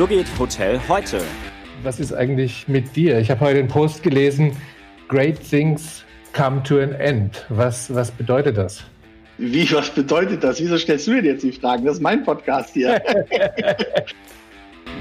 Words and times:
So 0.00 0.06
geht 0.06 0.26
Hotel 0.38 0.80
heute. 0.88 1.20
Was 1.82 2.00
ist 2.00 2.14
eigentlich 2.14 2.66
mit 2.68 2.96
dir? 2.96 3.18
Ich 3.18 3.30
habe 3.30 3.40
heute 3.40 3.58
einen 3.58 3.68
Post 3.68 4.02
gelesen, 4.02 4.56
Great 5.08 5.38
Things 5.38 6.06
come 6.32 6.62
to 6.62 6.78
an 6.78 6.94
end. 6.94 7.44
Was, 7.50 7.94
was 7.94 8.10
bedeutet 8.10 8.56
das? 8.56 8.82
Wie, 9.36 9.70
was 9.72 9.90
bedeutet 9.90 10.42
das? 10.42 10.58
Wieso 10.58 10.78
stellst 10.78 11.06
du 11.06 11.10
mir 11.10 11.22
jetzt 11.22 11.42
die 11.42 11.52
Fragen? 11.52 11.84
Das 11.84 11.96
ist 11.96 12.00
mein 12.00 12.24
Podcast 12.24 12.72
hier. 12.72 12.98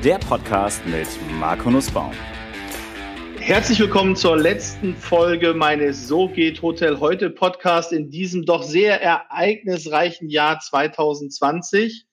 Der 0.04 0.17
Podcast 0.17 0.85
mit 0.85 1.07
Marco 1.39 1.71
Nussbaum. 1.71 2.11
Herzlich 3.39 3.79
willkommen 3.79 4.18
zur 4.18 4.36
letzten 4.36 4.97
Folge 4.97 5.54
meines 5.54 6.09
So 6.09 6.27
geht 6.27 6.61
Hotel 6.61 7.00
heute 7.00 7.29
Podcast 7.29 7.93
in 7.93 8.09
diesem 8.09 8.43
doch 8.43 8.63
sehr 8.63 9.02
ereignisreichen 9.02 10.27
Jahr 10.27 10.59
2020. 10.59 12.09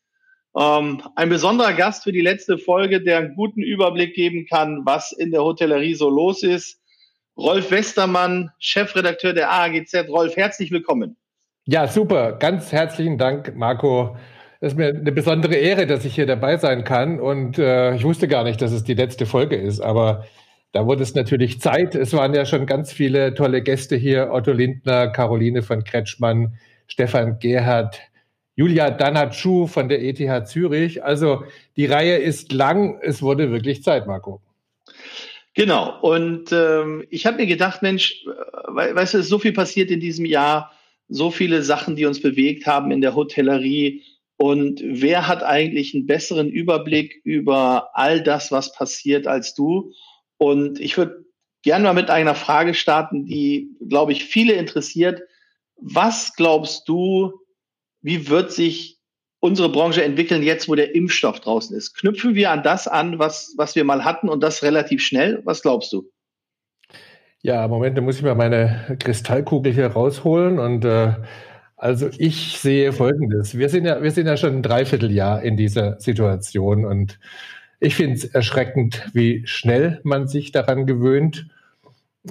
Ähm, 0.59 1.02
ein 1.16 1.29
besonderer 1.29 1.75
Gast 1.75 2.04
für 2.04 2.12
die 2.12 2.22
letzte 2.22 2.57
Folge, 2.57 3.03
der 3.03 3.18
einen 3.18 3.35
guten 3.35 3.62
Überblick 3.62 4.14
geben 4.14 4.46
kann, 4.49 4.82
was 4.85 5.12
in 5.12 5.31
der 5.31 5.43
Hotellerie 5.43 5.94
so 5.94 6.08
los 6.08 6.43
ist. 6.43 6.81
Rolf 7.36 7.71
Westermann, 7.71 8.50
Chefredakteur 8.58 9.34
der 9.34 9.50
AAGZ. 9.50 10.08
Rolf, 10.08 10.36
herzlich 10.36 10.71
willkommen. 10.71 11.17
Ja, 11.67 11.86
super. 11.86 12.32
Ganz 12.32 12.72
herzlichen 12.72 13.18
Dank, 13.18 13.54
Marco. 13.54 14.17
Es 14.61 14.72
ist 14.72 14.79
mir 14.79 14.89
eine 14.89 15.12
besondere 15.12 15.57
Ehre, 15.57 15.86
dass 15.86 16.07
ich 16.07 16.14
hier 16.14 16.26
dabei 16.26 16.57
sein 16.57 16.84
kann. 16.84 17.20
Und 17.20 17.59
äh, 17.59 17.95
ich 17.95 18.04
wusste 18.04 18.26
gar 18.26 18.45
nicht, 18.45 18.62
dass 18.62 18.73
es 18.73 18.84
die 18.84 18.95
letzte 18.95 19.26
Folge 19.26 19.57
ist, 19.57 19.81
aber 19.81 20.25
da 20.73 20.86
wurde 20.86 21.03
es 21.03 21.14
natürlich 21.14 21.61
Zeit. 21.61 21.95
Es 21.95 22.14
waren 22.14 22.34
ja 22.34 22.46
schon 22.46 22.64
ganz 22.64 22.93
viele 22.93 23.34
tolle 23.34 23.62
Gäste 23.62 23.96
hier. 23.96 24.31
Otto 24.32 24.53
Lindner, 24.53 25.09
Caroline 25.09 25.62
von 25.62 25.84
Kretschmann, 25.84 26.54
Stefan 26.86 27.39
Gerhardt, 27.39 28.00
Julia 28.57 28.91
Danatschu 28.91 29.67
von 29.67 29.89
der 29.89 30.03
ETH 30.03 30.49
Zürich. 30.49 31.05
Also 31.05 31.45
die 31.77 31.85
Reihe 31.85 32.17
ist 32.17 32.53
lang. 32.53 32.98
Es 33.03 33.23
wurde 33.23 33.53
wirklich 33.53 33.83
Zeit, 33.83 34.06
Marco. 34.06 34.41
Genau. 35.53 36.01
Und 36.01 36.53
ähm, 36.53 37.07
ich 37.11 37.27
habe 37.27 37.37
mir 37.37 37.47
gedacht, 37.47 37.83
Mensch, 37.83 38.25
we 38.25 38.95
weißt 38.95 39.15
du, 39.15 39.19
es 39.19 39.25
ist 39.25 39.31
so 39.31 39.39
viel 39.39 39.53
passiert 39.53 39.91
in 39.91 40.01
diesem 40.01 40.25
Jahr, 40.25 40.73
so 41.09 41.31
viele 41.31 41.63
Sachen, 41.63 41.97
die 41.97 42.07
uns 42.07 42.21
bewegt 42.21 42.67
haben 42.67 42.91
in 42.91 43.03
der 43.03 43.15
Hotellerie. 43.15 44.03
Und 44.39 44.83
wer 44.85 45.29
hat 45.29 45.43
eigentlich 45.43 45.95
einen 45.95 46.07
besseren 46.07 46.48
Überblick 46.48 47.20
über 47.25 47.91
all 47.95 48.23
das, 48.23 48.53
was 48.53 48.73
passiert, 48.73 49.27
als 49.27 49.55
du? 49.55 49.93
Und 50.39 50.81
ich 50.81 50.97
würde 50.97 51.25
gerne 51.63 51.85
mal 51.85 51.95
mit 51.95 52.11
einer 52.11 52.35
Frage 52.35 52.75
starten, 52.75 53.27
die, 53.27 53.70
glaube 53.87 54.13
ich, 54.13 54.25
viele 54.25 54.55
interessiert. 54.55 55.23
Was 55.77 56.35
glaubst 56.35 56.89
du, 56.89 57.45
wie 58.07 58.29
wird 58.29 58.53
sich 58.53 59.01
unsere 59.41 59.69
Branche 59.69 60.05
entwickeln 60.05 60.45
jetzt, 60.45 60.69
wo 60.69 60.77
der 60.77 60.95
Impfstoff 60.95 61.41
draußen 61.41 61.77
ist? 61.77 61.97
Knüpfen 61.99 62.37
wir 62.37 62.53
an 62.53 62.63
das 62.63 62.87
an, 62.87 63.19
was, 63.19 63.55
was 63.57 63.75
wir 63.75 63.83
mal 63.83 64.05
hatten 64.05 64.29
und 64.29 64.45
das 64.45 64.63
relativ 64.63 65.03
schnell? 65.03 65.43
Was 65.45 65.61
glaubst 65.61 65.93
du? 65.93 66.09
Ja, 67.43 67.67
Moment, 67.67 67.98
da 67.98 68.03
muss 68.03 68.17
ich 68.17 68.23
mal 68.23 68.37
meine 68.37 68.97
Kristallkugel 69.01 69.73
hier 69.73 69.89
rausholen 69.89 70.61
und 70.61 70.85
äh, 70.85 71.15
also 71.77 72.09
ich 72.17 72.59
sehe 72.59 72.93
Folgendes. 72.93 73.59
Wir 73.59 73.69
sind 73.69 73.85
ja, 73.85 74.01
wir 74.01 74.13
sind 74.13 74.29
ja 74.29 74.37
schon 74.37 74.55
ein 74.55 74.63
Dreivierteljahr 74.63 75.43
in 75.43 75.57
dieser 75.57 75.98
Situation 76.01 76.87
und 76.87 77.19
ich 77.81 77.97
finde 77.97 78.15
es 78.15 78.25
erschreckend, 78.25 79.11
wie 79.15 79.45
schnell 79.48 80.01
man 80.05 80.29
sich 80.29 80.53
daran 80.53 80.87
gewöhnt. 80.87 81.48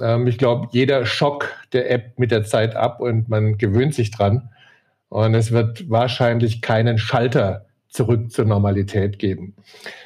Ähm, 0.02 0.26
ich 0.28 0.38
glaube, 0.38 0.70
jeder 0.72 1.06
Schock 1.06 1.52
der 1.74 1.92
App 1.92 2.18
mit 2.18 2.32
der 2.32 2.46
Zeit 2.46 2.78
ab 2.78 3.02
und 3.02 3.28
man 3.28 3.58
gewöhnt 3.58 3.94
sich 3.94 4.12
dran. 4.12 4.50
Und 5.16 5.34
es 5.34 5.54
wird 5.54 5.90
wahrscheinlich 5.90 6.62
keinen 6.62 6.98
Schalter 6.98 7.68
zurück 7.88 8.34
zur 8.34 8.44
Normalität 8.44 9.18
geben. 9.18 9.56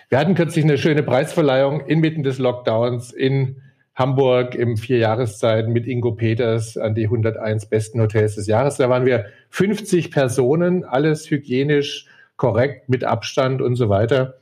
Wir 0.10 0.20
hatten 0.20 0.36
kürzlich 0.36 0.64
eine 0.64 0.78
schöne 0.78 1.02
Preisverleihung 1.02 1.82
inmitten 1.88 2.22
des 2.22 2.38
Lockdowns 2.38 3.12
in 3.12 3.60
Hamburg 3.96 4.54
im 4.54 4.78
Vierjahreszeit 4.78 5.68
mit 5.68 5.88
Ingo 5.88 6.12
Peters 6.12 6.78
an 6.78 6.94
die 6.94 7.06
101 7.06 7.66
besten 7.66 8.00
Hotels 8.00 8.36
des 8.36 8.46
Jahres. 8.46 8.78
Da 8.78 8.88
waren 8.88 9.08
wir 9.08 9.26
50 9.50 10.12
Personen, 10.12 10.84
alles 10.84 11.32
hygienisch 11.32 12.06
korrekt, 12.36 12.88
mit 12.88 13.04
Abstand 13.04 13.64
und 13.64 13.78
so 13.78 13.90
weiter. 13.90 14.36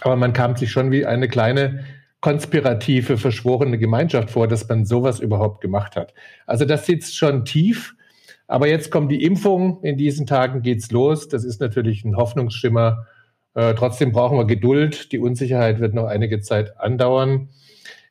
Aber 0.00 0.16
man 0.16 0.32
kam 0.32 0.56
sich 0.56 0.70
schon 0.70 0.90
wie 0.90 1.04
eine 1.04 1.28
kleine 1.28 1.84
konspirative, 2.22 3.18
verschworene 3.18 3.76
Gemeinschaft 3.76 4.30
vor, 4.30 4.48
dass 4.48 4.66
man 4.66 4.86
sowas 4.86 5.20
überhaupt 5.20 5.60
gemacht 5.60 5.94
hat. 5.94 6.14
Also 6.46 6.64
das 6.64 6.86
sitzt 6.86 7.18
schon 7.18 7.44
tief. 7.44 7.94
Aber 8.50 8.66
jetzt 8.66 8.90
kommt 8.90 9.12
die 9.12 9.22
Impfung. 9.22 9.80
In 9.84 9.96
diesen 9.96 10.26
Tagen 10.26 10.62
geht's 10.62 10.90
los. 10.90 11.28
Das 11.28 11.44
ist 11.44 11.60
natürlich 11.60 12.04
ein 12.04 12.16
Hoffnungsschimmer. 12.16 13.06
Äh, 13.54 13.74
trotzdem 13.74 14.10
brauchen 14.10 14.36
wir 14.36 14.44
Geduld. 14.44 15.12
Die 15.12 15.20
Unsicherheit 15.20 15.78
wird 15.78 15.94
noch 15.94 16.06
einige 16.06 16.40
Zeit 16.40 16.80
andauern. 16.80 17.50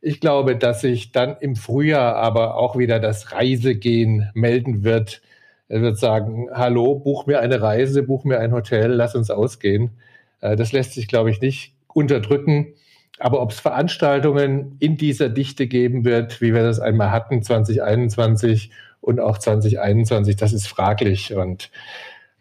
Ich 0.02 0.22
glaube, 0.22 0.56
dass 0.56 0.80
sich 0.80 1.12
dann 1.12 1.36
im 1.42 1.58
Frühjahr 1.58 2.16
aber 2.16 2.56
auch 2.56 2.78
wieder 2.78 3.02
das 3.02 3.34
Reisegehen 3.34 4.30
melden 4.34 4.86
wird. 4.86 5.22
Er 5.68 5.82
wird 5.82 6.00
sagen, 6.00 6.48
hallo, 6.54 6.96
buch 6.96 7.26
mir 7.26 7.42
eine 7.42 7.62
Reise, 7.62 8.04
buch 8.04 8.24
mir 8.24 8.40
ein 8.40 8.54
Hotel, 8.54 8.94
lass 8.94 9.16
uns 9.16 9.30
ausgehen. 9.30 9.92
Äh, 10.40 10.56
das 10.56 10.72
lässt 10.72 10.94
sich, 10.94 11.10
glaube 11.10 11.32
ich, 11.32 11.42
nicht 11.42 11.74
unterdrücken. 11.94 12.76
Aber 13.20 13.42
ob 13.42 13.52
es 13.52 13.60
Veranstaltungen 13.60 14.78
in 14.80 14.96
dieser 14.96 15.28
Dichte 15.28 15.68
geben 15.68 16.06
wird, 16.06 16.40
wie 16.40 16.54
wir 16.54 16.64
das 16.64 16.80
einmal 16.80 17.12
hatten, 17.12 17.44
2021 17.44 18.72
und 19.02 19.20
auch 19.20 19.38
2021, 19.38 20.36
das 20.36 20.54
ist 20.54 20.68
fraglich. 20.68 21.34
Und 21.34 21.72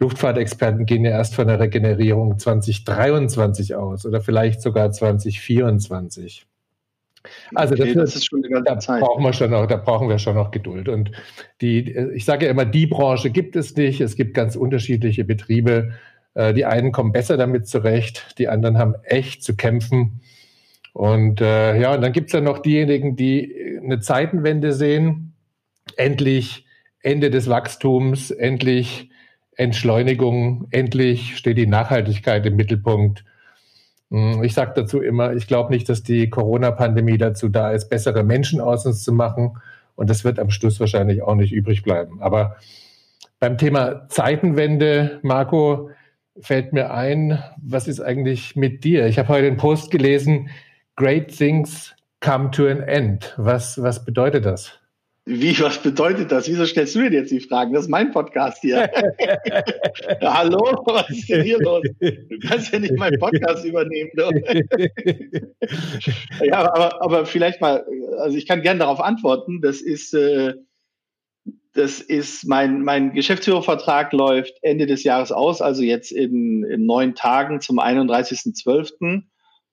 Luftfahrtexperten 0.00 0.86
gehen 0.86 1.04
ja 1.04 1.10
erst 1.12 1.34
von 1.34 1.48
der 1.48 1.60
Regenerierung 1.60 2.38
2023 2.38 3.74
aus 3.74 4.06
oder 4.06 4.20
vielleicht 4.20 4.62
sogar 4.62 4.91
2024. 4.91 6.46
Also 7.54 7.74
okay, 7.74 7.94
das, 7.94 8.12
das, 8.12 8.16
ist 8.16 8.26
schon 8.26 8.42
ganze 8.42 8.64
da 8.64 8.78
Zeit. 8.78 9.00
Brauchen 9.00 9.24
wir 9.24 9.32
schon 9.32 9.50
noch, 9.50 9.66
da 9.66 9.76
brauchen 9.76 10.08
wir 10.08 10.19
schon 10.19 10.36
noch 10.36 10.50
Geduld. 10.50 10.88
Und 10.88 11.10
die, 11.60 11.91
ich 12.14 12.24
sage 12.24 12.46
ja 12.46 12.50
immer, 12.50 12.64
die 12.64 12.86
Branche 12.86 13.30
gibt 13.30 13.56
es 13.56 13.76
nicht. 13.76 14.00
Es 14.00 14.16
gibt 14.16 14.34
ganz 14.34 14.56
unterschiedliche 14.56 15.25
Betriebe. 15.25 15.92
Äh, 16.34 16.54
die 16.54 16.64
einen 16.64 16.92
kommen 16.92 17.12
besser 17.12 17.36
damit 17.36 17.66
zurecht, 17.66 18.38
die 18.38 18.48
anderen 18.48 18.78
haben 18.78 18.94
echt 19.02 19.42
zu 19.42 19.56
kämpfen. 19.56 20.20
Und 20.92 21.40
äh, 21.40 21.80
ja, 21.80 21.94
und 21.94 22.00
dann 22.00 22.12
gibt 22.12 22.28
es 22.28 22.32
ja 22.32 22.40
noch 22.40 22.60
diejenigen, 22.60 23.16
die 23.16 23.78
eine 23.82 24.00
Zeitenwende 24.00 24.72
sehen 24.72 25.28
endlich 25.98 26.64
Ende 27.03 27.31
des 27.31 27.48
Wachstums, 27.48 28.31
endlich 28.31 29.10
Entschleunigung, 29.56 30.69
endlich 30.70 31.36
steht 31.36 31.59
die 31.59 31.66
Nachhaltigkeit 31.66 32.47
im 32.47 32.56
Mittelpunkt. 32.56 33.25
Hm, 34.10 34.42
ich 34.42 34.54
sage 34.54 34.72
dazu 34.75 35.00
immer, 35.00 35.34
ich 35.34 35.47
glaube 35.47 35.72
nicht, 35.72 35.88
dass 35.88 36.03
die 36.03 36.31
Corona-Pandemie 36.31 37.19
dazu 37.19 37.48
da 37.48 37.72
ist, 37.72 37.88
bessere 37.88 38.22
Menschen 38.22 38.60
aus 38.60 38.87
uns 38.87 39.03
zu 39.03 39.12
machen. 39.12 39.58
Und 39.97 40.08
das 40.08 40.25
wird 40.25 40.38
am 40.38 40.50
Schluss 40.50 40.78
wahrscheinlich 40.78 41.22
auch 41.22 41.34
nicht 41.34 41.53
übrig 41.53 41.82
bleiben. 41.82 42.22
Aber 42.22 42.56
beim 43.41 43.58
Thema 43.58 44.08
Zeitenwende, 44.08 45.19
Marco, 45.22 45.91
fällt 46.41 46.72
mir 46.72 46.92
ein, 46.92 47.42
was 47.60 47.88
ist 47.88 48.00
eigentlich 48.00 48.54
mit 48.54 48.84
dir? 48.84 49.06
Ich 49.06 49.19
habe 49.19 49.28
heute 49.28 49.48
einen 49.48 49.56
Post 49.56 49.91
gelesen, 49.91 50.50
Great 50.94 51.37
Things 51.37 51.94
come 52.20 52.50
to 52.53 52.66
an 52.69 52.81
end. 52.81 53.34
Was, 53.37 53.82
was 53.82 54.04
bedeutet 54.04 54.44
das? 54.44 54.78
Wie, 55.31 55.61
was 55.61 55.83
bedeutet 55.83 56.33
das? 56.33 56.49
Wieso 56.49 56.65
stellst 56.65 56.94
du 56.94 57.00
mir 57.00 57.12
jetzt 57.12 57.31
die 57.31 57.41
Fragen? 57.41 57.75
Das 57.75 57.83
ist 57.83 57.91
mein 57.91 58.12
Podcast 58.12 58.62
hier. 58.62 58.91
ja, 60.22 60.39
hallo, 60.39 60.59
was 60.87 61.11
ist 61.11 61.28
denn 61.28 61.43
hier 61.43 61.59
los? 61.59 61.83
Du 62.00 62.39
kannst 62.49 62.72
ja 62.72 62.78
nicht 62.78 62.97
meinen 62.97 63.19
Podcast 63.19 63.62
übernehmen. 63.67 64.11
ja, 66.43 66.72
aber, 66.72 67.03
aber 67.03 67.27
vielleicht 67.27 67.61
mal, 67.61 67.84
also 68.21 68.38
ich 68.38 68.47
kann 68.47 68.62
gerne 68.62 68.81
darauf 68.81 69.00
antworten. 69.00 69.61
Das 69.61 69.83
ist, 69.83 70.15
äh, 70.15 70.55
das 71.75 72.00
ist 72.00 72.47
mein, 72.47 72.83
mein 72.83 73.12
Geschäftsführervertrag 73.12 74.15
läuft 74.15 74.55
Ende 74.62 74.87
des 74.87 75.05
Jahres 75.05 75.31
aus, 75.31 75.61
also 75.61 75.83
jetzt 75.83 76.11
in, 76.11 76.65
in 76.65 76.87
neun 76.87 77.15
Tagen 77.15 77.61
zum 77.61 77.78
31.12. 77.78 79.25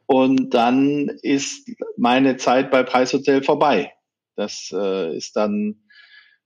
Und 0.05 0.53
dann 0.53 1.07
ist 1.21 1.71
meine 1.95 2.35
Zeit 2.35 2.71
bei 2.71 2.83
Preishotel 2.83 3.41
vorbei. 3.41 3.94
Das 4.35 4.69
äh, 4.73 5.15
ist 5.15 5.35
dann, 5.35 5.83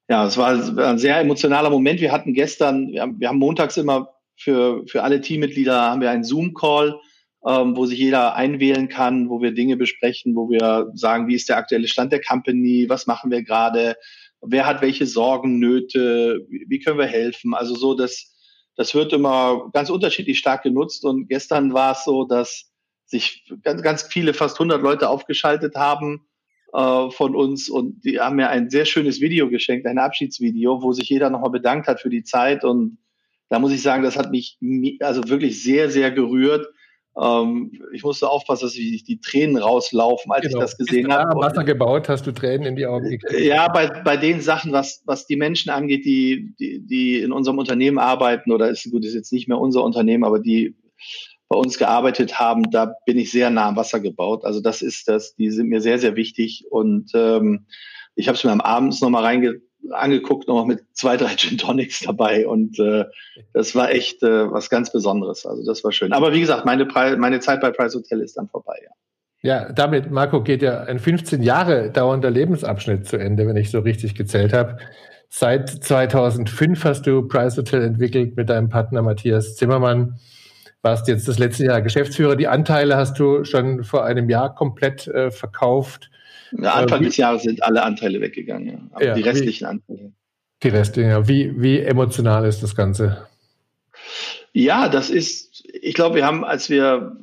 ja, 0.08 0.26
es 0.26 0.38
war 0.38 0.50
ein 0.50 0.98
sehr 0.98 1.20
emotionaler 1.20 1.70
Moment. 1.70 2.02
Wir 2.02 2.12
hatten 2.12 2.34
gestern, 2.34 2.92
wir 2.92 3.02
haben, 3.02 3.20
wir 3.20 3.30
haben 3.30 3.40
montags 3.40 3.78
immer 3.78 4.10
für, 4.38 4.86
für 4.88 5.04
alle 5.04 5.22
Teammitglieder 5.22 5.82
haben 5.82 6.02
wir 6.02 6.10
einen 6.10 6.24
Zoom-Call, 6.24 7.00
ähm, 7.46 7.76
wo 7.76 7.86
sich 7.86 8.00
jeder 8.00 8.36
einwählen 8.36 8.88
kann, 8.88 9.30
wo 9.30 9.42
wir 9.42 9.52
Dinge 9.54 9.78
besprechen, 9.78 10.36
wo 10.36 10.50
wir 10.50 10.92
sagen, 10.94 11.28
wie 11.28 11.36
ist 11.36 11.50
der 11.50 11.58
aktuelle 11.58 11.88
Stand 11.88 12.12
der 12.12 12.22
Company, 12.22 12.86
was 12.88 13.08
machen 13.08 13.32
wir 13.32 13.44
gerade, 13.44 13.96
wer 14.42 14.66
hat 14.66 14.82
welche 14.82 15.06
Sorgen, 15.06 15.60
Nöte, 15.60 16.46
wie, 16.50 16.66
wie 16.70 16.80
können 16.80 17.00
wir 17.00 17.06
helfen. 17.06 17.54
Also 17.54 17.76
so, 17.76 17.96
das, 17.96 18.36
das 18.76 18.96
wird 18.96 19.12
immer 19.14 19.70
ganz 19.74 19.90
unterschiedlich 19.90 20.40
stark 20.40 20.64
genutzt. 20.64 21.04
Und 21.04 21.28
gestern 21.28 21.74
war 21.74 21.92
es 21.92 22.04
so, 22.06 22.24
dass 22.26 22.72
sich 23.06 23.46
ganz, 23.64 23.82
ganz 23.82 24.04
viele, 24.04 24.34
fast 24.34 24.56
100 24.56 24.82
Leute 24.82 25.10
aufgeschaltet 25.10 25.76
haben 25.76 26.29
äh, 26.74 27.10
von 27.12 27.36
uns 27.36 27.70
und 27.70 28.04
die 28.04 28.20
haben 28.20 28.36
mir 28.36 28.50
ein 28.50 28.70
sehr 28.70 28.86
schönes 28.86 29.22
Video 29.22 29.50
geschenkt, 29.50 29.86
ein 29.86 29.98
Abschiedsvideo, 29.98 30.82
wo 30.82 30.94
sich 30.94 31.10
jeder 31.10 31.30
nochmal 31.30 31.52
bedankt 31.52 31.88
hat 31.88 32.00
für 32.00 32.10
die 32.10 32.24
Zeit 32.24 32.64
und 32.64 32.98
da 33.50 33.60
muss 33.60 33.72
ich 33.72 33.82
sagen, 33.82 34.04
das 34.04 34.18
hat 34.18 34.32
mich 34.32 34.58
also 35.02 35.28
wirklich 35.28 35.64
sehr, 35.64 35.90
sehr 35.90 36.12
gerührt, 36.12 36.68
Ähm, 37.20 37.72
ich 37.92 38.04
musste 38.04 38.30
aufpassen, 38.30 38.66
dass 38.66 38.76
ich 38.76 39.04
die 39.04 39.20
Tränen 39.20 39.58
rauslaufen, 39.58 40.32
als 40.32 40.44
genau. 40.44 40.58
ich 40.58 40.62
das 40.62 40.78
gesehen 40.78 41.12
habe. 41.12 41.42
Wasser 41.42 41.64
gebaut, 41.64 42.08
hast 42.08 42.26
du 42.28 42.32
Tränen 42.32 42.68
in 42.68 42.76
die 42.76 42.86
Augen 42.86 43.10
gekriegt? 43.10 43.44
Ja, 43.44 43.68
bei, 43.68 43.88
bei 44.04 44.16
den 44.16 44.42
Sachen, 44.42 44.72
was, 44.72 45.02
was 45.06 45.26
die 45.26 45.36
Menschen 45.36 45.70
angeht, 45.72 46.06
die, 46.06 46.54
die, 46.60 46.86
die 46.86 47.20
in 47.20 47.32
unserem 47.32 47.58
Unternehmen 47.58 47.98
arbeiten, 47.98 48.52
oder 48.52 48.70
ist 48.70 48.90
gut, 48.92 49.04
ist 49.04 49.16
jetzt 49.16 49.34
nicht 49.34 49.48
mehr 49.48 49.58
unser 49.58 49.84
Unternehmen, 49.84 50.24
aber 50.24 50.40
die 50.40 50.76
bei 51.50 51.58
uns 51.58 51.80
gearbeitet 51.80 52.40
haben, 52.40 52.70
da 52.70 52.94
bin 53.06 53.18
ich 53.18 53.32
sehr 53.32 53.50
nah 53.50 53.68
am 53.68 53.76
Wasser 53.76 54.00
gebaut. 54.00 54.46
Also 54.46 54.62
das 54.62 54.82
ist 54.82 55.08
das, 55.08 55.36
die 55.36 55.50
sind 55.50 55.68
mir 55.68 55.82
sehr, 55.82 55.98
sehr 55.98 56.16
wichtig. 56.16 56.66
Und 56.70 57.12
ähm, 57.16 57.66
ich 58.16 58.28
habe 58.28 58.38
es 58.38 58.44
mir 58.44 58.52
am 58.52 58.62
Abend 58.62 59.02
nochmal 59.02 59.24
reinge 59.24 59.60
angeguckt, 59.92 60.48
noch 60.48 60.66
mit 60.66 60.84
zwei, 60.94 61.18
drei 61.18 61.36
Gin 61.36 61.58
Tonics 61.58 62.02
dabei. 62.02 62.48
Und 62.48 62.80
äh, 62.80 63.06
das 63.54 63.76
war 63.76 63.90
echt 63.90 64.22
äh, 64.22 64.52
was 64.52 64.70
ganz 64.70 64.92
Besonderes. 64.92 65.46
Also 65.46 65.66
das 65.66 65.84
war 65.84 65.92
schön. 65.92 66.14
Aber 66.14 66.34
wie 66.34 66.40
gesagt, 66.40 66.66
meine, 66.66 66.86
Pre 66.86 67.18
meine 67.18 67.40
Zeit 67.40 67.62
bei 67.62 67.72
Price 67.72 67.96
Hotel 67.96 68.22
ist 68.22 68.38
dann 68.38 68.48
vorbei, 68.48 68.78
ja. 68.84 68.92
Ja, 69.42 69.72
damit, 69.72 70.12
Marco, 70.12 70.44
geht 70.44 70.62
ja 70.62 70.82
ein 70.82 71.00
15 71.00 71.42
Jahre 71.42 71.92
dauernder 71.92 72.30
Lebensabschnitt 72.30 73.08
zu 73.08 73.16
Ende, 73.16 73.48
wenn 73.48 73.56
ich 73.56 73.72
so 73.72 73.80
richtig 73.80 74.14
gezählt 74.14 74.52
habe. 74.52 74.78
Seit 75.30 75.70
2005 75.70 76.84
hast 76.84 77.08
du 77.08 77.26
Price 77.26 77.56
Hotel 77.56 77.84
entwickelt 77.84 78.36
mit 78.36 78.50
deinem 78.50 78.68
Partner 78.68 79.02
Matthias 79.02 79.56
Zimmermann. 79.56 80.20
Warst 80.82 81.08
jetzt 81.08 81.28
das 81.28 81.40
letzte 81.40 81.66
Jahr 81.66 81.82
Geschäftsführer. 81.82 82.36
Die 82.36 82.48
Anteile 82.48 82.96
hast 82.96 83.20
du 83.20 83.44
schon 83.44 83.84
vor 83.84 84.06
einem 84.06 84.30
Jahr 84.30 84.56
komplett 84.56 85.08
äh, 85.08 85.30
verkauft. 85.30 86.10
Ja, 86.52 86.74
Anfang 86.74 87.02
äh, 87.02 87.06
des 87.06 87.18
Jahres 87.18 87.44
sind 87.44 87.62
alle 87.64 87.84
Anteile 87.84 88.22
weggegangen, 88.22 88.68
ja. 88.68 88.80
Aber 88.92 89.06
ja, 89.06 89.14
die 89.14 89.22
restlichen 89.22 89.66
wie, 89.66 89.70
Anteile. 89.70 90.14
Die 90.64 90.70
restlichen, 90.70 91.10
ja. 91.10 91.28
Wie, 91.28 91.62
wie 91.62 91.80
emotional 91.80 92.46
ist 92.46 92.64
das 92.64 92.76
Ganze? 92.76 93.28
Ja, 94.54 94.88
das 94.90 95.10
ist, 95.10 95.66
ich 95.82 95.94
glaube, 95.94 96.16
wir 96.16 96.26
haben, 96.26 96.44
als 96.44 96.70
wir 96.70 97.18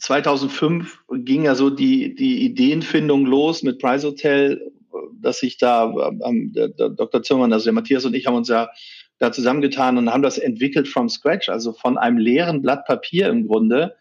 2005 0.00 1.04
ging 1.10 1.44
ja 1.44 1.54
so 1.54 1.70
die, 1.70 2.14
die 2.14 2.44
Ideenfindung 2.44 3.26
los 3.26 3.62
mit 3.62 3.78
Price 3.78 4.04
Hotel, 4.04 4.72
dass 5.20 5.40
sich 5.40 5.58
da, 5.58 5.92
ähm, 6.24 6.52
Dr. 6.54 7.22
Zimmermann, 7.22 7.52
also 7.52 7.64
der 7.64 7.72
Matthias 7.72 8.04
und 8.04 8.14
ich 8.14 8.26
haben 8.26 8.36
uns 8.36 8.48
ja 8.48 8.68
da 9.18 9.32
zusammengetan 9.32 9.98
und 9.98 10.12
haben 10.12 10.22
das 10.22 10.38
entwickelt 10.38 10.88
from 10.88 11.08
scratch, 11.08 11.48
also 11.48 11.72
von 11.72 11.98
einem 11.98 12.18
leeren 12.18 12.62
Blatt 12.62 12.84
Papier 12.86 13.28
im 13.28 13.46
Grunde 13.46 13.96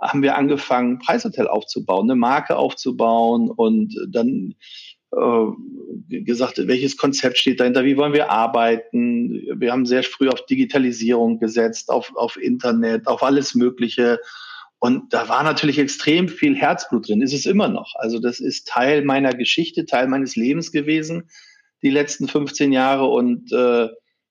haben 0.00 0.22
wir 0.22 0.36
angefangen, 0.36 0.98
Preishotel 0.98 1.46
aufzubauen, 1.46 2.10
eine 2.10 2.18
Marke 2.18 2.56
aufzubauen 2.56 3.50
und 3.50 3.94
dann 4.08 4.54
äh, 5.12 6.22
gesagt, 6.22 6.66
welches 6.66 6.96
Konzept 6.96 7.38
steht 7.38 7.60
dahinter, 7.60 7.84
wie 7.84 7.96
wollen 7.96 8.12
wir 8.12 8.30
arbeiten. 8.30 9.42
Wir 9.56 9.72
haben 9.72 9.86
sehr 9.86 10.02
früh 10.02 10.28
auf 10.28 10.46
Digitalisierung 10.46 11.38
gesetzt, 11.38 11.90
auf, 11.90 12.12
auf 12.14 12.36
Internet, 12.36 13.06
auf 13.06 13.22
alles 13.22 13.54
Mögliche. 13.54 14.20
Und 14.78 15.12
da 15.12 15.28
war 15.28 15.42
natürlich 15.42 15.78
extrem 15.78 16.28
viel 16.28 16.56
Herzblut 16.56 17.08
drin, 17.08 17.20
ist 17.20 17.34
es 17.34 17.44
immer 17.44 17.68
noch. 17.68 17.94
Also 17.96 18.18
das 18.18 18.40
ist 18.40 18.66
Teil 18.68 19.04
meiner 19.04 19.34
Geschichte, 19.34 19.84
Teil 19.84 20.08
meines 20.08 20.36
Lebens 20.36 20.72
gewesen, 20.72 21.28
die 21.82 21.90
letzten 21.90 22.28
15 22.28 22.72
Jahre. 22.72 23.06
Und 23.06 23.52
äh, 23.52 23.88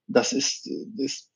das 0.09 0.33
ist, 0.33 0.67
ist 0.97 1.29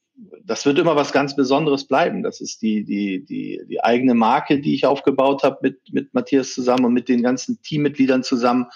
das 0.44 0.66
wird 0.66 0.78
immer 0.78 0.96
was 0.96 1.12
ganz 1.12 1.36
Besonderes 1.36 1.88
bleiben. 1.88 2.22
Das 2.22 2.40
ist 2.40 2.62
die, 2.62 2.84
die, 2.84 3.26
die, 3.26 3.62
die 3.68 3.84
eigene 3.84 4.14
Marke, 4.14 4.60
die 4.60 4.76
ich 4.76 4.86
aufgebaut 4.86 5.44
habe 5.44 5.58
mit, 5.62 5.80
mit 5.92 6.14
Matthias 6.14 6.54
zusammen 6.54 6.86
und 6.86 6.94
mit 6.94 7.10
den 7.10 7.24
ganzen 7.24 7.62
Teammitgliedern 7.62 8.24
zusammen, 8.24 8.68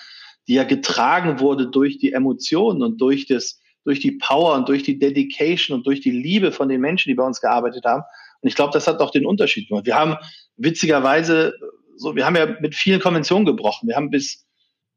die 0.47 0.55
ja 0.55 0.63
getragen 0.63 1.39
wurde 1.39 1.67
durch 1.67 1.99
die 1.99 2.13
Emotionen 2.13 2.81
und 2.81 2.99
durch 2.99 3.27
das, 3.27 3.59
durch 3.83 3.99
die 3.99 4.13
Power 4.13 4.55
und 4.55 4.67
durch 4.67 4.83
die 4.83 4.97
Dedication 4.97 5.77
und 5.77 5.85
durch 5.85 6.01
die 6.01 6.11
Liebe 6.11 6.51
von 6.51 6.69
den 6.69 6.81
Menschen, 6.81 7.09
die 7.09 7.15
bei 7.15 7.23
uns 7.23 7.39
gearbeitet 7.39 7.85
haben. 7.85 8.03
Und 8.41 8.49
ich 8.49 8.55
glaube, 8.55 8.73
das 8.73 8.87
hat 8.87 8.99
auch 8.99 9.11
den 9.11 9.25
Unterschied 9.25 9.67
gemacht. 9.67 9.85
Wir 9.85 9.95
haben 9.95 10.15
witzigerweise, 10.55 11.53
so, 11.97 12.15
wir 12.15 12.25
haben 12.25 12.35
ja 12.35 12.57
mit 12.61 12.75
vielen 12.75 12.99
Konventionen 12.99 13.45
gebrochen. 13.45 13.87
Wir 13.87 13.95
haben 13.95 14.09
bis, 14.09 14.46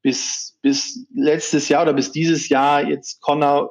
bis, 0.02 0.58
bis 0.62 1.06
letztes 1.14 1.68
Jahr 1.68 1.82
oder 1.82 1.92
bis 1.92 2.12
dieses 2.12 2.48
Jahr 2.48 2.88
jetzt 2.88 3.20
Connor 3.20 3.70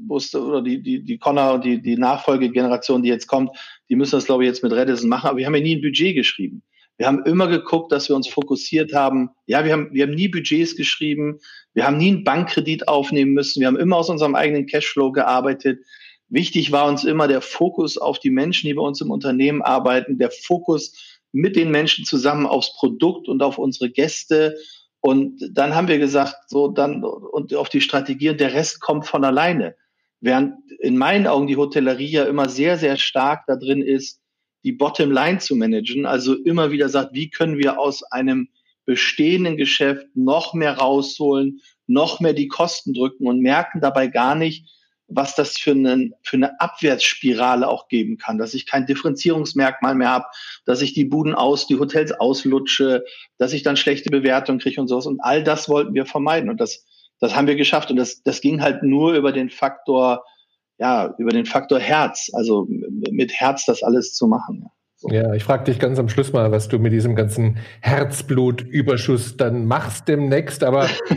musste, 0.00 0.42
oder 0.42 0.62
die, 0.62 0.82
die, 0.82 1.02
die 1.02 1.18
Connor 1.18 1.58
die, 1.58 1.80
die 1.80 1.96
Nachfolgegeneration, 1.96 3.02
die 3.02 3.08
jetzt 3.08 3.26
kommt, 3.26 3.50
die 3.88 3.96
müssen 3.96 4.16
das, 4.16 4.26
glaube 4.26 4.44
ich, 4.44 4.48
jetzt 4.48 4.62
mit 4.62 4.72
Redison 4.72 5.08
machen. 5.08 5.28
Aber 5.28 5.38
wir 5.38 5.46
haben 5.46 5.54
ja 5.54 5.62
nie 5.62 5.76
ein 5.76 5.82
Budget 5.82 6.14
geschrieben. 6.14 6.62
Wir 6.96 7.08
haben 7.08 7.24
immer 7.24 7.48
geguckt, 7.48 7.90
dass 7.90 8.08
wir 8.08 8.14
uns 8.14 8.28
fokussiert 8.28 8.92
haben. 8.92 9.30
Ja, 9.46 9.64
wir 9.64 9.72
haben, 9.72 9.88
wir 9.92 10.04
haben 10.04 10.14
nie 10.14 10.28
Budgets 10.28 10.76
geschrieben. 10.76 11.40
Wir 11.72 11.86
haben 11.86 11.96
nie 11.96 12.08
einen 12.08 12.24
Bankkredit 12.24 12.86
aufnehmen 12.86 13.32
müssen. 13.32 13.60
Wir 13.60 13.66
haben 13.66 13.78
immer 13.78 13.96
aus 13.96 14.10
unserem 14.10 14.36
eigenen 14.36 14.66
Cashflow 14.66 15.10
gearbeitet. 15.10 15.80
Wichtig 16.28 16.70
war 16.70 16.86
uns 16.86 17.04
immer 17.04 17.26
der 17.26 17.40
Fokus 17.40 17.98
auf 17.98 18.20
die 18.20 18.30
Menschen, 18.30 18.68
die 18.68 18.74
bei 18.74 18.82
uns 18.82 19.00
im 19.00 19.10
Unternehmen 19.10 19.60
arbeiten, 19.60 20.18
der 20.18 20.30
Fokus 20.30 21.20
mit 21.32 21.56
den 21.56 21.72
Menschen 21.72 22.04
zusammen 22.04 22.46
aufs 22.46 22.76
Produkt 22.76 23.28
und 23.28 23.42
auf 23.42 23.58
unsere 23.58 23.90
Gäste 23.90 24.56
und 25.06 25.50
dann 25.52 25.74
haben 25.74 25.88
wir 25.88 25.98
gesagt, 25.98 26.48
so 26.48 26.68
dann 26.68 27.04
und 27.04 27.54
auf 27.54 27.68
die 27.68 27.82
Strategie 27.82 28.30
und 28.30 28.40
der 28.40 28.54
Rest 28.54 28.80
kommt 28.80 29.06
von 29.06 29.22
alleine. 29.22 29.76
Während 30.20 30.54
in 30.78 30.96
meinen 30.96 31.26
Augen 31.26 31.46
die 31.46 31.58
Hotellerie 31.58 32.10
ja 32.10 32.24
immer 32.24 32.48
sehr, 32.48 32.78
sehr 32.78 32.96
stark 32.96 33.42
da 33.46 33.56
drin 33.56 33.82
ist, 33.82 34.22
die 34.64 34.72
Bottomline 34.72 35.40
zu 35.40 35.56
managen. 35.56 36.06
Also 36.06 36.34
immer 36.34 36.70
wieder 36.70 36.88
sagt, 36.88 37.12
wie 37.12 37.28
können 37.28 37.58
wir 37.58 37.78
aus 37.78 38.02
einem 38.02 38.48
bestehenden 38.86 39.58
Geschäft 39.58 40.06
noch 40.14 40.54
mehr 40.54 40.78
rausholen, 40.78 41.60
noch 41.86 42.20
mehr 42.20 42.32
die 42.32 42.48
Kosten 42.48 42.94
drücken 42.94 43.26
und 43.26 43.40
merken 43.40 43.82
dabei 43.82 44.06
gar 44.06 44.34
nicht, 44.34 44.70
was 45.08 45.34
das 45.34 45.58
für, 45.58 45.72
einen, 45.72 46.14
für 46.22 46.36
eine 46.36 46.60
Abwärtsspirale 46.60 47.68
auch 47.68 47.88
geben 47.88 48.16
kann, 48.16 48.38
dass 48.38 48.54
ich 48.54 48.66
kein 48.66 48.86
Differenzierungsmerkmal 48.86 49.94
mehr 49.94 50.10
habe, 50.10 50.26
dass 50.64 50.82
ich 50.82 50.94
die 50.94 51.04
Buden 51.04 51.34
aus, 51.34 51.66
die 51.66 51.78
Hotels 51.78 52.12
auslutsche, 52.12 53.04
dass 53.38 53.52
ich 53.52 53.62
dann 53.62 53.76
schlechte 53.76 54.10
Bewertungen 54.10 54.60
kriege 54.60 54.80
und 54.80 54.88
sowas. 54.88 55.06
Und 55.06 55.20
all 55.20 55.42
das 55.42 55.68
wollten 55.68 55.94
wir 55.94 56.06
vermeiden. 56.06 56.48
Und 56.48 56.60
das, 56.60 56.84
das 57.20 57.36
haben 57.36 57.46
wir 57.46 57.56
geschafft. 57.56 57.90
Und 57.90 57.96
das, 57.96 58.22
das 58.22 58.40
ging 58.40 58.62
halt 58.62 58.82
nur 58.82 59.14
über 59.14 59.32
den 59.32 59.50
Faktor, 59.50 60.24
ja, 60.78 61.14
über 61.18 61.30
den 61.30 61.46
Faktor 61.46 61.78
Herz, 61.78 62.30
also 62.32 62.66
mit 62.68 63.32
Herz 63.32 63.66
das 63.66 63.82
alles 63.82 64.14
zu 64.14 64.26
machen. 64.26 64.62
Ja. 64.62 64.70
Ja, 65.02 65.34
ich 65.34 65.44
frage 65.44 65.64
dich 65.64 65.78
ganz 65.78 65.98
am 65.98 66.08
Schluss 66.08 66.32
mal, 66.32 66.50
was 66.50 66.68
du 66.68 66.78
mit 66.78 66.92
diesem 66.92 67.14
ganzen 67.14 67.58
Herzblutüberschuss 67.80 69.36
dann 69.36 69.66
machst 69.66 70.08
demnächst. 70.08 70.64
Aber 70.64 70.88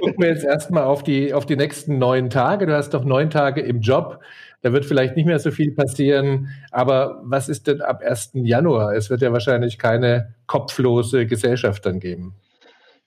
gucken 0.00 0.16
wir 0.18 0.28
jetzt 0.28 0.44
erstmal 0.44 0.84
auf 0.84 1.04
die, 1.04 1.32
auf 1.32 1.46
die 1.46 1.56
nächsten 1.56 1.98
neun 1.98 2.30
Tage. 2.30 2.66
Du 2.66 2.74
hast 2.74 2.90
doch 2.90 3.04
neun 3.04 3.30
Tage 3.30 3.60
im 3.60 3.80
Job. 3.80 4.20
Da 4.62 4.72
wird 4.72 4.84
vielleicht 4.84 5.16
nicht 5.16 5.26
mehr 5.26 5.38
so 5.38 5.50
viel 5.50 5.72
passieren. 5.72 6.48
Aber 6.70 7.20
was 7.24 7.48
ist 7.48 7.66
denn 7.66 7.80
ab 7.80 8.02
1. 8.02 8.32
Januar? 8.34 8.94
Es 8.94 9.10
wird 9.10 9.22
ja 9.22 9.32
wahrscheinlich 9.32 9.78
keine 9.78 10.34
kopflose 10.46 11.26
Gesellschaft 11.26 11.86
dann 11.86 12.00
geben. 12.00 12.34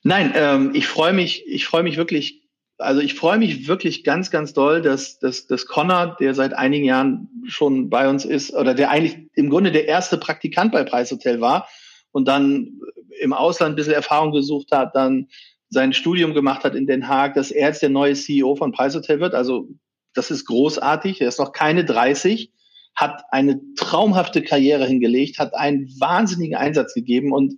Nein, 0.03 0.33
ähm, 0.35 0.71
ich 0.73 0.87
freue 0.87 1.13
mich, 1.13 1.45
ich 1.47 1.65
freue 1.65 1.83
mich 1.83 1.97
wirklich 1.97 2.42
also 2.77 3.01
ich 3.01 3.13
freue 3.13 3.37
mich 3.37 3.67
wirklich 3.67 4.03
ganz, 4.03 4.31
ganz 4.31 4.53
doll, 4.53 4.81
dass, 4.81 5.19
dass, 5.19 5.47
dass 5.47 5.65
Connor, 5.65 6.17
der 6.19 6.33
seit 6.33 6.53
einigen 6.53 6.85
Jahren 6.85 7.29
schon 7.45 7.89
bei 7.89 8.09
uns 8.09 8.25
ist, 8.25 8.53
oder 8.53 8.73
der 8.73 8.89
eigentlich 8.89 9.29
im 9.35 9.49
Grunde 9.49 9.71
der 9.71 9.87
erste 9.87 10.17
Praktikant 10.17 10.71
bei 10.71 10.83
Preishotel 10.83 11.39
war 11.39 11.67
und 12.11 12.27
dann 12.27 12.79
im 13.21 13.33
Ausland 13.33 13.73
ein 13.73 13.75
bisschen 13.75 13.93
Erfahrung 13.93 14.31
gesucht 14.31 14.71
hat, 14.71 14.95
dann 14.95 15.27
sein 15.69 15.93
Studium 15.93 16.33
gemacht 16.33 16.63
hat 16.63 16.75
in 16.75 16.87
Den 16.87 17.07
Haag, 17.07 17.33
dass 17.33 17.51
er 17.51 17.67
jetzt 17.67 17.81
der 17.81 17.89
neue 17.89 18.13
CEO 18.13 18.55
von 18.55 18.71
Preishotel 18.71 19.19
wird. 19.19 19.33
Also 19.33 19.67
das 20.13 20.31
ist 20.31 20.45
großartig. 20.45 21.21
Er 21.21 21.27
ist 21.27 21.39
noch 21.39 21.51
keine 21.51 21.83
30, 21.85 22.51
hat 22.95 23.23
eine 23.31 23.59
traumhafte 23.75 24.43
Karriere 24.43 24.85
hingelegt, 24.85 25.39
hat 25.39 25.55
einen 25.55 25.89
wahnsinnigen 25.99 26.55
Einsatz 26.55 26.93
gegeben 26.93 27.33
und 27.33 27.55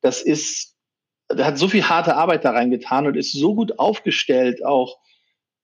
das 0.00 0.22
ist 0.22 0.71
hat 1.38 1.58
so 1.58 1.68
viel 1.68 1.84
harte 1.84 2.16
Arbeit 2.16 2.44
da 2.44 2.50
reingetan 2.50 3.06
und 3.06 3.16
ist 3.16 3.32
so 3.32 3.54
gut 3.54 3.78
aufgestellt, 3.78 4.64
auch 4.64 4.98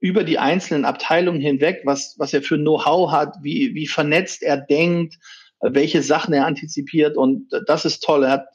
über 0.00 0.24
die 0.24 0.38
einzelnen 0.38 0.84
Abteilungen 0.84 1.40
hinweg, 1.40 1.80
was, 1.84 2.14
was 2.18 2.32
er 2.32 2.42
für 2.42 2.56
Know-how 2.56 3.10
hat, 3.10 3.36
wie, 3.42 3.74
wie 3.74 3.86
vernetzt 3.86 4.42
er 4.42 4.56
denkt, 4.56 5.16
welche 5.60 6.02
Sachen 6.02 6.34
er 6.34 6.46
antizipiert. 6.46 7.16
Und 7.16 7.48
das 7.66 7.84
ist 7.84 8.00
toll. 8.02 8.24
Er 8.24 8.30
hat 8.30 8.46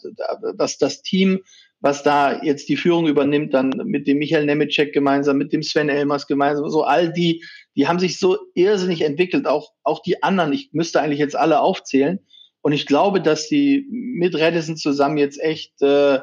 das, 0.58 0.78
das 0.78 1.02
Team, 1.02 1.42
was 1.82 2.02
da 2.02 2.42
jetzt 2.42 2.70
die 2.70 2.78
Führung 2.78 3.08
übernimmt, 3.08 3.54
dann 3.54 3.72
mit 3.84 4.08
dem 4.08 4.20
Michael 4.20 4.46
Nemetschek 4.46 4.94
gemeinsam, 4.94 5.38
mit 5.38 5.52
dem 5.52 5.64
Sven 5.64 5.90
Elmers 5.90 6.28
gemeinsam, 6.28 6.70
so 6.70 6.84
all 6.84 7.12
die, 7.12 7.44
die 7.76 7.88
haben 7.90 8.00
sich 8.00 8.20
so 8.20 8.38
irrsinnig 8.54 9.02
entwickelt. 9.02 9.46
Auch, 9.48 9.74
auch 9.84 10.02
die 10.02 10.24
anderen, 10.24 10.54
ich 10.54 10.70
müsste 10.72 11.02
eigentlich 11.02 11.20
jetzt 11.20 11.36
alle 11.36 11.60
aufzählen. 11.60 12.20
Und 12.62 12.72
ich 12.72 12.86
glaube, 12.86 13.22
dass 13.22 13.50
die 13.50 13.86
mit 13.90 14.36
Redison 14.36 14.78
zusammen 14.78 15.18
jetzt 15.18 15.42
echt 15.42 15.82
äh, 15.82 16.20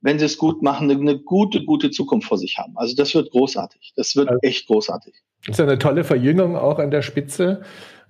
wenn 0.00 0.18
sie 0.18 0.26
es 0.26 0.38
gut 0.38 0.62
machen, 0.62 0.90
eine, 0.90 1.18
gute, 1.18 1.64
gute 1.64 1.90
Zukunft 1.90 2.28
vor 2.28 2.38
sich 2.38 2.58
haben. 2.58 2.76
Also 2.76 2.94
das 2.94 3.14
wird 3.14 3.30
großartig. 3.30 3.92
Das 3.96 4.16
wird 4.16 4.28
also, 4.28 4.40
echt 4.42 4.66
großartig. 4.66 5.14
Das 5.46 5.58
ist 5.58 5.60
eine 5.60 5.78
tolle 5.78 6.04
Verjüngung 6.04 6.56
auch 6.56 6.78
an 6.78 6.90
der 6.90 7.02
Spitze. 7.02 7.62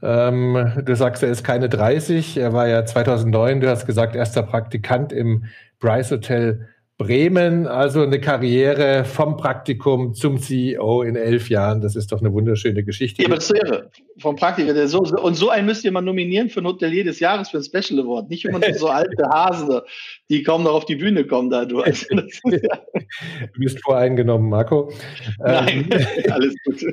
Ähm, 0.03 0.83
du 0.85 0.95
sagst, 0.95 1.23
er 1.23 1.31
ist 1.31 1.45
keine 1.45 1.69
30. 1.69 2.37
Er 2.37 2.53
war 2.53 2.69
ja 2.69 2.85
2009, 2.85 3.61
du 3.61 3.69
hast 3.69 3.87
gesagt, 3.87 4.15
erster 4.15 4.43
Praktikant 4.43 5.13
im 5.13 5.45
Bryce 5.81 6.13
Hotel 6.13 6.69
Bremen, 6.99 7.69
also 7.69 8.03
eine 8.03 8.21
Karriere 8.21 9.05
vom 9.05 9.37
Praktikum 9.37 10.15
zum 10.15 10.41
CEO 10.41 11.03
in 11.03 11.15
elf 11.15 11.49
Jahren. 11.49 11.81
Das 11.81 11.95
ist 11.95 12.11
doch 12.11 12.21
eine 12.21 12.33
wunderschöne 12.33 12.83
Geschichte. 12.83 13.23
Ja, 13.23 13.29
aber 13.29 13.37
das 13.37 13.51
irre. 13.51 13.93
Vom 14.19 14.35
Praktikum. 14.35 14.75
So, 14.89 14.99
und 14.99 15.35
so 15.35 15.49
einen 15.49 15.67
müsst 15.67 15.85
ihr 15.85 15.93
mal 15.93 16.01
nominieren 16.01 16.49
für 16.51 16.59
ein 16.59 16.67
Hotelier 16.67 17.05
des 17.05 17.21
Jahres 17.21 17.51
für 17.51 17.59
ein 17.59 17.63
Special 17.63 18.01
Award. 18.01 18.31
Nicht 18.31 18.47
immer 18.47 18.61
so 18.75 18.89
alte 18.89 19.29
Hasen, 19.29 19.81
die 20.29 20.43
kaum 20.43 20.65
noch 20.65 20.73
auf 20.73 20.87
die 20.87 20.97
Bühne 20.97 21.25
kommen 21.25 21.51
dadurch. 21.51 22.07
Du 23.55 23.61
bist 23.61 23.83
voreingenommen, 23.83 24.49
Marco. 24.49 24.91
Nein, 25.39 25.89
ähm, 25.91 26.09
alles 26.31 26.55
gut. 26.65 26.85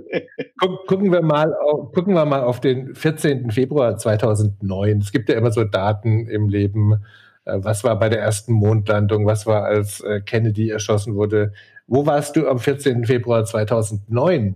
gucken, 0.88 1.12
wir 1.12 1.22
mal 1.22 1.54
auf, 1.54 1.92
gucken 1.94 2.14
wir 2.14 2.26
mal 2.26 2.42
auf 2.42 2.62
den 2.62 2.94
14. 2.96 3.52
Februar 3.52 3.98
2009. 3.98 5.00
Es 5.00 5.12
gibt 5.12 5.30
ja 5.30 5.36
immer 5.36 5.52
so 5.52 5.64
Daten 5.64 6.28
im 6.28 6.48
Leben 6.48 7.04
was 7.46 7.84
war 7.84 7.98
bei 8.00 8.10
der 8.10 8.20
ersten 8.20 8.54
Mondlandung? 8.54 9.26
Was 9.26 9.46
war, 9.46 9.64
als 9.64 10.02
äh, 10.02 10.22
Kennedy 10.22 10.70
erschossen 10.70 11.16
wurde? 11.16 11.54
Wo 11.88 12.06
warst 12.06 12.36
du 12.36 12.48
am 12.48 12.60
14. 12.60 13.06
Februar 13.06 13.46
2009? 13.46 14.56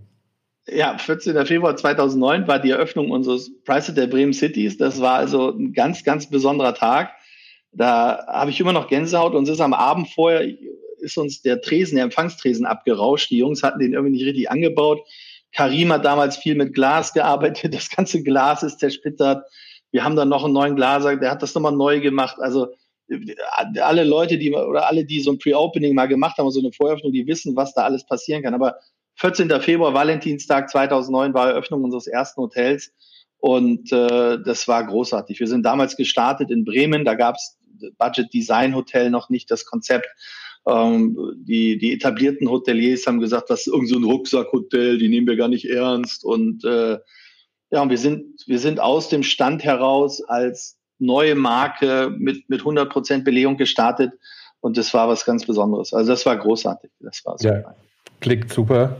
Ja, 0.68 0.98
14. 0.98 1.46
Februar 1.46 1.76
2009 1.76 2.48
war 2.48 2.58
die 2.58 2.70
Eröffnung 2.70 3.10
unseres 3.10 3.50
Price 3.64 3.92
der 3.94 4.06
Bremen 4.06 4.32
Cities. 4.32 4.76
Das 4.76 5.00
war 5.00 5.14
also 5.14 5.50
ein 5.50 5.72
ganz, 5.72 6.04
ganz 6.04 6.28
besonderer 6.28 6.74
Tag. 6.74 7.12
Da 7.72 8.26
habe 8.26 8.50
ich 8.50 8.60
immer 8.60 8.72
noch 8.72 8.88
Gänsehaut 8.88 9.34
und 9.34 9.44
es 9.44 9.54
ist 9.54 9.60
am 9.60 9.74
Abend 9.74 10.08
vorher 10.08 10.42
ist 10.98 11.16
uns 11.16 11.40
der 11.40 11.62
Tresen, 11.62 11.96
der 11.96 12.04
Empfangstresen 12.04 12.66
abgerauscht. 12.66 13.30
Die 13.30 13.38
Jungs 13.38 13.62
hatten 13.62 13.78
den 13.78 13.94
irgendwie 13.94 14.12
nicht 14.12 14.26
richtig 14.26 14.50
angebaut. 14.50 15.00
Karim 15.52 15.92
hat 15.92 16.04
damals 16.04 16.36
viel 16.36 16.54
mit 16.56 16.74
Glas 16.74 17.12
gearbeitet. 17.12 17.74
Das 17.74 17.88
ganze 17.88 18.22
Glas 18.22 18.62
ist 18.62 18.80
zersplittert. 18.80 19.44
Wir 19.92 20.04
haben 20.04 20.16
dann 20.16 20.28
noch 20.28 20.44
einen 20.44 20.54
neuen 20.54 20.76
Glaser, 20.76 21.16
der 21.16 21.30
hat 21.30 21.42
das 21.42 21.54
nochmal 21.54 21.72
neu 21.72 22.00
gemacht. 22.00 22.36
Also 22.38 22.68
alle 23.80 24.04
Leute, 24.04 24.38
die 24.38 24.52
oder 24.52 24.86
alle, 24.86 25.04
die 25.04 25.20
so 25.20 25.32
ein 25.32 25.38
Pre-Opening 25.38 25.94
mal 25.94 26.06
gemacht 26.06 26.38
haben, 26.38 26.50
so 26.50 26.60
eine 26.60 26.72
Voröffnung, 26.72 27.12
die 27.12 27.26
wissen, 27.26 27.56
was 27.56 27.74
da 27.74 27.84
alles 27.84 28.06
passieren 28.06 28.42
kann. 28.42 28.54
Aber 28.54 28.76
14. 29.16 29.50
Februar, 29.60 29.94
Valentinstag 29.94 30.70
2009 30.70 31.34
war 31.34 31.50
Eröffnung 31.50 31.84
unseres 31.84 32.06
ersten 32.06 32.40
Hotels 32.40 32.92
und 33.38 33.92
äh, 33.92 34.38
das 34.42 34.68
war 34.68 34.86
großartig. 34.86 35.40
Wir 35.40 35.46
sind 35.46 35.64
damals 35.64 35.96
gestartet 35.96 36.50
in 36.50 36.64
Bremen, 36.64 37.04
da 37.04 37.14
gab 37.14 37.36
es 37.36 37.58
Budget 37.98 38.32
Design 38.32 38.74
Hotel 38.74 39.10
noch 39.10 39.30
nicht 39.30 39.50
das 39.50 39.64
Konzept. 39.64 40.08
Ähm, 40.66 41.16
die, 41.36 41.78
die 41.78 41.92
etablierten 41.92 42.48
Hoteliers 42.50 43.06
haben 43.06 43.20
gesagt, 43.20 43.50
das 43.50 43.60
ist 43.60 43.72
irgend 43.72 43.88
so 43.88 43.96
ein 43.96 44.04
Rucksackhotel, 44.04 44.98
die 44.98 45.08
nehmen 45.08 45.26
wir 45.26 45.36
gar 45.36 45.48
nicht 45.48 45.64
ernst 45.64 46.24
und 46.24 46.64
äh, 46.64 46.98
ja, 47.72 47.82
und 47.82 47.90
wir 47.90 47.98
sind, 47.98 48.42
wir 48.46 48.58
sind 48.58 48.80
aus 48.80 49.08
dem 49.08 49.22
Stand 49.22 49.62
heraus 49.62 50.22
als 50.22 50.79
neue 51.00 51.34
Marke 51.34 52.12
mit, 52.16 52.48
mit 52.48 52.60
100 52.60 52.90
Prozent 52.90 53.24
Belegung 53.24 53.56
gestartet. 53.56 54.12
Und 54.60 54.76
das 54.76 54.92
war 54.92 55.08
was 55.08 55.24
ganz 55.24 55.46
Besonderes. 55.46 55.92
Also 55.92 56.12
das 56.12 56.26
war 56.26 56.36
großartig. 56.36 56.90
Das 57.00 57.24
war 57.24 57.38
super. 57.38 57.54
Ja, 57.54 57.74
klingt 58.20 58.52
super. 58.52 58.96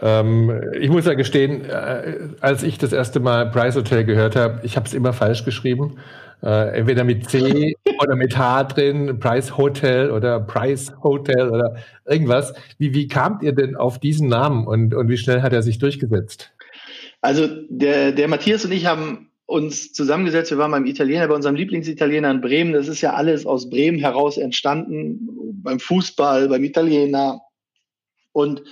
Ähm, 0.00 0.72
ich 0.80 0.90
muss 0.90 1.06
ja 1.06 1.14
gestehen, 1.14 1.64
äh, 1.64 2.28
als 2.40 2.62
ich 2.62 2.78
das 2.78 2.92
erste 2.92 3.20
Mal 3.20 3.50
Price 3.50 3.76
Hotel 3.76 4.04
gehört 4.04 4.34
habe, 4.34 4.60
ich 4.64 4.76
habe 4.76 4.86
es 4.86 4.94
immer 4.94 5.12
falsch 5.12 5.44
geschrieben. 5.44 5.98
Äh, 6.42 6.78
entweder 6.78 7.04
mit 7.04 7.28
C 7.30 7.74
oder 8.02 8.16
mit 8.16 8.36
H 8.36 8.64
drin, 8.64 9.18
Price 9.18 9.56
Hotel 9.56 10.10
oder 10.10 10.40
Price 10.40 10.92
Hotel 11.02 11.48
oder 11.48 11.76
irgendwas. 12.06 12.54
Wie, 12.78 12.92
wie 12.92 13.06
kamt 13.08 13.42
ihr 13.42 13.54
denn 13.54 13.76
auf 13.76 13.98
diesen 13.98 14.28
Namen 14.28 14.66
und, 14.66 14.94
und 14.94 15.08
wie 15.08 15.16
schnell 15.16 15.42
hat 15.42 15.52
er 15.52 15.62
sich 15.62 15.78
durchgesetzt? 15.78 16.52
Also 17.20 17.48
der, 17.70 18.12
der 18.12 18.28
Matthias 18.28 18.64
und 18.64 18.72
ich 18.72 18.84
haben 18.84 19.30
uns 19.46 19.92
zusammengesetzt. 19.92 20.50
Wir 20.50 20.58
waren 20.58 20.70
beim 20.70 20.86
Italiener, 20.86 21.28
bei 21.28 21.34
unserem 21.34 21.54
Lieblingsitaliener 21.56 22.30
in 22.30 22.40
Bremen. 22.40 22.72
Das 22.72 22.88
ist 22.88 23.00
ja 23.00 23.14
alles 23.14 23.44
aus 23.44 23.68
Bremen 23.68 23.98
heraus 23.98 24.38
entstanden, 24.38 25.28
beim 25.62 25.80
Fußball, 25.80 26.48
beim 26.48 26.64
Italiener. 26.64 27.40
Und 28.32 28.62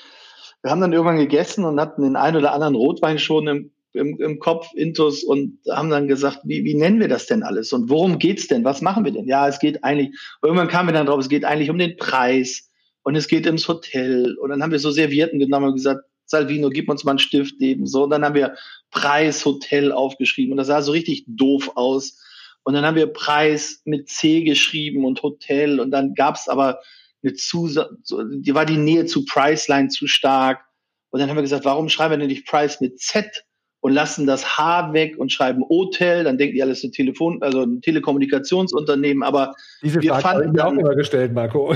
wir 0.63 0.71
haben 0.71 0.81
dann 0.81 0.93
irgendwann 0.93 1.19
gegessen 1.19 1.65
und 1.65 1.81
hatten 1.81 2.03
den 2.03 2.17
einen 2.17 2.37
oder 2.37 2.53
anderen 2.53 2.75
Rotwein 2.75 3.19
schon 3.19 3.49
im, 3.49 3.71
im, 3.93 4.19
im 4.21 4.39
Kopf, 4.39 4.69
Intus, 4.75 5.23
und 5.25 5.59
haben 5.71 5.91
dann 5.91 6.09
gesagt, 6.09 6.41
wie, 6.45 6.65
wie 6.65 6.75
nennen 6.75 7.01
wir 7.01 7.09
das 7.09 7.27
denn 7.27 7.43
alles? 7.43 7.73
Und 7.73 7.91
worum 7.91 8.19
geht's 8.19 8.49
denn? 8.49 8.65
Was 8.65 8.81
machen 8.81 9.05
wir 9.05 9.13
denn? 9.13 9.27
Ja, 9.27 9.49
es 9.49 9.59
geht 9.59 9.85
eigentlich, 9.85 10.17
irgendwann 10.43 10.69
kamen 10.69 10.89
wir 10.89 10.95
dann 10.95 11.07
drauf, 11.07 11.21
es 11.21 11.29
geht 11.29 11.45
eigentlich 11.45 11.71
um 11.71 11.79
den 11.79 11.97
Preis 11.97 12.71
und 13.03 13.17
es 13.17 13.29
geht 13.29 13.47
ums 13.47 13.69
Hotel. 13.69 14.37
Und 14.39 14.51
dann 14.51 14.63
haben 14.63 14.73
wir 14.73 14.79
so 14.79 14.91
Servierten 14.91 15.39
genommen 15.39 15.67
und 15.67 15.75
gesagt, 15.75 16.03
Salvino, 16.25 16.71
gib 16.71 16.89
uns 16.89 17.05
mal 17.05 17.13
einen 17.13 17.19
Stift 17.19 17.61
eben. 17.61 17.87
So, 17.87 18.05
und 18.05 18.11
dann 18.11 18.25
haben 18.25 18.35
wir 18.35 18.55
Preis 18.91 19.45
Hotel 19.45 19.93
aufgeschrieben 19.93 20.53
und 20.53 20.59
das 20.59 20.69
sah 20.69 20.83
so 20.83 20.93
richtig 20.93 21.25
doof 21.27 21.73
aus. 21.75 22.19
Und 22.65 22.75
dann 22.75 22.85
haben 22.85 22.97
wir 22.97 23.07
Preis 23.07 23.83
mit 23.85 24.09
C 24.09 24.43
geschrieben 24.45 25.05
und 25.05 25.23
Hotel 25.23 25.81
und 25.81 25.91
dann 25.91 26.15
gab 26.15 26.37
es 26.37 26.49
aber 26.49 26.81
eine 27.23 27.35
Zusatz, 27.35 27.91
die 28.09 28.55
war 28.55 28.67
die 28.67 28.77
Nähe 28.77 29.07
zu 29.07 29.25
Priceline 29.25 29.89
zu 29.89 30.07
stark. 30.07 30.65
Und 31.11 31.21
dann 31.21 31.29
haben 31.29 31.37
wir 31.37 31.43
gesagt, 31.43 31.65
warum 31.65 31.89
schreiben 31.89 32.13
wir 32.13 32.19
denn 32.19 32.29
nicht 32.29 32.47
Price 32.47 32.81
mit 32.81 32.99
Z 32.99 33.45
und 33.81 33.93
lassen 33.93 34.27
das 34.27 34.57
H 34.57 34.93
weg 34.93 35.19
und 35.19 35.33
schreiben 35.33 35.63
Hotel, 35.69 36.25
dann 36.25 36.39
denken 36.39 36.55
die 36.55 36.63
alles 36.63 36.85
ein 36.85 36.93
Telefon, 36.93 37.43
also 37.43 37.63
ein 37.63 37.81
Telekommunikationsunternehmen, 37.83 39.23
aber 39.23 39.55
Diese 39.83 40.01
wir 40.01 40.15
Frage 40.15 40.23
fanden 40.23 40.55
dann, 40.55 40.67
auch 40.67 40.81
immer 40.81 40.95
gestellt, 40.95 41.33
Marco. 41.35 41.75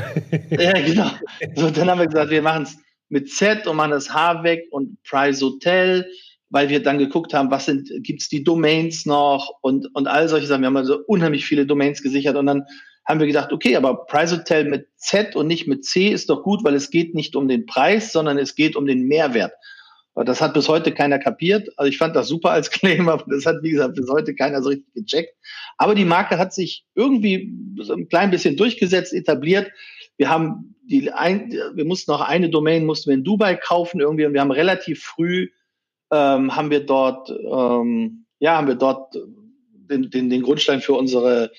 ja, 0.51 0.73
genau. 0.73 1.11
So, 1.57 1.71
dann 1.71 1.91
haben 1.91 1.99
wir 1.99 2.07
gesagt, 2.07 2.31
wir 2.31 2.43
machen 2.43 2.63
es 2.63 2.79
mit 3.09 3.31
Z 3.31 3.67
und 3.67 3.77
machen 3.77 3.93
das 3.93 4.13
H 4.13 4.43
weg 4.43 4.65
und 4.71 5.03
Price 5.03 5.41
Hotel, 5.43 6.11
weil 6.51 6.69
wir 6.69 6.83
dann 6.83 6.99
geguckt 6.99 7.35
haben, 7.35 7.51
was 7.51 7.67
sind, 7.67 7.91
gibt's 8.03 8.29
die 8.29 8.45
Domains 8.45 9.07
noch 9.07 9.59
und, 9.63 9.89
und 9.95 10.07
all 10.07 10.29
solche 10.29 10.47
Sachen. 10.47 10.63
Wir 10.63 10.69
haben 10.69 10.77
also 10.77 10.99
unheimlich 11.07 11.47
viele 11.47 11.67
Domains 11.67 12.03
gesichert 12.03 12.37
und 12.37 12.47
dann 12.47 12.65
haben 13.05 13.21
wir 13.21 13.27
gedacht, 13.27 13.53
okay, 13.53 13.77
aber 13.77 14.07
Price 14.07 14.33
Hotel 14.33 14.65
mit 14.65 14.89
Z 14.97 15.37
und 15.37 15.47
nicht 15.47 15.69
mit 15.69 15.85
C 15.85 16.09
ist 16.09 16.29
doch 16.29 16.43
gut, 16.43 16.65
weil 16.65 16.75
es 16.75 16.91
geht 16.91 17.15
nicht 17.15 17.37
um 17.37 17.47
den 17.49 17.67
Preis, 17.67 18.13
sondern 18.13 18.37
es 18.39 18.57
geht 18.57 18.75
um 18.75 18.87
den 18.87 19.07
Mehrwert. 19.07 19.53
Das 20.25 20.41
hat 20.41 20.55
bis 20.55 20.67
heute 20.69 20.93
keiner 20.93 21.19
kapiert. 21.19 21.69
Also 21.77 21.91
ich 21.91 21.99
fand 21.99 22.17
das 22.17 22.29
super 22.29 22.51
als 22.51 22.71
Claim, 22.71 23.09
aber 23.11 23.25
das 23.29 23.45
hat, 23.45 23.57
wie 23.63 23.71
gesagt, 23.71 23.97
bis 23.97 24.09
heute 24.09 24.35
keiner 24.35 24.63
so 24.63 24.71
richtig 24.71 24.93
gecheckt. 24.95 25.35
Aber 25.77 25.95
die 25.95 26.07
Marke 26.07 26.39
hat 26.39 26.55
sich 26.55 26.85
irgendwie 26.95 27.53
so 27.81 27.93
ein 27.93 28.09
klein 28.09 28.31
bisschen 28.31 28.57
durchgesetzt, 28.57 29.13
etabliert. 29.13 29.71
Wir 30.17 30.31
haben 30.31 30.75
die 30.83 31.11
ein, 31.11 31.51
wir 31.51 31.85
mussten 31.85 32.11
noch 32.13 32.21
eine 32.21 32.49
Domain 32.49 32.87
mussten 32.87 33.11
wir 33.11 33.15
in 33.15 33.25
Dubai 33.25 33.57
kaufen 33.57 34.01
irgendwie 34.01 34.25
und 34.25 34.33
wir 34.33 34.41
haben 34.41 34.53
relativ 34.53 35.03
früh 35.03 35.49
ähm, 36.13 36.55
haben 36.55 36.71
wir 36.71 36.87
dort 36.87 37.31
ähm, 37.31 38.27
ja 38.39 38.57
haben 38.57 38.69
wir 38.69 38.77
dort 38.77 39.15
den, 39.15 40.11
den, 40.11 40.31
den 40.31 40.43
Grundstein 40.43 40.81
für 40.81 40.95
unsere 40.95 41.51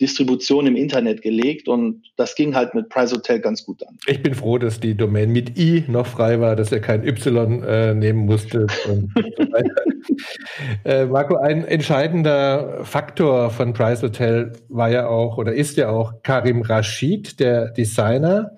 Distribution 0.00 0.66
im 0.66 0.76
Internet 0.76 1.20
gelegt 1.20 1.68
und 1.68 2.02
das 2.16 2.34
ging 2.34 2.54
halt 2.54 2.74
mit 2.74 2.88
Price 2.88 3.12
Hotel 3.12 3.38
ganz 3.40 3.64
gut 3.64 3.86
an. 3.86 3.98
Ich 4.06 4.22
bin 4.22 4.34
froh, 4.34 4.56
dass 4.56 4.80
die 4.80 4.96
Domain 4.96 5.30
mit 5.30 5.58
I 5.58 5.84
noch 5.88 6.06
frei 6.06 6.40
war, 6.40 6.56
dass 6.56 6.72
er 6.72 6.80
kein 6.80 7.06
Y 7.06 7.62
äh, 7.62 7.94
nehmen 7.94 8.20
musste. 8.20 8.66
Und 8.88 9.12
so 9.14 9.46
äh, 10.84 11.04
Marco, 11.04 11.36
ein 11.36 11.64
entscheidender 11.64 12.84
Faktor 12.84 13.50
von 13.50 13.74
Price 13.74 14.02
Hotel 14.02 14.52
war 14.68 14.90
ja 14.90 15.06
auch 15.06 15.36
oder 15.36 15.52
ist 15.52 15.76
ja 15.76 15.90
auch 15.90 16.22
Karim 16.22 16.62
Rashid, 16.62 17.38
der 17.38 17.70
Designer. 17.70 18.52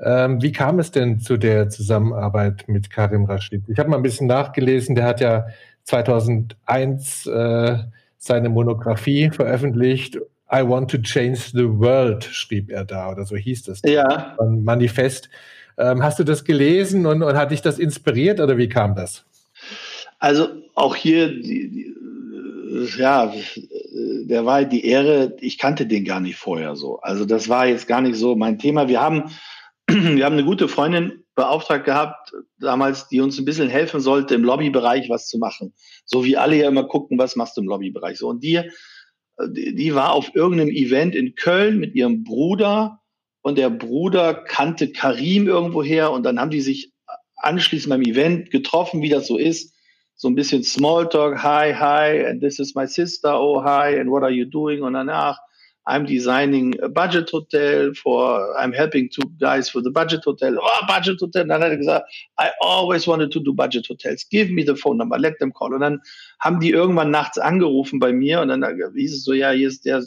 Ähm, 0.00 0.42
wie 0.42 0.52
kam 0.52 0.80
es 0.80 0.90
denn 0.90 1.20
zu 1.20 1.36
der 1.36 1.68
Zusammenarbeit 1.68 2.64
mit 2.66 2.90
Karim 2.90 3.24
Rashid? 3.24 3.62
Ich 3.68 3.78
habe 3.78 3.90
mal 3.90 3.96
ein 3.96 4.02
bisschen 4.02 4.26
nachgelesen, 4.26 4.96
der 4.96 5.04
hat 5.04 5.20
ja 5.20 5.46
2001 5.84 7.26
äh, 7.26 7.78
seine 8.18 8.48
Monographie 8.48 9.30
veröffentlicht 9.30 10.18
I 10.50 10.62
want 10.66 10.90
to 10.90 10.98
change 10.98 11.50
the 11.52 11.68
world, 11.68 12.24
schrieb 12.24 12.70
er 12.70 12.84
da 12.84 13.10
oder 13.10 13.24
so 13.24 13.36
hieß 13.36 13.64
das. 13.64 13.82
Ja. 13.84 14.36
Ein 14.40 14.64
Manifest. 14.64 15.28
Ähm, 15.76 16.02
hast 16.02 16.18
du 16.18 16.24
das 16.24 16.44
gelesen 16.44 17.06
und, 17.06 17.22
und 17.22 17.36
hat 17.36 17.50
dich 17.50 17.62
das 17.62 17.78
inspiriert 17.78 18.40
oder 18.40 18.56
wie 18.56 18.68
kam 18.68 18.94
das? 18.96 19.24
Also 20.18 20.48
auch 20.74 20.96
hier, 20.96 21.28
die, 21.28 21.70
die, 21.70 21.94
ja, 22.98 23.32
der 24.24 24.44
war 24.44 24.64
die 24.64 24.84
Ehre, 24.84 25.36
ich 25.40 25.58
kannte 25.58 25.86
den 25.86 26.04
gar 26.04 26.20
nicht 26.20 26.36
vorher 26.36 26.76
so. 26.76 26.98
Also 27.00 27.24
das 27.24 27.48
war 27.48 27.66
jetzt 27.66 27.86
gar 27.86 28.00
nicht 28.00 28.16
so 28.16 28.34
mein 28.34 28.58
Thema. 28.58 28.88
Wir 28.88 29.00
haben, 29.00 29.30
wir 29.88 30.24
haben 30.24 30.34
eine 30.34 30.44
gute 30.44 30.68
Freundin 30.68 31.24
beauftragt 31.34 31.84
gehabt, 31.84 32.32
damals, 32.58 33.06
die 33.08 33.20
uns 33.20 33.38
ein 33.38 33.44
bisschen 33.44 33.68
helfen 33.68 34.00
sollte, 34.00 34.34
im 34.34 34.42
Lobbybereich 34.42 35.08
was 35.08 35.28
zu 35.28 35.38
machen. 35.38 35.72
So 36.04 36.24
wie 36.24 36.36
alle 36.36 36.56
ja 36.56 36.68
immer 36.68 36.84
gucken, 36.84 37.16
was 37.18 37.36
machst 37.36 37.56
du 37.56 37.60
im 37.60 37.68
Lobbybereich. 37.68 38.18
So, 38.18 38.28
und 38.28 38.42
die 38.42 38.68
die, 39.46 39.94
war 39.94 40.12
auf 40.12 40.34
irgendeinem 40.34 40.70
Event 40.70 41.14
in 41.14 41.34
Köln 41.34 41.78
mit 41.78 41.94
ihrem 41.94 42.24
Bruder 42.24 43.00
und 43.42 43.58
der 43.58 43.70
Bruder 43.70 44.34
kannte 44.34 44.92
Karim 44.92 45.46
irgendwoher 45.46 46.10
und 46.10 46.24
dann 46.24 46.40
haben 46.40 46.50
die 46.50 46.60
sich 46.60 46.92
anschließend 47.36 47.90
beim 47.90 48.02
Event 48.02 48.50
getroffen, 48.50 49.02
wie 49.02 49.08
das 49.08 49.26
so 49.26 49.36
ist. 49.38 49.74
So 50.16 50.28
ein 50.28 50.34
bisschen 50.34 50.64
Smalltalk, 50.64 51.42
hi, 51.42 51.72
hi, 51.72 52.26
and 52.26 52.40
this 52.40 52.58
is 52.58 52.74
my 52.74 52.86
sister, 52.86 53.40
oh, 53.40 53.62
hi, 53.62 54.00
and 54.00 54.10
what 54.10 54.24
are 54.24 54.32
you 54.32 54.44
doing? 54.44 54.82
Und 54.82 54.94
danach 54.94 55.38
I'm 55.88 56.04
designing 56.04 56.74
a 56.82 56.88
budget 56.88 57.30
hotel 57.30 57.94
for, 57.94 58.54
I'm 58.58 58.74
helping 58.74 59.08
two 59.08 59.24
guys 59.40 59.70
for 59.70 59.82
the 59.82 59.90
budget 59.90 60.22
hotel. 60.22 60.58
Oh, 60.60 60.86
budget 60.86 61.18
hotel. 61.18 61.42
Und 61.42 61.48
dann 61.48 61.62
hat 61.62 61.70
er 61.70 61.78
gesagt, 61.78 62.12
I 62.38 62.50
always 62.60 63.06
wanted 63.06 63.32
to 63.32 63.40
do 63.40 63.54
budget 63.54 63.88
hotels. 63.88 64.28
Give 64.28 64.50
me 64.50 64.62
the 64.62 64.76
phone 64.76 64.98
number, 64.98 65.18
let 65.18 65.38
them 65.38 65.50
call. 65.50 65.72
Und 65.72 65.80
dann 65.80 66.00
haben 66.40 66.60
die 66.60 66.70
irgendwann 66.70 67.10
nachts 67.10 67.38
angerufen 67.38 68.00
bei 68.00 68.12
mir 68.12 68.42
und 68.42 68.48
dann 68.48 68.62
hieß 68.94 69.14
es 69.14 69.24
so, 69.24 69.32
ja, 69.32 69.50
hier 69.50 69.68
ist 69.68 69.86
der 69.86 70.04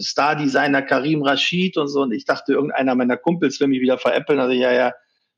Star-Designer 0.00 0.82
Karim 0.82 1.22
Rashid 1.22 1.76
und 1.76 1.86
so. 1.86 2.02
Und 2.02 2.12
ich 2.12 2.24
dachte, 2.24 2.52
irgendeiner 2.54 2.96
meiner 2.96 3.16
Kumpels 3.16 3.60
will 3.60 3.68
mich 3.68 3.80
wieder 3.80 3.98
veräppeln. 3.98 4.40
Also, 4.40 4.52
ja, 4.52 4.72
ja, 4.72 4.92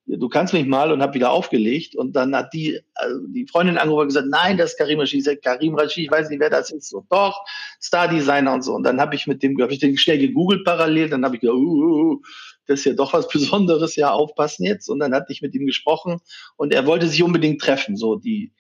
du 0.07 0.29
kannst 0.29 0.53
mich 0.53 0.67
mal 0.67 0.93
und 0.93 1.03
habe 1.03 1.15
wieder 1.15 1.31
aufgelegt. 1.31 1.97
Und 1.97 2.15
dann 2.15 2.35
hat 2.35 2.55
die, 2.55 2.79
also 2.95 3.27
die 3.27 3.47
Freundin 3.47 3.77
angerufen 3.77 4.03
und 4.03 4.09
gesagt, 4.09 4.29
nein, 4.31 4.57
das 4.57 4.73
ist 4.73 4.79
Karim 4.79 5.01
Rashid. 5.01 5.19
Ich 5.19 5.25
sag, 5.25 5.43
Karim 5.43 5.75
Rashid, 5.75 6.05
ich 6.05 6.11
weiß 6.11 6.31
nicht, 6.31 6.41
wer 6.41 6.51
das 6.51 6.71
ist. 6.71 6.89
So, 6.89 7.05
doch, 7.11 7.45
Star-Designer 7.83 8.53
und 8.53 8.63
so. 8.63 8.75
Und 8.75 8.85
dann 8.85 9.01
habe 9.01 9.15
ich 9.15 9.27
mit 9.27 9.43
dem, 9.43 9.61
habe 9.61 9.73
ich 9.73 9.81
den 9.81 9.97
schnell 9.97 10.19
gegoogelt 10.19 10.65
parallel. 10.65 11.09
Dann 11.09 11.25
habe 11.25 11.37
ich 11.37 11.41
gesagt, 11.41 11.59
uh, 11.59 11.61
uh, 11.61 12.13
uh, 12.13 12.23
das 12.67 12.81
ist 12.81 12.85
ja 12.87 12.93
doch 12.95 13.13
was 13.13 13.29
Besonderes, 13.33 13.97
ja, 13.97 14.11
aufpassen 14.11 14.65
jetzt. 14.65 14.89
Und 14.89 15.01
dann 15.01 15.13
hatte 15.13 15.33
ich 15.33 15.43
mit 15.43 15.55
ihm 15.55 15.67
gesprochen 15.67 16.21
und 16.57 16.73
er 16.73 16.87
wollte 16.87 17.09
sich 17.09 17.23
unbedingt 17.23 17.61
treffen. 17.61 17.97
So, 17.97 18.17
die, 18.17 18.53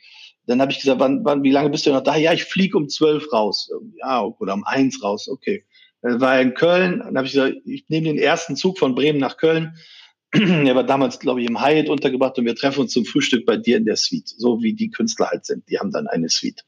dann 0.46 0.60
habe 0.60 0.72
ich 0.72 0.80
gesagt, 0.80 1.00
wann, 1.00 1.24
wann, 1.24 1.44
wie 1.44 1.52
lange 1.52 1.70
bist 1.70 1.86
du 1.86 1.92
noch 1.92 2.02
da? 2.02 2.16
Ja, 2.16 2.32
ich 2.32 2.44
fliege 2.44 2.76
um 2.76 2.88
zwölf 2.88 3.32
raus. 3.32 3.70
Ja, 4.00 4.24
oder 4.24 4.54
um 4.54 4.64
eins 4.64 5.02
raus, 5.02 5.28
okay. 5.28 5.64
Dann 6.02 6.20
war 6.20 6.36
er 6.36 6.42
in 6.42 6.54
Köln, 6.54 6.98
dann 6.98 7.16
habe 7.16 7.26
ich 7.26 7.32
gesagt, 7.32 7.56
ich 7.64 7.88
nehme 7.88 8.08
den 8.08 8.18
ersten 8.18 8.54
Zug 8.54 8.78
von 8.78 8.94
Bremen 8.94 9.18
nach 9.18 9.36
Köln 9.38 9.76
er 10.32 10.74
war 10.74 10.84
damals, 10.84 11.18
glaube 11.18 11.40
ich, 11.40 11.48
im 11.48 11.60
Hyatt 11.60 11.88
untergebracht 11.88 12.38
und 12.38 12.44
wir 12.44 12.56
treffen 12.56 12.80
uns 12.80 12.92
zum 12.92 13.04
Frühstück 13.04 13.46
bei 13.46 13.56
dir 13.56 13.76
in 13.76 13.84
der 13.84 13.96
Suite, 13.96 14.28
so 14.28 14.62
wie 14.62 14.74
die 14.74 14.90
Künstler 14.90 15.28
halt 15.30 15.44
sind. 15.46 15.68
Die 15.68 15.78
haben 15.78 15.92
dann 15.92 16.06
eine 16.08 16.28
Suite. 16.28 16.64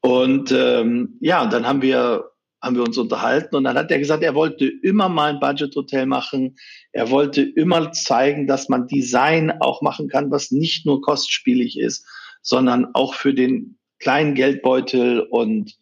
Und 0.00 0.52
ähm, 0.52 1.16
ja, 1.20 1.46
dann 1.46 1.66
haben 1.66 1.82
wir 1.82 2.30
haben 2.62 2.76
wir 2.76 2.82
uns 2.82 2.98
unterhalten 2.98 3.56
und 3.56 3.64
dann 3.64 3.78
hat 3.78 3.90
er 3.90 3.98
gesagt, 3.98 4.22
er 4.22 4.34
wollte 4.34 4.66
immer 4.66 5.08
mal 5.08 5.32
ein 5.32 5.40
Budget-Hotel 5.40 6.04
machen. 6.04 6.56
Er 6.92 7.10
wollte 7.10 7.40
immer 7.42 7.92
zeigen, 7.92 8.46
dass 8.46 8.68
man 8.68 8.86
Design 8.86 9.50
auch 9.60 9.80
machen 9.80 10.08
kann, 10.08 10.30
was 10.30 10.50
nicht 10.50 10.84
nur 10.84 11.00
kostspielig 11.00 11.78
ist, 11.78 12.06
sondern 12.42 12.88
auch 12.92 13.14
für 13.14 13.32
den 13.32 13.78
kleinen 13.98 14.34
Geldbeutel 14.34 15.20
und 15.20 15.74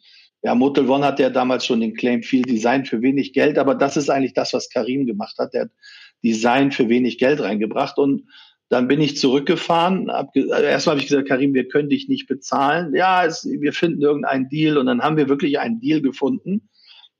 ja, 0.42 0.54
Motel 0.54 0.88
One 0.88 1.04
hat 1.04 1.18
ja 1.18 1.30
damals 1.30 1.66
schon 1.66 1.80
den 1.80 1.94
Claim 1.94 2.22
viel 2.22 2.42
Design 2.42 2.84
für 2.84 3.02
wenig 3.02 3.32
Geld, 3.32 3.58
aber 3.58 3.74
das 3.74 3.96
ist 3.96 4.08
eigentlich 4.08 4.34
das, 4.34 4.52
was 4.52 4.70
Karim 4.70 5.04
gemacht 5.04 5.36
hat. 5.38 5.52
Der 5.52 5.62
hat 5.62 5.70
Design 6.22 6.72
für 6.72 6.88
wenig 6.88 7.18
Geld 7.18 7.40
reingebracht 7.40 7.98
und 7.98 8.24
dann 8.68 8.86
bin 8.86 9.00
ich 9.00 9.16
zurückgefahren. 9.16 10.10
Also 10.10 10.48
erstmal 10.48 10.94
habe 10.94 11.00
ich 11.00 11.08
gesagt, 11.08 11.28
Karim, 11.28 11.54
wir 11.54 11.68
können 11.68 11.88
dich 11.88 12.08
nicht 12.08 12.26
bezahlen. 12.26 12.94
Ja, 12.94 13.24
es, 13.24 13.46
wir 13.46 13.72
finden 13.72 14.02
irgendeinen 14.02 14.48
Deal 14.48 14.76
und 14.76 14.86
dann 14.86 15.02
haben 15.02 15.16
wir 15.16 15.28
wirklich 15.28 15.58
einen 15.58 15.80
Deal 15.80 16.02
gefunden. 16.02 16.68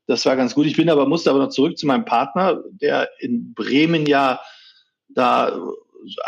Das 0.06 0.26
war 0.26 0.36
ganz 0.36 0.54
gut. 0.54 0.66
Ich 0.66 0.76
bin 0.76 0.90
aber 0.90 1.06
musste 1.06 1.30
aber 1.30 1.38
noch 1.38 1.48
zurück 1.48 1.78
zu 1.78 1.86
meinem 1.86 2.04
Partner, 2.04 2.62
der 2.70 3.08
in 3.18 3.54
Bremen 3.54 4.06
ja 4.06 4.40
da 5.08 5.58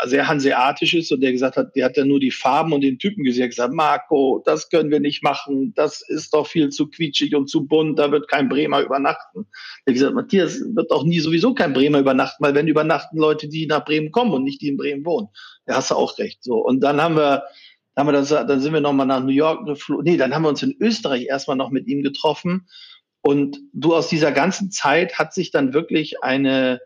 sehr 0.05 0.27
hanseatisch 0.27 0.93
ist 0.93 1.11
und 1.11 1.21
der 1.21 1.31
gesagt 1.31 1.57
hat, 1.57 1.75
der 1.75 1.85
hat 1.85 1.97
ja 1.97 2.05
nur 2.05 2.19
die 2.19 2.31
Farben 2.31 2.73
und 2.73 2.81
den 2.81 2.99
Typen 2.99 3.23
gesehen, 3.23 3.49
gesagt, 3.49 3.73
Marco, 3.73 4.41
das 4.45 4.69
können 4.69 4.91
wir 4.91 4.99
nicht 4.99 5.23
machen, 5.23 5.73
das 5.75 6.01
ist 6.07 6.33
doch 6.33 6.47
viel 6.47 6.69
zu 6.69 6.87
quietschig 6.87 7.35
und 7.35 7.49
zu 7.49 7.65
bunt, 7.65 7.97
da 7.97 8.11
wird 8.11 8.27
kein 8.27 8.49
Bremer 8.49 8.81
übernachten. 8.81 9.47
Der 9.85 9.91
hat 9.91 9.93
gesagt, 9.93 10.15
Matthias, 10.15 10.61
wird 10.73 10.91
auch 10.91 11.03
nie 11.03 11.19
sowieso 11.19 11.53
kein 11.53 11.73
Bremer 11.73 11.99
übernachten, 11.99 12.43
weil 12.43 12.53
wenn 12.53 12.67
übernachten 12.67 13.17
Leute, 13.17 13.47
die 13.47 13.65
nach 13.65 13.85
Bremen 13.85 14.11
kommen 14.11 14.33
und 14.33 14.43
nicht 14.43 14.61
die 14.61 14.69
in 14.69 14.77
Bremen 14.77 15.05
wohnen. 15.05 15.27
Da 15.65 15.75
hast 15.75 15.91
du 15.91 15.95
auch 15.95 16.17
recht. 16.17 16.43
So. 16.43 16.55
Und 16.55 16.81
dann 16.81 17.01
haben 17.01 17.15
wir, 17.15 17.43
haben 17.95 18.07
wir 18.07 18.13
das, 18.13 18.29
dann 18.29 18.59
sind 18.59 18.73
wir 18.73 18.81
nochmal 18.81 19.07
nach 19.07 19.23
New 19.23 19.29
York 19.31 19.65
geflogen. 19.65 20.05
Nee, 20.05 20.17
dann 20.17 20.33
haben 20.33 20.43
wir 20.43 20.49
uns 20.49 20.63
in 20.63 20.75
Österreich 20.79 21.25
erstmal 21.25 21.57
noch 21.57 21.69
mit 21.69 21.87
ihm 21.87 22.03
getroffen. 22.03 22.67
Und 23.21 23.59
du 23.73 23.95
aus 23.95 24.07
dieser 24.07 24.31
ganzen 24.31 24.71
Zeit 24.71 25.19
hat 25.19 25.33
sich 25.33 25.51
dann 25.51 25.73
wirklich 25.73 26.23
eine, 26.23 26.81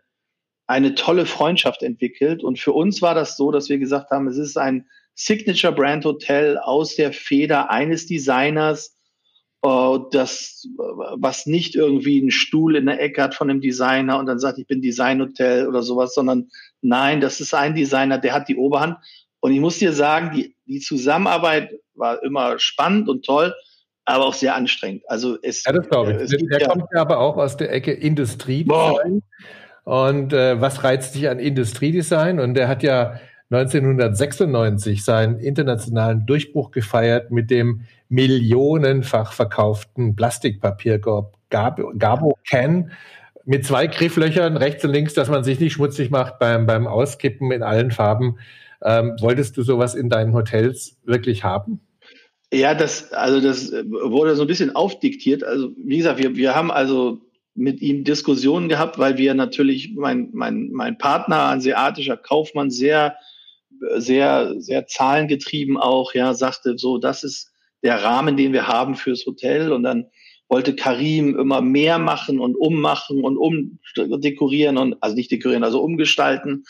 eine 0.66 0.94
tolle 0.94 1.26
Freundschaft 1.26 1.82
entwickelt. 1.82 2.42
Und 2.42 2.58
für 2.58 2.72
uns 2.72 3.02
war 3.02 3.14
das 3.14 3.36
so, 3.36 3.50
dass 3.50 3.68
wir 3.68 3.78
gesagt 3.78 4.10
haben, 4.10 4.26
es 4.26 4.36
ist 4.36 4.56
ein 4.56 4.86
Signature 5.14 5.72
Brand 5.72 6.04
Hotel 6.04 6.58
aus 6.58 6.96
der 6.96 7.12
Feder 7.12 7.70
eines 7.70 8.06
Designers, 8.06 8.96
äh, 9.62 9.98
das, 10.10 10.68
was 10.76 11.46
nicht 11.46 11.74
irgendwie 11.74 12.20
einen 12.20 12.30
Stuhl 12.30 12.76
in 12.76 12.86
der 12.86 13.00
Ecke 13.00 13.22
hat 13.22 13.34
von 13.34 13.48
einem 13.48 13.60
Designer 13.60 14.18
und 14.18 14.26
dann 14.26 14.38
sagt, 14.38 14.58
ich 14.58 14.66
bin 14.66 14.82
Designhotel 14.82 15.66
oder 15.66 15.82
sowas, 15.82 16.14
sondern 16.14 16.50
nein, 16.82 17.20
das 17.20 17.40
ist 17.40 17.54
ein 17.54 17.74
Designer, 17.74 18.18
der 18.18 18.34
hat 18.34 18.48
die 18.48 18.56
Oberhand. 18.56 18.98
Und 19.40 19.52
ich 19.52 19.60
muss 19.60 19.78
dir 19.78 19.92
sagen, 19.92 20.36
die, 20.36 20.56
die 20.66 20.80
Zusammenarbeit 20.80 21.72
war 21.94 22.22
immer 22.22 22.58
spannend 22.58 23.08
und 23.08 23.24
toll, 23.24 23.54
aber 24.04 24.26
auch 24.26 24.34
sehr 24.34 24.54
anstrengend. 24.54 25.02
Also 25.08 25.38
es, 25.42 25.64
ja, 25.64 25.72
das 25.72 25.88
glaube 25.88 26.12
ich. 26.12 26.30
der 26.30 26.60
ja, 26.60 26.68
kommt 26.68 26.84
ja 26.92 27.00
aber 27.00 27.18
auch 27.18 27.36
aus 27.36 27.56
der 27.56 27.72
Ecke 27.72 27.92
Industrie. 27.92 28.64
Boah. 28.64 29.00
Und 29.86 30.32
äh, 30.32 30.60
was 30.60 30.82
reizt 30.82 31.14
dich 31.14 31.28
an 31.28 31.38
Industriedesign? 31.38 32.40
Und 32.40 32.58
er 32.58 32.66
hat 32.66 32.82
ja 32.82 33.20
1996 33.50 35.04
seinen 35.04 35.38
internationalen 35.38 36.26
Durchbruch 36.26 36.72
gefeiert 36.72 37.30
mit 37.30 37.52
dem 37.52 37.82
millionenfach 38.08 39.32
verkauften 39.32 40.16
Plastikpapierkorb 40.16 41.36
Gabo 41.50 42.36
Can 42.48 42.90
mit 43.44 43.64
zwei 43.64 43.86
Grifflöchern 43.86 44.56
rechts 44.56 44.84
und 44.84 44.90
links, 44.90 45.14
dass 45.14 45.28
man 45.28 45.44
sich 45.44 45.60
nicht 45.60 45.74
schmutzig 45.74 46.10
macht 46.10 46.40
beim, 46.40 46.66
beim 46.66 46.88
Auskippen 46.88 47.52
in 47.52 47.62
allen 47.62 47.92
Farben. 47.92 48.38
Ähm, 48.82 49.14
wolltest 49.20 49.56
du 49.56 49.62
sowas 49.62 49.94
in 49.94 50.10
deinen 50.10 50.34
Hotels 50.34 50.96
wirklich 51.04 51.44
haben? 51.44 51.80
Ja, 52.52 52.74
das, 52.74 53.12
also 53.12 53.40
das 53.40 53.70
wurde 53.70 54.34
so 54.34 54.42
ein 54.42 54.48
bisschen 54.48 54.74
aufdiktiert. 54.74 55.44
Also, 55.44 55.70
wie 55.76 55.98
gesagt, 55.98 56.18
wir, 56.18 56.34
wir 56.34 56.56
haben 56.56 56.72
also 56.72 57.20
mit 57.56 57.80
ihm 57.80 58.04
Diskussionen 58.04 58.68
gehabt, 58.68 58.98
weil 58.98 59.16
wir 59.16 59.34
natürlich, 59.34 59.94
mein, 59.94 60.28
mein, 60.32 60.70
mein 60.72 60.98
Partner, 60.98 61.46
ein 61.46 61.58
asiatischer 61.58 62.16
Kaufmann, 62.16 62.70
sehr, 62.70 63.16
sehr, 63.96 64.54
sehr 64.58 64.86
zahlengetrieben 64.86 65.76
auch, 65.76 66.14
ja, 66.14 66.34
sagte 66.34 66.78
so, 66.78 66.98
das 66.98 67.24
ist 67.24 67.50
der 67.82 68.02
Rahmen, 68.02 68.36
den 68.36 68.52
wir 68.52 68.68
haben 68.68 68.94
fürs 68.94 69.24
Hotel. 69.26 69.72
Und 69.72 69.82
dann 69.82 70.06
wollte 70.48 70.76
Karim 70.76 71.38
immer 71.38 71.60
mehr 71.60 71.98
machen 71.98 72.40
und 72.40 72.54
ummachen 72.54 73.24
und 73.24 73.36
umdekorieren 73.36 74.78
und, 74.78 74.96
also 75.00 75.16
nicht 75.16 75.30
dekorieren, 75.30 75.64
also 75.64 75.82
umgestalten. 75.82 76.64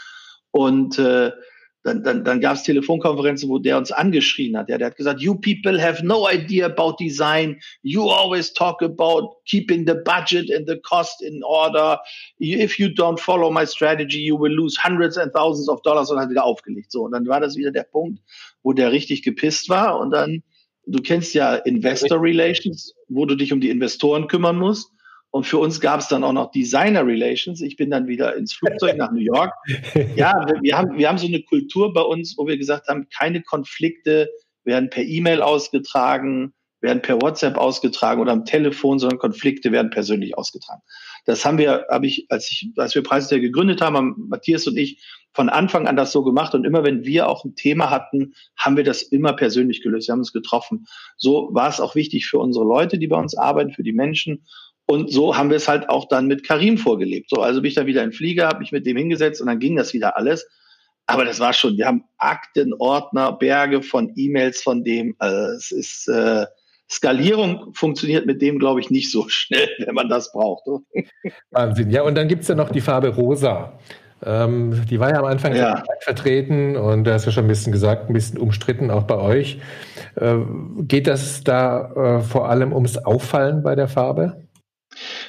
Und 0.51 0.99
äh, 0.99 1.33
dann, 1.87 2.03
dann, 2.03 2.25
dann 2.25 2.41
gab 2.41 2.57
es 2.57 2.65
Telefonkonferenzen, 2.65 3.49
wo 3.49 3.59
der 3.59 3.79
uns 3.79 3.93
angeschrien 3.93 4.57
hat. 4.57 4.69
Ja, 4.69 4.77
der 4.77 4.89
hat 4.89 4.97
gesagt, 4.97 5.21
you 5.21 5.37
people 5.37 5.81
have 5.81 6.05
no 6.05 6.29
idea 6.29 6.67
about 6.67 6.97
design. 6.99 7.61
You 7.83 8.11
always 8.11 8.53
talk 8.53 8.83
about 8.83 9.37
keeping 9.45 9.87
the 9.87 9.95
budget 9.95 10.53
and 10.53 10.69
the 10.69 10.81
cost 10.81 11.23
in 11.23 11.45
order. 11.45 12.01
If 12.41 12.81
you 12.81 12.89
don't 12.89 13.21
follow 13.21 13.53
my 13.53 13.65
strategy, 13.65 14.19
you 14.19 14.37
will 14.37 14.53
lose 14.53 14.77
hundreds 14.77 15.17
and 15.17 15.33
thousands 15.33 15.69
of 15.69 15.81
dollars 15.83 16.11
und 16.11 16.19
hat 16.19 16.29
wieder 16.29 16.45
aufgelegt. 16.45 16.91
So, 16.91 17.05
und 17.05 17.13
dann 17.13 17.29
war 17.29 17.39
das 17.39 17.57
wieder 17.57 17.71
der 17.71 17.85
Punkt, 17.85 18.21
wo 18.65 18.73
der 18.73 18.91
richtig 18.91 19.23
gepisst 19.23 19.69
war. 19.69 20.01
Und 20.01 20.11
dann, 20.11 20.43
du 20.87 21.01
kennst 21.01 21.35
ja 21.35 21.55
Investor 21.55 22.21
Relations, 22.21 22.95
wo 23.09 23.27
du 23.27 23.37
dich 23.37 23.53
um 23.53 23.61
die 23.61 23.71
Investoren 23.71 24.27
kümmern 24.27 24.59
musst. 24.59 24.91
Und 25.31 25.47
für 25.47 25.59
uns 25.59 25.81
gab 25.81 26.01
es 26.01 26.09
dann 26.09 26.25
auch 26.25 26.33
noch 26.33 26.51
Designer 26.51 27.07
Relations. 27.07 27.61
Ich 27.61 27.77
bin 27.77 27.91
dann 27.91 28.07
wieder 28.07 28.37
ins 28.37 28.55
Flugzeug 28.55 28.97
nach 28.97 29.11
New 29.13 29.21
York. 29.21 29.53
Ja, 30.17 30.33
wir, 30.47 30.63
wir, 30.63 30.79
haben, 30.79 30.97
wir 30.97 31.09
haben 31.09 31.19
so 31.19 31.27
eine 31.27 31.43
Kultur 31.43 31.93
bei 31.93 32.01
uns, 32.01 32.37
wo 32.39 32.47
wir 32.47 32.57
gesagt 32.57 32.89
haben, 32.89 33.09
keine 33.09 33.43
Konflikte 33.43 34.31
werden 34.65 34.91
per 34.91 35.05
E-Mail 35.05 35.43
ausgetragen, 35.43 36.55
werden 36.81 37.03
per 37.03 37.21
WhatsApp 37.21 37.57
ausgetragen 37.57 38.21
oder 38.21 38.33
am 38.33 38.45
Telefon, 38.45 38.99
sondern 38.99 39.19
Konflikte 39.19 39.73
werden 39.73 39.91
persönlich 39.91 40.37
ausgetragen. 40.37 40.83
Das 41.25 41.45
haben 41.45 41.59
wir, 41.59 41.87
habe 41.91 42.07
ich, 42.07 42.27
als 42.29 42.51
ich, 42.51 42.71
als 42.77 42.95
wir 42.95 43.03
Preisler 43.03 43.41
gegründet 43.41 43.81
haben, 43.81 43.97
haben 43.97 44.27
Matthias 44.29 44.67
und 44.67 44.77
ich 44.77 45.03
von 45.33 45.49
Anfang 45.49 45.87
an 45.87 45.97
das 45.97 46.13
so 46.13 46.23
gemacht. 46.23 46.55
Und 46.55 46.65
immer 46.65 46.85
wenn 46.85 47.05
wir 47.05 47.29
auch 47.29 47.45
ein 47.45 47.55
Thema 47.55 47.91
hatten, 47.91 48.35
haben 48.57 48.77
wir 48.77 48.85
das 48.85 49.03
immer 49.03 49.35
persönlich 49.35 49.83
gelöst. 49.83 50.09
Wir 50.09 50.13
haben 50.13 50.21
uns 50.21 50.33
getroffen. 50.33 50.87
So 51.17 51.51
war 51.53 51.69
es 51.69 51.81
auch 51.81 51.95
wichtig 51.95 52.27
für 52.27 52.39
unsere 52.39 52.65
Leute, 52.65 52.99
die 52.99 53.07
bei 53.07 53.19
uns 53.19 53.37
arbeiten, 53.37 53.73
für 53.73 53.83
die 53.83 53.93
Menschen. 53.93 54.47
Und 54.87 55.13
so 55.13 55.37
haben 55.37 55.51
wir 55.51 55.57
es 55.57 55.69
halt 55.69 55.89
auch 55.89 56.09
dann 56.09 56.27
mit 56.27 56.47
Karim 56.47 56.79
vorgelebt. 56.79 57.29
So, 57.29 57.43
also 57.43 57.61
bin 57.61 57.69
ich 57.69 57.75
dann 57.75 57.87
wieder 57.87 58.05
in 58.05 58.13
Flieger, 58.13 58.47
habe 58.47 58.61
mich 58.61 58.73
mit 58.73 58.87
dem 58.87 58.97
hingesetzt 58.97 59.41
und 59.41 59.49
dann 59.49 59.59
ging 59.59 59.77
das 59.77 59.93
wieder 59.93 60.17
alles. 60.17 60.47
Aber 61.07 61.25
das 61.25 61.41
war 61.41 61.53
schon, 61.53 61.77
wir 61.77 61.87
haben 61.87 62.05
Akten, 62.19 62.73
Ordner, 62.75 63.33
Berge 63.33 63.83
von 63.83 64.13
E-Mails 64.17 64.63
von 64.63 64.85
dem. 64.85 65.15
Also 65.19 65.57
es 65.57 65.71
ist 65.71 66.09
äh, 66.09 66.47
Skalierung 66.89 67.75
funktioniert 67.75 68.27
mit 68.27 68.41
dem, 68.43 68.59
glaube 68.59 68.81
ich, 68.81 68.91
nicht 68.91 69.11
so 69.11 69.27
schnell, 69.29 69.69
wenn 69.79 69.95
man 69.95 70.09
das 70.09 70.33
braucht. 70.33 70.65
Wahnsinn. 71.51 71.91
Ja, 71.91 72.03
und 72.03 72.15
dann 72.15 72.29
gibt 72.29 72.43
es 72.43 72.49
ja 72.49 72.55
noch 72.55 72.71
die 72.71 72.81
Farbe 72.81 73.09
Rosa. 73.09 73.79
Ähm, 74.25 74.85
die 74.89 74.99
war 74.99 75.11
ja 75.11 75.19
am 75.19 75.27
Anfang 75.27 75.55
ja. 75.55 75.85
vertreten 76.01 76.75
und 76.77 77.05
da 77.05 77.13
hast 77.13 77.27
du 77.27 77.31
schon 77.31 77.45
ein 77.45 77.49
bisschen 77.49 77.73
gesagt, 77.73 78.09
ein 78.09 78.15
bisschen 78.15 78.39
umstritten 78.39 78.91
auch 78.91 79.03
bei 79.03 79.17
euch. 79.17 79.59
Äh, 80.15 80.39
geht 80.81 81.07
das 81.07 81.45
da 81.45 82.19
äh, 82.19 82.23
vor 82.23 82.49
allem 82.49 82.73
ums 82.73 82.97
Auffallen 82.97 83.63
bei 83.63 83.75
der 83.75 83.89
Farbe? 83.89 84.46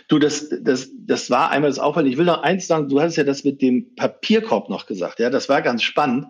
Du, 0.07 0.19
das, 0.19 0.49
das, 0.61 0.89
das 0.97 1.29
war 1.29 1.51
einmal 1.51 1.69
das 1.69 1.79
Auffallen. 1.79 2.07
Ich 2.07 2.17
will 2.17 2.25
noch 2.25 2.41
eins 2.43 2.67
sagen, 2.67 2.89
du 2.89 3.01
hast 3.01 3.15
ja 3.15 3.23
das 3.23 3.43
mit 3.43 3.61
dem 3.61 3.95
Papierkorb 3.95 4.69
noch 4.69 4.85
gesagt. 4.85 5.19
Ja, 5.19 5.29
das 5.29 5.49
war 5.49 5.61
ganz 5.61 5.83
spannend. 5.83 6.27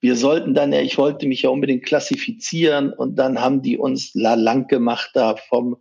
Wir 0.00 0.16
sollten 0.16 0.52
dann, 0.52 0.72
ja, 0.72 0.80
ich 0.80 0.98
wollte 0.98 1.26
mich 1.26 1.42
ja 1.42 1.50
unbedingt 1.50 1.84
klassifizieren 1.84 2.92
und 2.92 3.16
dann 3.16 3.40
haben 3.40 3.62
die 3.62 3.78
uns 3.78 4.12
la 4.14 4.34
lang 4.34 4.66
gemacht 4.66 5.10
da 5.14 5.36
vom, 5.36 5.76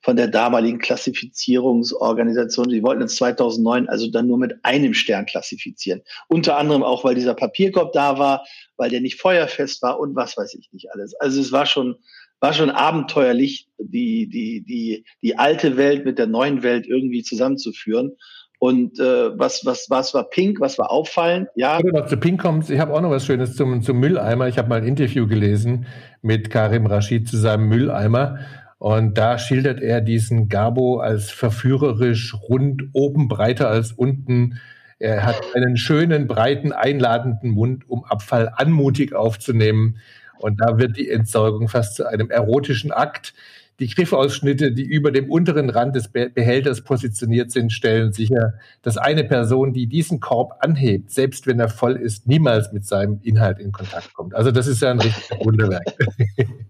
von 0.00 0.14
der 0.16 0.28
damaligen 0.28 0.78
Klassifizierungsorganisation. 0.78 2.68
Die 2.68 2.84
wollten 2.84 3.02
uns 3.02 3.16
2009 3.16 3.88
also 3.88 4.08
dann 4.10 4.28
nur 4.28 4.38
mit 4.38 4.54
einem 4.62 4.94
Stern 4.94 5.26
klassifizieren. 5.26 6.02
Unter 6.28 6.56
anderem 6.56 6.84
auch, 6.84 7.02
weil 7.02 7.16
dieser 7.16 7.34
Papierkorb 7.34 7.92
da 7.92 8.18
war, 8.18 8.46
weil 8.76 8.90
der 8.90 9.00
nicht 9.00 9.20
feuerfest 9.20 9.82
war 9.82 9.98
und 9.98 10.14
was 10.14 10.36
weiß 10.36 10.54
ich 10.54 10.72
nicht 10.72 10.92
alles. 10.92 11.14
Also 11.14 11.40
es 11.40 11.50
war 11.50 11.66
schon, 11.66 11.96
war 12.40 12.52
schon 12.52 12.70
abenteuerlich, 12.70 13.68
die, 13.78 14.28
die, 14.28 14.62
die, 14.62 15.04
die 15.22 15.38
alte 15.38 15.76
Welt 15.76 16.04
mit 16.04 16.18
der 16.18 16.26
neuen 16.26 16.62
Welt 16.62 16.86
irgendwie 16.86 17.22
zusammenzuführen. 17.22 18.12
Und 18.58 18.98
äh, 18.98 19.38
was, 19.38 19.64
was, 19.64 19.86
was 19.90 20.14
war 20.14 20.24
pink, 20.30 20.60
was 20.60 20.78
war 20.78 20.90
auffallend? 20.90 21.48
Ja. 21.54 21.78
Wenn 21.78 21.92
du 21.92 22.00
noch 22.00 22.06
zu 22.06 22.16
pink 22.16 22.40
kommst, 22.40 22.70
ich 22.70 22.78
habe 22.78 22.94
auch 22.94 23.00
noch 23.00 23.10
was 23.10 23.26
Schönes 23.26 23.56
zum, 23.56 23.82
zum 23.82 23.98
Mülleimer. 23.98 24.48
Ich 24.48 24.56
habe 24.56 24.68
mal 24.68 24.80
ein 24.80 24.86
Interview 24.86 25.26
gelesen 25.26 25.86
mit 26.22 26.50
Karim 26.50 26.86
Rashid 26.86 27.28
zu 27.28 27.36
seinem 27.36 27.68
Mülleimer. 27.68 28.38
Und 28.78 29.18
da 29.18 29.38
schildert 29.38 29.80
er 29.80 30.00
diesen 30.00 30.48
Gabo 30.48 30.98
als 30.98 31.30
verführerisch, 31.30 32.34
rund, 32.48 32.84
oben 32.92 33.28
breiter 33.28 33.68
als 33.68 33.92
unten. 33.92 34.60
Er 34.98 35.24
hat 35.24 35.40
einen 35.54 35.76
schönen, 35.76 36.26
breiten, 36.26 36.72
einladenden 36.72 37.50
Mund, 37.50 37.84
um 37.88 38.04
Abfall 38.04 38.52
anmutig 38.54 39.14
aufzunehmen. 39.14 39.98
Und 40.38 40.60
da 40.60 40.78
wird 40.78 40.96
die 40.96 41.08
Entsorgung 41.08 41.68
fast 41.68 41.96
zu 41.96 42.08
einem 42.08 42.30
erotischen 42.30 42.92
Akt. 42.92 43.34
Die 43.80 43.88
Griffausschnitte, 43.88 44.70
die 44.70 44.84
über 44.84 45.10
dem 45.10 45.28
unteren 45.28 45.68
Rand 45.68 45.96
des 45.96 46.08
Behälters 46.08 46.82
positioniert 46.82 47.50
sind, 47.50 47.72
stellen 47.72 48.12
sicher, 48.12 48.54
dass 48.82 48.96
eine 48.96 49.24
Person, 49.24 49.72
die 49.72 49.88
diesen 49.88 50.20
Korb 50.20 50.52
anhebt, 50.60 51.10
selbst 51.10 51.48
wenn 51.48 51.58
er 51.58 51.68
voll 51.68 51.96
ist, 51.96 52.28
niemals 52.28 52.72
mit 52.72 52.86
seinem 52.86 53.18
Inhalt 53.24 53.58
in 53.58 53.72
Kontakt 53.72 54.14
kommt. 54.14 54.32
Also 54.32 54.52
das 54.52 54.68
ist 54.68 54.80
ja 54.80 54.92
ein 54.92 55.00
richtiges 55.00 55.44
Wunderwerk. 55.44 55.82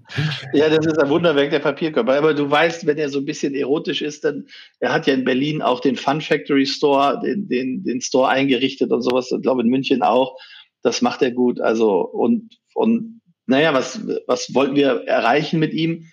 Ja, 0.52 0.68
das 0.68 0.86
ist 0.86 0.98
ein 0.98 1.08
Wunderwerk 1.08 1.50
der 1.50 1.58
Papierkörper. 1.58 2.16
Aber 2.16 2.34
du 2.34 2.48
weißt, 2.48 2.86
wenn 2.86 2.98
er 2.98 3.08
so 3.08 3.18
ein 3.18 3.24
bisschen 3.24 3.54
erotisch 3.54 4.02
ist, 4.02 4.24
dann, 4.24 4.46
er 4.78 4.92
hat 4.92 5.06
ja 5.06 5.14
in 5.14 5.24
Berlin 5.24 5.62
auch 5.62 5.80
den 5.80 5.96
Fun 5.96 6.20
Factory 6.20 6.66
Store, 6.66 7.20
den, 7.24 7.48
den, 7.48 7.82
den 7.82 8.00
Store 8.00 8.28
eingerichtet 8.28 8.92
und 8.92 9.02
sowas. 9.02 9.32
Ich 9.32 9.42
glaube 9.42 9.62
in 9.62 9.68
München 9.68 10.02
auch. 10.02 10.36
Das 10.82 11.02
macht 11.02 11.22
er 11.22 11.32
gut. 11.32 11.60
Also, 11.60 12.00
und, 12.00 12.58
und, 12.74 13.20
naja, 13.46 13.74
was, 13.74 14.00
was 14.26 14.54
wollten 14.54 14.76
wir 14.76 15.04
erreichen 15.06 15.58
mit 15.58 15.72
ihm? 15.72 16.06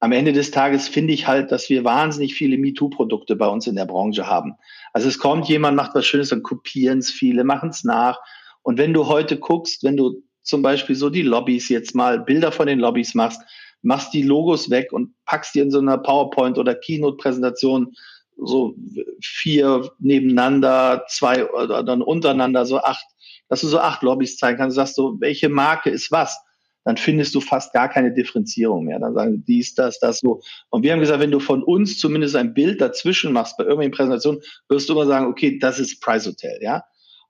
am 0.00 0.12
Ende 0.12 0.32
des 0.32 0.50
Tages 0.50 0.88
finde 0.88 1.14
ich 1.14 1.26
halt, 1.26 1.50
dass 1.50 1.70
wir 1.70 1.84
wahnsinnig 1.84 2.34
viele 2.34 2.58
MeToo-Produkte 2.58 3.34
bei 3.36 3.46
uns 3.46 3.66
in 3.66 3.76
der 3.76 3.86
Branche 3.86 4.26
haben. 4.26 4.54
Also 4.92 5.08
es 5.08 5.18
kommt 5.18 5.48
jemand, 5.48 5.76
macht 5.76 5.94
was 5.94 6.06
Schönes, 6.06 6.28
dann 6.28 6.42
kopieren 6.42 6.98
es 6.98 7.10
viele, 7.10 7.44
machen 7.44 7.70
es 7.70 7.82
nach. 7.82 8.18
Und 8.62 8.78
wenn 8.78 8.92
du 8.92 9.06
heute 9.06 9.38
guckst, 9.38 9.84
wenn 9.84 9.96
du 9.96 10.22
zum 10.42 10.62
Beispiel 10.62 10.96
so 10.96 11.08
die 11.08 11.22
Lobbys 11.22 11.68
jetzt 11.68 11.94
mal 11.94 12.20
Bilder 12.20 12.52
von 12.52 12.66
den 12.66 12.78
Lobbys 12.78 13.14
machst, 13.14 13.40
machst 13.82 14.12
die 14.12 14.22
Logos 14.22 14.70
weg 14.70 14.92
und 14.92 15.14
packst 15.24 15.54
die 15.54 15.60
in 15.60 15.70
so 15.70 15.78
einer 15.78 15.98
PowerPoint 15.98 16.58
oder 16.58 16.74
Keynote-Präsentation 16.74 17.94
so 18.38 18.74
vier 19.22 19.90
nebeneinander, 19.98 21.04
zwei 21.08 21.48
oder 21.50 21.82
dann 21.82 22.02
untereinander, 22.02 22.66
so 22.66 22.78
acht, 22.78 23.04
dass 23.48 23.62
du 23.62 23.68
so 23.68 23.78
acht 23.78 24.02
Lobbys 24.02 24.36
zeigen 24.36 24.58
kannst, 24.58 24.76
sagst 24.76 24.98
du, 24.98 25.16
welche 25.20 25.48
Marke 25.48 25.88
ist 25.88 26.12
was? 26.12 26.38
Dann 26.86 26.96
findest 26.96 27.34
du 27.34 27.40
fast 27.40 27.72
gar 27.72 27.88
keine 27.88 28.14
Differenzierung 28.14 28.84
mehr. 28.84 29.00
Dann 29.00 29.12
sagen 29.12 29.44
dies, 29.44 29.74
das, 29.74 29.98
das, 29.98 30.20
so. 30.20 30.40
Und 30.70 30.84
wir 30.84 30.92
haben 30.92 31.00
gesagt, 31.00 31.18
wenn 31.18 31.32
du 31.32 31.40
von 31.40 31.64
uns 31.64 31.98
zumindest 31.98 32.36
ein 32.36 32.54
Bild 32.54 32.80
dazwischen 32.80 33.32
machst 33.32 33.56
bei 33.56 33.64
irgendwelchen 33.64 33.90
Präsentationen, 33.90 34.40
wirst 34.68 34.88
du 34.88 34.92
immer 34.92 35.04
sagen, 35.04 35.26
okay, 35.26 35.58
das 35.58 35.80
ist 35.80 36.00
Price 36.00 36.28
Hotel, 36.28 36.60
ja. 36.62 36.84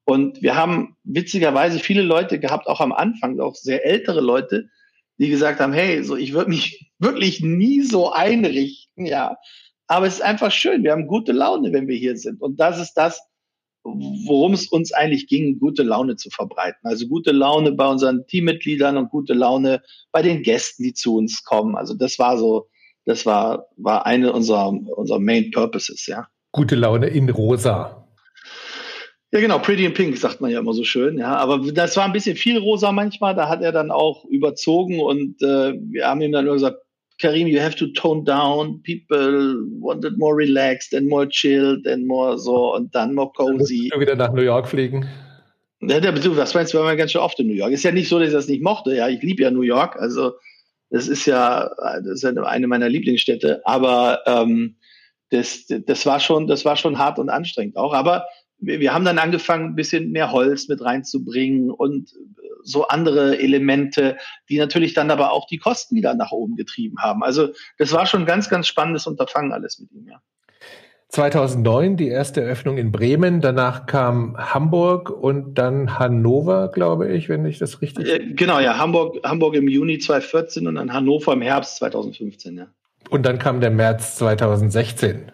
Und 0.05 0.43
wir 0.43 0.57
haben 0.57 0.99
witzigerweise 1.05 1.79
viele 1.79 2.03
Leute 2.03 2.39
gehabt, 2.39 2.67
auch 2.67 2.83
am 2.83 2.93
Anfang, 2.93 3.41
auch 3.41 3.55
sehr 3.55 3.87
ältere 3.87 4.21
Leute, 4.21 4.69
die 5.17 5.31
gesagt 5.31 5.59
haben, 5.59 5.73
hey, 5.73 6.05
so 6.05 6.17
ich 6.17 6.35
würde 6.35 6.51
mich 6.51 6.91
wirklich 6.99 7.41
nie 7.41 7.81
so 7.81 8.13
einrichten, 8.13 9.07
ja. 9.07 9.39
Aber 9.87 10.07
es 10.07 10.17
ist 10.17 10.23
einfach 10.23 10.53
schön. 10.53 10.85
Wir 10.85 10.93
haben 10.93 11.07
gute 11.07 11.33
Laune, 11.33 11.73
wenn 11.73 11.89
wir 11.89 11.97
hier 11.97 12.19
sind. 12.19 12.43
Und 12.43 12.61
das 12.61 12.79
ist 12.79 12.93
das, 12.93 13.23
worum 14.27 14.53
es 14.53 14.69
uns 14.69 14.93
eigentlich 14.93 15.27
ging, 15.27 15.59
gute 15.59 15.83
Laune 15.83 16.17
zu 16.17 16.31
verbreiten. 16.31 16.81
Also 16.83 17.07
gute 17.07 17.33
Laune 17.33 17.73
bei 17.73 17.87
unseren 17.87 18.27
Teammitgliedern 18.27 18.97
und 18.97 19.11
gute 19.11 19.33
Laune 19.33 19.83
bei 20.13 20.23
den 20.23 20.43
Gästen, 20.43 20.83
die 20.83 20.95
zu 20.95 21.17
uns 21.17 21.45
kommen. 21.45 21.77
Also 21.77 21.95
das 21.95 22.19
war 22.19 22.39
so, 22.39 22.69
das 23.05 23.27
war, 23.27 23.67
war 23.77 24.07
eine 24.07 24.33
unserer, 24.33 24.69
unserer 24.69 25.21
Main 25.21 25.51
Purposes, 25.51 26.07
ja. 26.07 26.27
Gute 26.53 26.75
Laune 26.75 27.07
in 27.09 27.29
rosa. 27.31 28.07
Ja, 29.33 29.41
genau, 29.41 29.59
Pretty 29.59 29.85
in 29.85 29.93
Pink 29.93 30.17
sagt 30.17 30.41
man 30.41 30.51
ja 30.51 30.61
immer 30.61 30.73
so 30.73 30.85
schön, 30.85 31.19
ja. 31.19 31.37
Aber 31.37 31.59
das 31.73 31.97
war 31.97 32.05
ein 32.05 32.13
bisschen 32.13 32.37
viel 32.37 32.59
rosa 32.59 32.93
manchmal, 32.93 33.35
da 33.35 33.49
hat 33.49 33.61
er 33.61 33.73
dann 33.73 33.91
auch 33.91 34.25
überzogen 34.25 35.01
und 35.01 35.43
äh, 35.43 35.75
wir 35.75 36.07
haben 36.07 36.23
ihm 36.23 36.33
dann 36.33 36.45
nur 36.45 36.55
gesagt, 36.55 36.79
Karim, 37.19 37.47
you 37.47 37.61
have 37.61 37.77
to 37.77 37.87
tone 37.93 38.25
down. 38.25 38.81
People 38.83 39.65
wanted 39.81 40.19
more 40.19 40.37
relaxed 40.37 40.93
and 40.93 41.09
more 41.09 41.27
chilled 41.27 41.87
and 41.87 42.07
more 42.07 42.39
so 42.39 42.75
und 42.75 42.95
dann 42.95 43.15
more 43.15 43.33
cozy. 43.33 43.89
Du 43.93 44.01
wieder 44.01 44.17
nach 44.17 44.33
New 44.33 44.43
York 44.43 44.69
fliegen. 44.69 45.07
Ja, 45.81 46.01
du, 46.01 46.37
was 46.37 46.55
meinst 46.55 46.73
du, 46.73 46.79
wir 46.79 46.85
waren 46.85 46.97
ganz 46.97 47.13
schön 47.13 47.21
oft 47.21 47.39
in 47.41 47.47
New 47.47 47.55
York. 47.55 47.73
Ist 47.73 47.85
ja 47.85 47.93
nicht 47.93 48.09
so, 48.09 48.19
dass 48.19 48.29
ich 48.29 48.35
das 48.35 48.49
nicht 48.49 48.63
mochte. 48.63 48.95
Ja, 48.95 49.09
ich 49.09 49.23
liebe 49.23 49.43
ja 49.43 49.51
New 49.51 49.63
York. 49.63 49.97
Also, 49.97 50.33
das 50.91 51.09
ist 51.09 51.27
ja, 51.27 51.71
das 51.79 52.07
ist 52.07 52.23
ja 52.23 52.31
eine 52.31 52.67
meiner 52.67 52.89
Lieblingsstädte. 52.89 53.63
Aber 53.65 54.21
ähm, 54.27 54.77
das, 55.31 55.67
das 55.69 56.07
war 56.07 56.21
schon, 56.21 56.47
das 56.47 56.65
war 56.65 56.77
schon 56.77 56.99
hart 56.99 57.19
und 57.19 57.29
anstrengend 57.29 57.77
auch. 57.77 57.93
Aber 57.93 58.27
wir, 58.59 58.81
wir 58.81 58.95
haben 58.95 59.05
dann 59.05 59.19
angefangen, 59.19 59.71
ein 59.71 59.75
bisschen 59.75 60.11
mehr 60.11 60.33
Holz 60.33 60.69
mit 60.69 60.83
reinzubringen 60.83 61.71
und 61.71 62.13
so 62.63 62.89
andere 62.89 63.39
Elemente, 63.39 64.17
die 64.49 64.59
natürlich 64.59 64.93
dann 64.93 65.11
aber 65.11 65.33
auch 65.33 65.47
die 65.47 65.59
Kosten 65.59 65.95
wieder 65.95 66.15
nach 66.15 66.33
oben 66.33 66.57
getrieben 66.57 66.97
haben. 67.01 67.23
Also 67.23 67.51
das 67.79 67.93
war 67.93 68.07
schon 68.07 68.21
ein 68.23 68.27
ganz, 68.27 68.49
ganz 68.49 68.67
spannendes 68.67 69.07
Unterfangen 69.07 69.53
alles 69.53 69.79
mit 69.79 69.93
ihm, 69.93 70.09
ja. 70.09 70.21
2009 71.09 71.97
die 71.97 72.09
erste 72.09 72.43
Eröffnung 72.43 72.79
in 72.79 72.91
Bremen, 72.91 73.41
danach 73.41 73.87
kam 73.87 74.37
Hamburg 74.37 75.09
und 75.09 75.55
dann 75.55 75.99
Hannover, 75.99 76.69
glaube 76.69 77.09
ich, 77.13 77.29
wenn 77.29 77.47
ich 77.47 77.59
das 77.59 77.81
richtig. 77.81 78.09
Äh, 78.09 78.33
genau, 78.35 78.59
ja, 78.59 78.77
Hamburg, 78.77 79.19
Hamburg 79.25 79.55
im 79.55 79.69
Juni 79.69 79.99
2014 79.99 80.67
und 80.67 80.75
dann 80.75 80.93
Hannover 80.93 81.33
im 81.33 81.43
Herbst 81.43 81.77
2015, 81.77 82.57
ja. 82.57 82.67
Und 83.09 83.25
dann 83.25 83.39
kam 83.39 83.61
der 83.61 83.71
März 83.71 84.17
2016. 84.17 85.31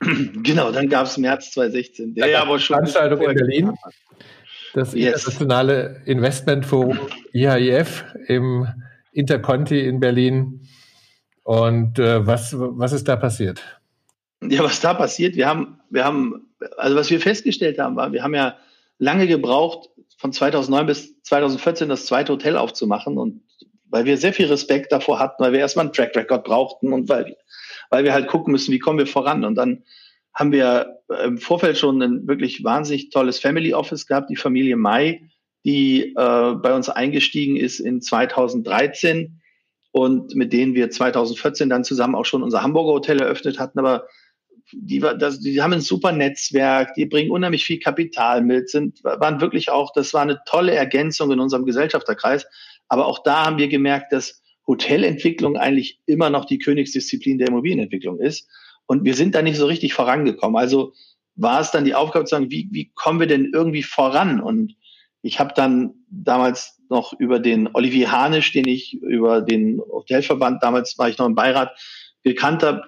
Genau, 0.42 0.70
dann 0.70 0.88
gab 0.88 1.06
es 1.06 1.18
März 1.18 1.52
2016. 1.52 2.14
Der 2.14 2.28
ja, 2.28 2.42
aber 2.42 2.58
schon 2.58 2.76
Veranstaltung 2.76 3.20
in 3.22 3.34
Berlin. 3.34 3.74
Das 4.74 4.94
yes. 4.94 5.26
internationale 5.26 6.02
Investmentforum 6.04 6.98
IHIF 7.32 8.04
im 8.26 8.66
Interconti 9.12 9.80
in 9.80 10.00
Berlin. 10.00 10.68
Und 11.42 11.98
äh, 11.98 12.26
was, 12.26 12.54
was 12.56 12.92
ist 12.92 13.08
da 13.08 13.16
passiert? 13.16 13.62
Ja, 14.42 14.62
was 14.62 14.80
da 14.80 14.94
passiert, 14.94 15.34
wir 15.34 15.48
haben, 15.48 15.80
wir 15.90 16.04
haben, 16.04 16.48
also 16.76 16.94
was 16.94 17.10
wir 17.10 17.20
festgestellt 17.20 17.78
haben, 17.78 17.96
war, 17.96 18.12
wir 18.12 18.22
haben 18.22 18.34
ja 18.34 18.56
lange 18.98 19.26
gebraucht, 19.26 19.88
von 20.18 20.32
2009 20.32 20.86
bis 20.86 21.22
2014 21.22 21.88
das 21.88 22.06
zweite 22.06 22.32
Hotel 22.32 22.56
aufzumachen 22.56 23.18
und 23.18 23.40
weil 23.90 24.04
wir 24.04 24.16
sehr 24.16 24.32
viel 24.32 24.46
Respekt 24.46 24.92
davor 24.92 25.18
hatten, 25.18 25.42
weil 25.42 25.52
wir 25.52 25.60
erstmal 25.60 25.86
einen 25.86 25.92
Track 25.92 26.14
Record 26.16 26.44
brauchten 26.44 26.92
und 26.92 27.08
weil, 27.08 27.36
weil 27.90 28.04
wir 28.04 28.12
halt 28.12 28.28
gucken 28.28 28.52
müssen, 28.52 28.72
wie 28.72 28.78
kommen 28.78 28.98
wir 28.98 29.06
voran. 29.06 29.44
Und 29.44 29.54
dann 29.54 29.84
haben 30.34 30.52
wir 30.52 31.00
im 31.24 31.38
Vorfeld 31.38 31.78
schon 31.78 32.00
ein 32.02 32.28
wirklich 32.28 32.62
wahnsinnig 32.62 33.10
tolles 33.10 33.38
Family 33.38 33.74
Office 33.74 34.06
gehabt, 34.06 34.30
die 34.30 34.36
Familie 34.36 34.76
Mai, 34.76 35.22
die 35.64 36.14
äh, 36.16 36.54
bei 36.54 36.74
uns 36.74 36.88
eingestiegen 36.88 37.56
ist 37.56 37.80
in 37.80 38.00
2013 38.00 39.40
und 39.90 40.34
mit 40.34 40.52
denen 40.52 40.74
wir 40.74 40.90
2014 40.90 41.68
dann 41.68 41.84
zusammen 41.84 42.14
auch 42.14 42.26
schon 42.26 42.42
unser 42.42 42.62
Hamburger 42.62 42.92
Hotel 42.92 43.20
eröffnet 43.20 43.58
hatten. 43.58 43.78
Aber 43.78 44.06
die, 44.72 45.00
das, 45.00 45.40
die 45.40 45.62
haben 45.62 45.72
ein 45.72 45.80
super 45.80 46.12
Netzwerk, 46.12 46.94
die 46.94 47.06
bringen 47.06 47.30
unheimlich 47.30 47.64
viel 47.64 47.80
Kapital 47.80 48.42
mit, 48.42 48.70
sind, 48.70 49.02
waren 49.02 49.40
wirklich 49.40 49.70
auch, 49.70 49.92
das 49.92 50.12
war 50.14 50.22
eine 50.22 50.40
tolle 50.46 50.74
Ergänzung 50.74 51.32
in 51.32 51.40
unserem 51.40 51.64
Gesellschafterkreis. 51.64 52.46
Aber 52.88 53.06
auch 53.06 53.22
da 53.22 53.46
haben 53.46 53.58
wir 53.58 53.68
gemerkt, 53.68 54.12
dass 54.12 54.42
Hotelentwicklung 54.66 55.56
eigentlich 55.56 56.00
immer 56.06 56.30
noch 56.30 56.44
die 56.44 56.58
Königsdisziplin 56.58 57.38
der 57.38 57.48
Immobilienentwicklung 57.48 58.20
ist. 58.20 58.48
Und 58.86 59.04
wir 59.04 59.14
sind 59.14 59.34
da 59.34 59.42
nicht 59.42 59.56
so 59.56 59.66
richtig 59.66 59.94
vorangekommen. 59.94 60.56
Also 60.56 60.92
war 61.36 61.60
es 61.60 61.70
dann 61.70 61.84
die 61.84 61.94
Aufgabe 61.94 62.24
zu 62.24 62.30
sagen, 62.30 62.50
wie, 62.50 62.68
wie 62.70 62.90
kommen 62.94 63.20
wir 63.20 63.26
denn 63.26 63.50
irgendwie 63.52 63.82
voran? 63.82 64.40
Und 64.40 64.76
ich 65.22 65.40
habe 65.40 65.52
dann 65.54 65.94
damals 66.10 66.80
noch 66.88 67.12
über 67.18 67.38
den 67.38 67.68
Olivier 67.74 68.10
Hanisch, 68.12 68.52
den 68.52 68.66
ich 68.66 68.94
über 68.94 69.42
den 69.42 69.80
Hotelverband, 69.80 70.62
damals 70.62 70.98
war 70.98 71.08
ich 71.08 71.18
noch 71.18 71.26
im 71.26 71.34
Beirat, 71.34 71.76
gekannt 72.24 72.62
habe, 72.62 72.82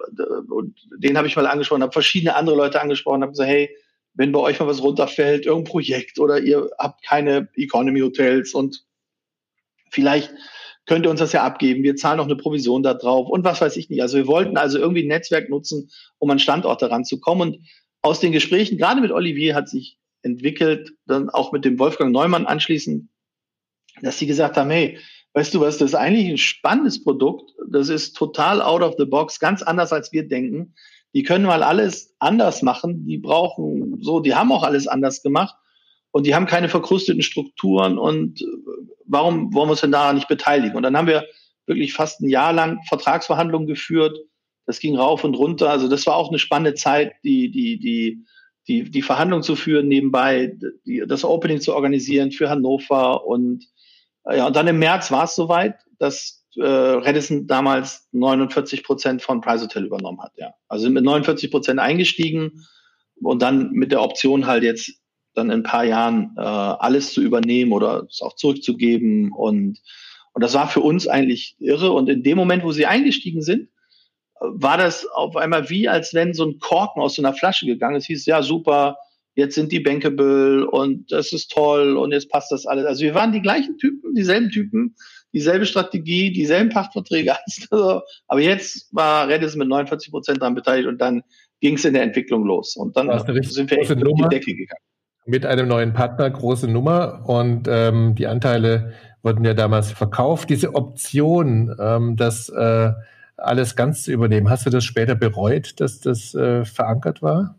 und 0.48 0.76
den 0.98 1.16
habe 1.16 1.28
ich 1.28 1.36
mal 1.36 1.46
angesprochen, 1.46 1.82
habe 1.82 1.92
verschiedene 1.92 2.34
andere 2.34 2.56
Leute 2.56 2.80
angesprochen, 2.80 3.22
habe 3.22 3.32
gesagt, 3.32 3.48
hey, 3.48 3.70
wenn 4.14 4.32
bei 4.32 4.40
euch 4.40 4.58
mal 4.58 4.66
was 4.66 4.82
runterfällt, 4.82 5.46
irgendein 5.46 5.70
Projekt 5.70 6.18
oder 6.18 6.40
ihr 6.40 6.70
habt 6.78 7.04
keine 7.04 7.48
Economy 7.54 8.00
Hotels 8.00 8.54
und 8.54 8.84
vielleicht 9.90 10.32
könnt 10.86 11.06
ihr 11.06 11.10
uns 11.10 11.20
das 11.20 11.32
ja 11.32 11.44
abgeben, 11.44 11.82
wir 11.82 11.96
zahlen 11.96 12.16
noch 12.16 12.24
eine 12.24 12.36
Provision 12.36 12.82
da 12.82 12.94
drauf 12.94 13.28
und 13.28 13.44
was 13.44 13.60
weiß 13.60 13.76
ich 13.76 13.90
nicht. 13.90 14.02
Also 14.02 14.16
wir 14.16 14.26
wollten 14.26 14.56
also 14.56 14.78
irgendwie 14.78 15.04
ein 15.04 15.08
Netzwerk 15.08 15.48
nutzen, 15.48 15.90
um 16.18 16.30
an 16.30 16.38
Standorte 16.38 16.90
ranzukommen. 16.90 17.50
Und 17.50 17.66
aus 18.02 18.20
den 18.20 18.32
Gesprächen, 18.32 18.78
gerade 18.78 19.00
mit 19.00 19.12
Olivier, 19.12 19.54
hat 19.54 19.68
sich 19.68 19.98
entwickelt, 20.22 20.90
dann 21.06 21.30
auch 21.30 21.52
mit 21.52 21.64
dem 21.64 21.78
Wolfgang 21.78 22.12
Neumann 22.12 22.46
anschließend, 22.46 23.08
dass 24.02 24.18
sie 24.18 24.26
gesagt 24.26 24.56
haben, 24.56 24.70
hey, 24.70 24.98
weißt 25.34 25.54
du 25.54 25.60
was, 25.60 25.78
das 25.78 25.90
ist 25.90 25.94
eigentlich 25.94 26.28
ein 26.28 26.38
spannendes 26.38 27.02
Produkt. 27.04 27.52
Das 27.70 27.88
ist 27.88 28.16
total 28.16 28.60
out 28.60 28.82
of 28.82 28.94
the 28.98 29.04
box, 29.04 29.38
ganz 29.38 29.62
anders 29.62 29.92
als 29.92 30.12
wir 30.12 30.26
denken. 30.26 30.74
Die 31.14 31.22
können 31.22 31.44
mal 31.44 31.62
alles 31.62 32.14
anders 32.18 32.62
machen. 32.62 33.06
Die 33.06 33.18
brauchen 33.18 33.98
so, 34.02 34.20
die 34.20 34.34
haben 34.34 34.50
auch 34.52 34.62
alles 34.62 34.88
anders 34.88 35.22
gemacht 35.22 35.54
und 36.12 36.26
die 36.26 36.34
haben 36.34 36.46
keine 36.46 36.68
verkrusteten 36.68 37.22
Strukturen 37.22 37.98
und 37.98 38.42
äh, 38.42 38.46
warum 39.06 39.52
wollen 39.54 39.68
wir 39.68 39.72
uns 39.72 39.80
denn 39.80 39.92
daran 39.92 40.16
nicht 40.16 40.28
beteiligen? 40.28 40.76
Und 40.76 40.82
dann 40.82 40.96
haben 40.96 41.06
wir 41.06 41.24
wirklich 41.66 41.92
fast 41.92 42.20
ein 42.20 42.28
Jahr 42.28 42.52
lang 42.52 42.80
Vertragsverhandlungen 42.88 43.66
geführt. 43.66 44.18
Das 44.66 44.78
ging 44.78 44.96
rauf 44.96 45.24
und 45.24 45.34
runter. 45.34 45.70
Also 45.70 45.88
das 45.88 46.06
war 46.06 46.16
auch 46.16 46.28
eine 46.28 46.38
spannende 46.38 46.74
Zeit, 46.74 47.12
die, 47.24 47.50
die, 47.50 47.78
die, 47.78 48.24
die, 48.68 48.90
die 48.90 49.02
Verhandlungen 49.02 49.42
zu 49.42 49.56
führen 49.56 49.88
nebenbei, 49.88 50.56
die, 50.84 51.04
das 51.06 51.24
Opening 51.24 51.60
zu 51.60 51.74
organisieren 51.74 52.32
für 52.32 52.50
Hannover 52.50 53.26
und 53.26 53.66
äh, 54.24 54.38
ja, 54.38 54.46
und 54.46 54.56
dann 54.56 54.68
im 54.68 54.78
März 54.78 55.10
war 55.10 55.24
es 55.24 55.34
soweit, 55.34 55.76
dass 55.98 56.44
äh, 56.56 56.62
Redison 56.62 57.46
damals 57.46 58.08
49 58.12 58.84
Prozent 58.84 59.22
von 59.22 59.40
Price 59.40 59.62
Hotel 59.62 59.84
übernommen 59.86 60.20
hat. 60.20 60.32
Ja, 60.36 60.52
also 60.68 60.84
sind 60.84 60.94
mit 60.94 61.04
49 61.04 61.50
Prozent 61.50 61.80
eingestiegen 61.80 62.64
und 63.22 63.42
dann 63.42 63.70
mit 63.72 63.92
der 63.92 64.02
Option 64.02 64.46
halt 64.46 64.62
jetzt 64.62 64.99
dann 65.34 65.46
in 65.50 65.60
ein 65.60 65.62
paar 65.62 65.84
Jahren 65.84 66.34
äh, 66.36 66.40
alles 66.40 67.12
zu 67.12 67.22
übernehmen 67.22 67.72
oder 67.72 68.06
es 68.08 68.20
auch 68.22 68.36
zurückzugeben 68.36 69.32
und 69.32 69.78
und 70.32 70.42
das 70.42 70.54
war 70.54 70.68
für 70.68 70.80
uns 70.80 71.08
eigentlich 71.08 71.56
irre. 71.58 71.90
Und 71.90 72.08
in 72.08 72.22
dem 72.22 72.38
Moment, 72.38 72.62
wo 72.62 72.72
sie 72.72 72.86
eingestiegen 72.86 73.42
sind, 73.42 73.68
war 74.40 74.78
das 74.78 75.06
auf 75.06 75.36
einmal 75.36 75.68
wie, 75.68 75.88
als 75.88 76.14
wenn 76.14 76.34
so 76.34 76.46
ein 76.46 76.58
Korken 76.58 77.02
aus 77.02 77.16
so 77.16 77.22
einer 77.22 77.34
Flasche 77.34 77.66
gegangen 77.66 77.96
ist. 77.96 78.04
Es 78.04 78.06
hieß, 78.06 78.26
ja, 78.26 78.42
super, 78.42 78.96
jetzt 79.34 79.54
sind 79.54 79.70
die 79.70 79.80
bankable 79.80 80.66
und 80.68 81.12
das 81.12 81.32
ist 81.32 81.50
toll 81.50 81.96
und 81.96 82.12
jetzt 82.12 82.30
passt 82.30 82.50
das 82.52 82.66
alles. 82.66 82.86
Also 82.86 83.02
wir 83.02 83.14
waren 83.14 83.32
die 83.32 83.42
gleichen 83.42 83.76
Typen, 83.78 84.14
dieselben 84.14 84.50
Typen, 84.50 84.94
dieselbe 85.32 85.66
Strategie, 85.66 86.32
dieselben 86.32 86.70
Pachtverträge. 86.70 87.36
Also, 87.70 88.00
aber 88.28 88.40
jetzt 88.40 88.88
war 88.92 89.28
Redis 89.28 89.56
mit 89.56 89.68
49 89.68 90.10
Prozent 90.10 90.40
daran 90.40 90.54
beteiligt 90.54 90.88
und 90.88 91.00
dann 91.00 91.22
ging 91.60 91.74
es 91.74 91.84
in 91.84 91.92
der 91.92 92.02
Entwicklung 92.02 92.44
los. 92.44 92.76
Und 92.76 92.96
dann 92.96 93.08
sind 93.42 93.70
wir 93.70 93.78
echt 93.78 93.90
in 93.90 93.98
die 93.98 94.28
Decke 94.30 94.54
gegangen. 94.54 94.89
Mit 95.26 95.44
einem 95.46 95.68
neuen 95.68 95.92
Partner, 95.92 96.30
große 96.30 96.66
Nummer 96.66 97.28
und 97.28 97.68
ähm, 97.68 98.14
die 98.14 98.26
Anteile 98.26 98.94
wurden 99.22 99.44
ja 99.44 99.54
damals 99.54 99.92
verkauft. 99.92 100.50
Diese 100.50 100.74
Option, 100.74 101.76
ähm, 101.78 102.16
das 102.16 102.48
äh, 102.48 102.92
alles 103.36 103.76
ganz 103.76 104.02
zu 104.02 104.12
übernehmen, 104.12 104.50
hast 104.50 104.66
du 104.66 104.70
das 104.70 104.84
später 104.84 105.14
bereut, 105.14 105.80
dass 105.80 106.00
das 106.00 106.34
äh, 106.34 106.64
verankert 106.64 107.22
war? 107.22 107.58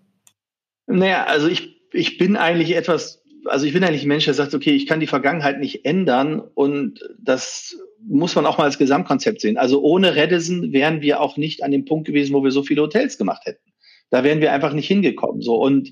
Naja, 0.87 1.25
also 1.25 1.47
ich, 1.47 1.81
ich 1.93 2.17
bin 2.17 2.35
eigentlich 2.35 2.75
etwas, 2.75 3.23
also 3.45 3.65
ich 3.65 3.73
bin 3.73 3.83
eigentlich 3.83 4.03
ein 4.03 4.09
Mensch, 4.09 4.25
der 4.25 4.33
sagt, 4.33 4.53
okay, 4.53 4.71
ich 4.71 4.87
kann 4.87 4.99
die 4.99 5.07
Vergangenheit 5.07 5.59
nicht 5.59 5.85
ändern 5.85 6.39
und 6.39 6.99
das 7.19 7.77
muss 8.07 8.35
man 8.35 8.45
auch 8.45 8.57
mal 8.57 8.65
als 8.65 8.77
Gesamtkonzept 8.77 9.41
sehen. 9.41 9.57
Also 9.57 9.81
ohne 9.81 10.15
Redison 10.15 10.73
wären 10.73 11.01
wir 11.01 11.21
auch 11.21 11.37
nicht 11.37 11.63
an 11.63 11.71
dem 11.71 11.85
Punkt 11.85 12.07
gewesen, 12.07 12.33
wo 12.33 12.43
wir 12.43 12.51
so 12.51 12.63
viele 12.63 12.81
Hotels 12.81 13.17
gemacht 13.17 13.45
hätten. 13.45 13.71
Da 14.09 14.23
wären 14.23 14.41
wir 14.41 14.51
einfach 14.51 14.73
nicht 14.73 14.87
hingekommen. 14.87 15.41
So 15.41 15.55
und 15.55 15.91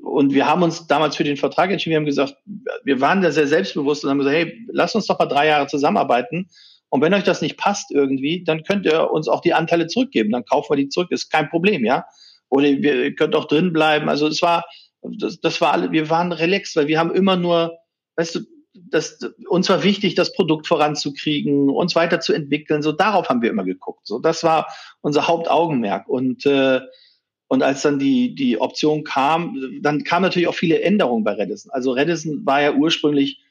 und 0.00 0.32
wir 0.32 0.46
haben 0.46 0.62
uns 0.62 0.86
damals 0.86 1.16
für 1.16 1.24
den 1.24 1.36
Vertrag 1.36 1.70
entschieden. 1.70 1.92
Wir 1.92 1.96
haben 1.98 2.06
gesagt, 2.06 2.36
wir 2.84 3.00
waren 3.00 3.22
da 3.22 3.30
sehr 3.30 3.46
selbstbewusst 3.46 4.04
und 4.04 4.10
haben 4.10 4.18
gesagt, 4.18 4.36
hey, 4.36 4.66
lass 4.68 4.94
uns 4.94 5.06
doch 5.06 5.18
mal 5.18 5.26
drei 5.26 5.48
Jahre 5.48 5.66
zusammenarbeiten. 5.66 6.48
Und 6.88 7.00
wenn 7.00 7.14
euch 7.14 7.24
das 7.24 7.40
nicht 7.40 7.56
passt 7.56 7.90
irgendwie, 7.90 8.44
dann 8.44 8.64
könnt 8.64 8.86
ihr 8.86 9.10
uns 9.10 9.28
auch 9.28 9.40
die 9.40 9.54
Anteile 9.54 9.86
zurückgeben. 9.86 10.30
Dann 10.30 10.44
kaufen 10.44 10.70
wir 10.70 10.76
die 10.76 10.88
zurück. 10.88 11.10
Ist 11.10 11.30
kein 11.30 11.48
Problem, 11.48 11.84
ja. 11.84 12.04
Oder 12.48 12.68
ihr 12.68 13.14
könnt 13.14 13.34
auch 13.34 13.46
drin 13.46 13.72
bleiben. 13.72 14.08
Also 14.08 14.26
es 14.26 14.42
war, 14.42 14.64
das, 15.00 15.40
das 15.40 15.60
war 15.60 15.72
alle, 15.72 15.90
wir 15.90 16.10
waren 16.10 16.32
relaxed, 16.32 16.76
weil 16.76 16.88
wir 16.88 16.98
haben 16.98 17.14
immer 17.14 17.36
nur, 17.36 17.78
weißt 18.16 18.34
du, 18.34 18.40
das, 18.74 19.18
uns 19.48 19.68
war 19.68 19.82
wichtig, 19.82 20.14
das 20.14 20.34
Produkt 20.34 20.66
voranzukriegen, 20.66 21.70
uns 21.70 21.94
weiterzuentwickeln. 21.94 22.82
So 22.82 22.92
darauf 22.92 23.28
haben 23.28 23.42
wir 23.42 23.50
immer 23.50 23.64
geguckt. 23.64 24.06
So 24.06 24.18
das 24.18 24.44
war 24.44 24.66
unser 25.00 25.26
Hauptaugenmerk. 25.26 26.08
Und 26.08 26.44
äh, 26.46 26.80
und 27.52 27.62
als 27.62 27.82
dann 27.82 27.98
die, 27.98 28.34
die 28.34 28.58
Option 28.58 29.04
kam, 29.04 29.54
dann 29.82 30.04
kamen 30.04 30.22
natürlich 30.22 30.48
auch 30.48 30.54
viele 30.54 30.80
Änderungen 30.80 31.22
bei 31.22 31.34
Redison. 31.34 31.70
Also 31.70 31.92
Redison 31.92 32.46
war 32.46 32.62
ja 32.62 32.72
ursprünglich 32.72 33.42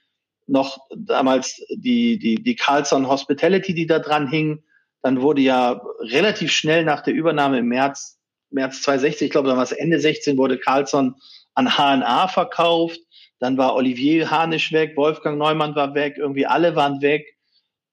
noch 0.47 0.79
damals 0.89 1.63
die, 1.69 2.17
die, 2.17 2.41
die 2.41 2.55
Carlson 2.55 3.07
Hospitality, 3.07 3.75
die 3.75 3.85
da 3.85 3.99
dran 3.99 4.27
hing. 4.27 4.63
Dann 5.03 5.21
wurde 5.21 5.43
ja 5.43 5.83
relativ 5.99 6.51
schnell 6.51 6.83
nach 6.83 7.01
der 7.01 7.13
Übernahme 7.13 7.59
im 7.59 7.67
März, 7.67 8.19
März 8.49 8.81
2016, 8.81 9.27
ich 9.27 9.31
glaube, 9.31 9.49
dann 9.49 9.57
war 9.57 9.65
es 9.65 9.71
Ende 9.71 9.99
16, 9.99 10.35
wurde 10.35 10.57
Carlson 10.57 11.13
an 11.53 11.67
HNA 11.77 12.27
verkauft. 12.27 13.01
Dann 13.37 13.59
war 13.59 13.75
Olivier 13.75 14.31
Hanisch 14.31 14.71
weg, 14.71 14.97
Wolfgang 14.97 15.37
Neumann 15.37 15.75
war 15.75 15.93
weg, 15.93 16.15
irgendwie 16.17 16.47
alle 16.47 16.75
waren 16.75 17.03
weg. 17.03 17.37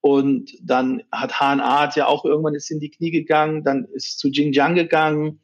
Und 0.01 0.57
dann 0.63 1.03
hat 1.11 1.39
HNA 1.39 1.81
hat 1.81 1.95
ja 1.95 2.07
auch 2.07 2.25
irgendwann 2.25 2.55
ist 2.55 2.71
in 2.71 2.79
die 2.79 2.89
Knie 2.89 3.11
gegangen, 3.11 3.63
dann 3.63 3.85
ist 3.93 4.17
zu 4.17 4.31
Xinjiang 4.31 4.73
gegangen 4.73 5.39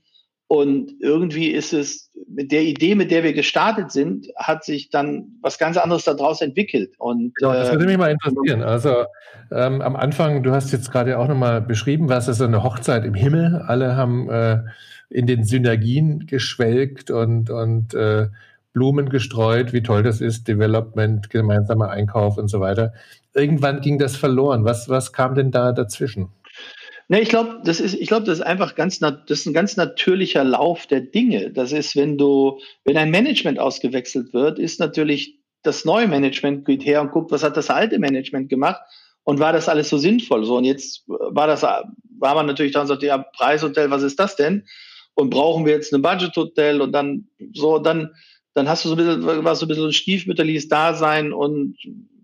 und 0.48 0.92
irgendwie 1.00 1.48
ist 1.48 1.74
es 1.74 2.12
mit 2.28 2.52
der 2.52 2.64
Idee, 2.64 2.94
mit 2.94 3.10
der 3.10 3.24
wir 3.24 3.34
gestartet 3.34 3.92
sind, 3.92 4.28
hat 4.36 4.64
sich 4.64 4.90
dann 4.90 5.38
was 5.42 5.58
ganz 5.58 5.76
anderes 5.78 6.04
daraus 6.04 6.42
entwickelt. 6.42 6.94
Und, 7.00 7.34
ja, 7.42 7.54
das 7.54 7.72
würde 7.72 7.86
mich 7.86 7.98
mal 7.98 8.12
interessieren. 8.12 8.62
Also 8.62 9.06
ähm, 9.52 9.82
am 9.82 9.96
Anfang, 9.96 10.44
du 10.44 10.52
hast 10.52 10.72
jetzt 10.72 10.92
gerade 10.92 11.18
auch 11.18 11.28
nochmal 11.28 11.62
beschrieben, 11.62 12.10
was 12.10 12.28
ist 12.28 12.38
so 12.38 12.44
eine 12.44 12.64
Hochzeit 12.64 13.06
im 13.06 13.16
Himmel. 13.16 13.64
Alle 13.66 13.96
haben 13.96 14.30
äh, 14.30 14.60
in 15.10 15.26
den 15.26 15.46
Synergien 15.46 16.28
geschwelgt 16.28 17.10
und, 17.10 17.50
und 17.50 17.96
äh, 17.96 18.28
Blumen 18.74 19.10
gestreut, 19.10 19.74
wie 19.74 19.82
toll 19.82 20.04
das 20.04 20.22
ist, 20.22 20.48
Development, 20.48 21.30
gemeinsamer 21.30 21.90
Einkauf 21.90 22.38
und 22.38 22.50
so 22.50 22.60
weiter. 22.60 22.94
Irgendwann 23.34 23.82
ging 23.82 23.98
das 23.98 24.16
verloren. 24.16 24.64
Was, 24.64 24.90
was 24.90 25.12
kam 25.12 25.34
denn 25.34 25.50
da 25.50 25.72
dazwischen? 25.72 26.30
Ne, 27.08 27.22
ich 27.22 27.30
glaube, 27.30 27.62
das 27.64 27.80
ist, 27.80 27.94
ich 27.94 28.08
glaube, 28.08 28.26
das 28.26 28.40
ist 28.40 28.46
einfach 28.46 28.74
ganz, 28.74 29.00
das 29.00 29.22
ist 29.28 29.46
ein 29.46 29.54
ganz 29.54 29.78
natürlicher 29.78 30.44
Lauf 30.44 30.88
der 30.88 31.02
Dinge. 31.02 31.52
Das 31.52 31.72
ist, 31.72 31.96
wenn 31.96 32.18
du, 32.18 32.60
wenn 32.84 32.98
ein 32.98 33.12
Management 33.12 33.60
ausgewechselt 33.60 34.34
wird, 34.34 34.58
ist 34.58 34.80
natürlich 34.80 35.40
das 35.62 35.86
neue 35.86 36.08
Management 36.08 36.66
geht 36.66 36.86
her 36.86 37.02
und 37.02 37.12
guckt, 37.12 37.32
was 37.32 37.44
hat 37.44 37.58
das 37.58 37.70
alte 37.70 38.00
Management 38.00 38.50
gemacht 38.50 38.82
und 39.24 39.40
war 39.40 39.54
das 39.54 39.70
alles 39.70 39.90
so 39.90 39.98
sinnvoll? 39.98 40.46
So 40.46 40.58
und 40.58 40.64
jetzt 40.64 41.04
war 41.08 41.48
das, 41.48 41.64
war 41.64 42.36
man 42.36 42.46
natürlich 42.48 42.72
dann 42.72 42.88
sagte, 42.88 43.08
ja, 43.08 43.18
Preishotel, 43.18 43.92
was 43.92 44.04
ist 44.04 44.20
das 44.20 44.36
denn? 44.36 44.66
Und 45.14 45.30
brauchen 45.30 45.66
wir 45.66 45.74
jetzt 45.74 45.94
ein 45.94 46.02
Budgethotel 46.02 46.82
und 46.82 46.92
dann 46.92 47.28
so, 47.54 47.80
dann, 47.80 48.12
dann 48.54 48.68
hast 48.68 48.84
du 48.84 48.90
so 48.90 48.96
ein 48.96 48.98
bisschen, 48.98 49.44
war 49.44 49.56
so 49.56 49.66
ein 49.66 49.70
bisschen 49.70 49.86
ein 49.86 49.94
stiefmütterliches 49.94 50.70
Dasein 50.70 51.34
und 51.34 51.78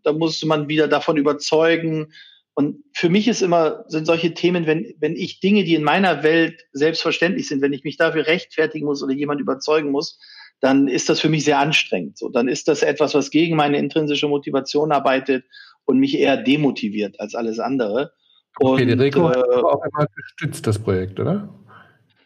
da 0.04 0.13
musste 0.13 0.48
man 0.48 0.67
wieder 0.67 0.88
davon 0.88 1.17
überzeugen, 1.17 2.13
und 2.53 2.83
für 2.93 3.09
mich 3.09 3.27
ist 3.27 3.41
immer, 3.41 3.85
sind 3.87 4.05
solche 4.05 4.33
Themen, 4.33 4.65
wenn, 4.65 4.93
wenn 4.99 5.15
ich 5.15 5.39
Dinge, 5.39 5.63
die 5.63 5.75
in 5.75 5.83
meiner 5.83 6.23
Welt 6.23 6.65
selbstverständlich 6.73 7.47
sind, 7.47 7.61
wenn 7.61 7.73
ich 7.73 7.83
mich 7.83 7.97
dafür 7.97 8.27
rechtfertigen 8.27 8.85
muss 8.85 9.01
oder 9.01 9.13
jemand 9.13 9.39
überzeugen 9.39 9.91
muss, 9.91 10.19
dann 10.59 10.87
ist 10.87 11.09
das 11.09 11.19
für 11.19 11.29
mich 11.29 11.45
sehr 11.45 11.59
anstrengend. 11.59 12.17
So, 12.17 12.29
dann 12.29 12.47
ist 12.47 12.67
das 12.67 12.83
etwas, 12.83 13.15
was 13.15 13.31
gegen 13.31 13.55
meine 13.55 13.77
intrinsische 13.77 14.27
Motivation 14.27 14.91
arbeitet 14.91 15.45
und 15.85 15.97
mich 15.97 16.17
eher 16.17 16.37
demotiviert 16.37 17.19
als 17.19 17.35
alles 17.35 17.59
andere. 17.59 18.11
Und, 18.59 18.77
Federico 18.77 19.31
äh, 19.31 19.35
hat 19.35 19.45
es 19.49 19.63
auch 19.63 19.83
immer 19.83 20.07
gestützt, 20.15 20.67
das 20.67 20.77
Projekt, 20.77 21.19
oder? 21.19 21.49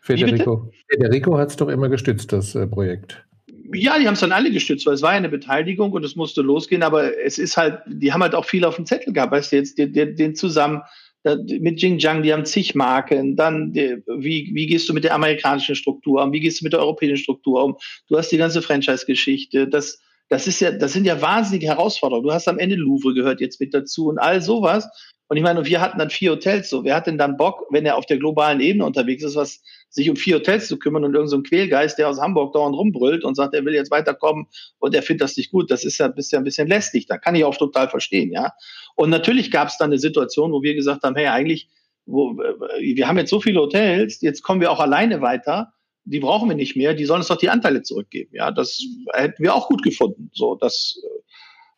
Federico, 0.01 0.71
Federico 0.89 1.37
hat 1.37 1.49
es 1.49 1.55
doch 1.55 1.69
immer 1.69 1.87
gestützt, 1.87 2.33
das 2.33 2.55
äh, 2.55 2.67
Projekt. 2.67 3.25
Ja, 3.73 3.97
die 3.97 4.07
haben 4.07 4.13
es 4.13 4.19
dann 4.19 4.31
alle 4.31 4.51
gestützt, 4.51 4.85
weil 4.85 4.93
es 4.93 5.01
war 5.01 5.11
ja 5.11 5.17
eine 5.17 5.29
Beteiligung 5.29 5.91
und 5.91 6.05
es 6.05 6.15
musste 6.15 6.41
losgehen, 6.41 6.83
aber 6.83 7.17
es 7.17 7.37
ist 7.37 7.57
halt, 7.57 7.79
die 7.87 8.13
haben 8.13 8.21
halt 8.21 8.35
auch 8.35 8.45
viel 8.45 8.65
auf 8.65 8.75
dem 8.75 8.85
Zettel 8.85 9.13
gehabt, 9.13 9.31
weißt 9.31 9.51
du, 9.51 9.55
jetzt 9.55 9.77
den, 9.77 9.93
den, 9.93 10.15
den 10.15 10.35
zusammen 10.35 10.81
mit 11.23 11.77
Xinjiang, 11.77 12.21
die 12.21 12.31
haben 12.31 12.45
zig 12.45 12.75
Marken, 12.75 13.35
dann 13.35 13.73
wie, 13.73 14.51
wie 14.53 14.67
gehst 14.67 14.87
du 14.87 14.93
mit 14.93 15.03
der 15.03 15.15
amerikanischen 15.15 15.75
Struktur 15.75 16.21
um, 16.23 16.31
wie 16.31 16.39
gehst 16.39 16.61
du 16.61 16.65
mit 16.65 16.73
der 16.73 16.81
europäischen 16.81 17.17
Struktur 17.17 17.63
um, 17.63 17.77
du 18.07 18.17
hast 18.17 18.31
die 18.31 18.37
ganze 18.37 18.61
Franchise-Geschichte, 18.61 19.67
das, 19.67 19.99
das 20.29 20.47
ist 20.47 20.59
ja, 20.59 20.71
das 20.71 20.93
sind 20.93 21.05
ja 21.05 21.21
wahnsinnige 21.21 21.67
Herausforderungen. 21.67 22.27
Du 22.27 22.33
hast 22.33 22.47
am 22.47 22.59
Ende 22.59 22.75
Louvre 22.75 23.13
gehört 23.13 23.41
jetzt 23.41 23.59
mit 23.59 23.73
dazu 23.73 24.07
und 24.07 24.17
all 24.17 24.41
sowas. 24.41 24.87
Und 25.27 25.37
ich 25.37 25.43
meine, 25.43 25.65
wir 25.65 25.81
hatten 25.81 25.97
dann 25.97 26.11
vier 26.11 26.31
Hotels 26.31 26.69
so. 26.69 26.83
Wer 26.83 26.95
hat 26.95 27.07
denn 27.07 27.17
dann 27.17 27.35
Bock, 27.35 27.65
wenn 27.71 27.85
er 27.85 27.97
auf 27.97 28.05
der 28.05 28.17
globalen 28.17 28.59
Ebene 28.59 28.85
unterwegs 28.85 29.23
ist, 29.23 29.35
was 29.35 29.61
sich 29.89 30.09
um 30.09 30.15
vier 30.15 30.35
Hotels 30.35 30.67
zu 30.67 30.77
kümmern 30.77 31.03
und 31.03 31.13
irgendein 31.15 31.29
so 31.29 31.41
Quälgeist, 31.41 31.97
der 31.97 32.09
aus 32.09 32.21
Hamburg 32.21 32.53
dauernd 32.53 32.75
rumbrüllt 32.75 33.23
und 33.23 33.35
sagt, 33.35 33.55
er 33.55 33.65
will 33.65 33.73
jetzt 33.73 33.89
weiterkommen 33.89 34.45
und 34.77 34.93
er 34.93 35.01
findet 35.01 35.23
das 35.23 35.37
nicht 35.37 35.51
gut, 35.51 35.71
das 35.71 35.83
ist 35.83 35.97
ja 35.97 36.05
ein 36.05 36.13
bisschen, 36.13 36.39
ein 36.39 36.43
bisschen 36.43 36.67
lästig. 36.67 37.07
Da 37.07 37.17
kann 37.17 37.33
ich 37.33 37.43
auch 37.43 37.57
total 37.57 37.89
verstehen, 37.89 38.31
ja. 38.31 38.53
Und 38.95 39.09
natürlich 39.09 39.51
gab 39.51 39.69
es 39.69 39.77
dann 39.77 39.89
eine 39.89 39.97
Situation, 39.97 40.51
wo 40.51 40.61
wir 40.61 40.75
gesagt 40.75 41.03
haben, 41.03 41.15
hey, 41.15 41.27
eigentlich, 41.27 41.69
wo, 42.05 42.37
wir 42.37 43.07
haben 43.07 43.17
jetzt 43.17 43.31
so 43.31 43.41
viele 43.41 43.61
Hotels, 43.61 44.21
jetzt 44.21 44.43
kommen 44.43 44.61
wir 44.61 44.71
auch 44.71 44.79
alleine 44.79 45.21
weiter. 45.21 45.73
Die 46.03 46.19
brauchen 46.19 46.47
wir 46.47 46.55
nicht 46.55 46.75
mehr, 46.75 46.93
die 46.93 47.05
sollen 47.05 47.21
uns 47.21 47.29
doch 47.29 47.37
die 47.37 47.49
Anteile 47.49 47.81
zurückgeben. 47.81 48.29
Ja, 48.35 48.51
das 48.51 48.79
hätten 49.13 49.41
wir 49.41 49.55
auch 49.55 49.67
gut 49.67 49.81
gefunden. 49.81 50.29
So, 50.33 50.53
das, 50.53 51.01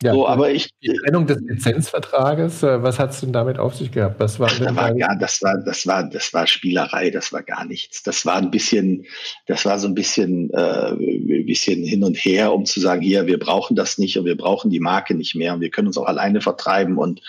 Ja, 0.00 0.12
so, 0.12 0.28
aber 0.28 0.52
ich, 0.52 0.70
die 0.80 0.92
Trennung 0.92 1.26
des 1.26 1.40
Lizenzvertrages, 1.40 2.62
äh, 2.62 2.80
was 2.84 3.00
hat 3.00 3.10
es 3.10 3.20
denn 3.20 3.32
damit 3.32 3.58
auf 3.58 3.74
sich 3.74 3.90
gehabt? 3.90 4.20
Was 4.20 4.38
war, 4.38 4.48
da 4.48 4.76
war 4.76 4.94
gar, 4.94 5.16
das 5.18 5.42
war, 5.42 5.58
das 5.58 5.88
war, 5.88 6.08
das 6.08 6.32
war 6.32 6.46
Spielerei, 6.46 7.10
das 7.10 7.32
war 7.32 7.42
gar 7.42 7.64
nichts. 7.64 8.04
Das 8.04 8.24
war 8.24 8.36
ein 8.36 8.52
bisschen, 8.52 9.06
das 9.46 9.64
war 9.64 9.76
so 9.80 9.88
ein 9.88 9.96
bisschen, 9.96 10.50
äh, 10.50 10.92
ein 10.92 11.46
bisschen 11.46 11.82
hin 11.82 12.04
und 12.04 12.16
her, 12.16 12.52
um 12.52 12.64
zu 12.64 12.78
sagen, 12.78 13.02
hier, 13.02 13.26
wir 13.26 13.40
brauchen 13.40 13.74
das 13.74 13.98
nicht 13.98 14.16
und 14.16 14.24
wir 14.24 14.36
brauchen 14.36 14.70
die 14.70 14.78
Marke 14.78 15.16
nicht 15.16 15.34
mehr 15.34 15.52
und 15.52 15.60
wir 15.60 15.70
können 15.70 15.88
uns 15.88 15.98
auch 15.98 16.06
alleine 16.06 16.40
vertreiben. 16.40 16.96
Und 16.96 17.20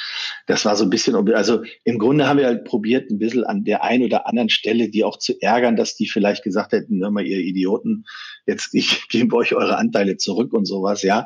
das 0.45 0.63
war 0.63 0.75
so 0.75 0.83
ein 0.83 0.91
bisschen, 0.91 1.15
also 1.33 1.63
im 1.85 1.97
Grunde 1.97 2.27
haben 2.27 2.37
wir 2.37 2.45
halt 2.45 2.65
probiert, 2.65 3.09
ein 3.09 3.17
bisschen 3.17 3.45
an 3.45 3.63
der 3.63 3.83
einen 3.83 4.03
oder 4.03 4.27
anderen 4.27 4.49
Stelle, 4.49 4.89
die 4.89 5.03
auch 5.03 5.17
zu 5.17 5.33
ärgern, 5.41 5.75
dass 5.75 5.95
die 5.95 6.07
vielleicht 6.07 6.43
gesagt 6.43 6.73
hätten, 6.73 7.01
hör 7.01 7.09
mal, 7.09 7.25
ihr 7.25 7.39
Idioten, 7.39 8.05
jetzt 8.45 8.75
ich 8.75 9.07
gebe 9.09 9.35
euch 9.35 9.55
eure 9.55 9.77
Anteile 9.77 10.17
zurück 10.17 10.53
und 10.53 10.65
sowas, 10.65 11.01
ja. 11.01 11.25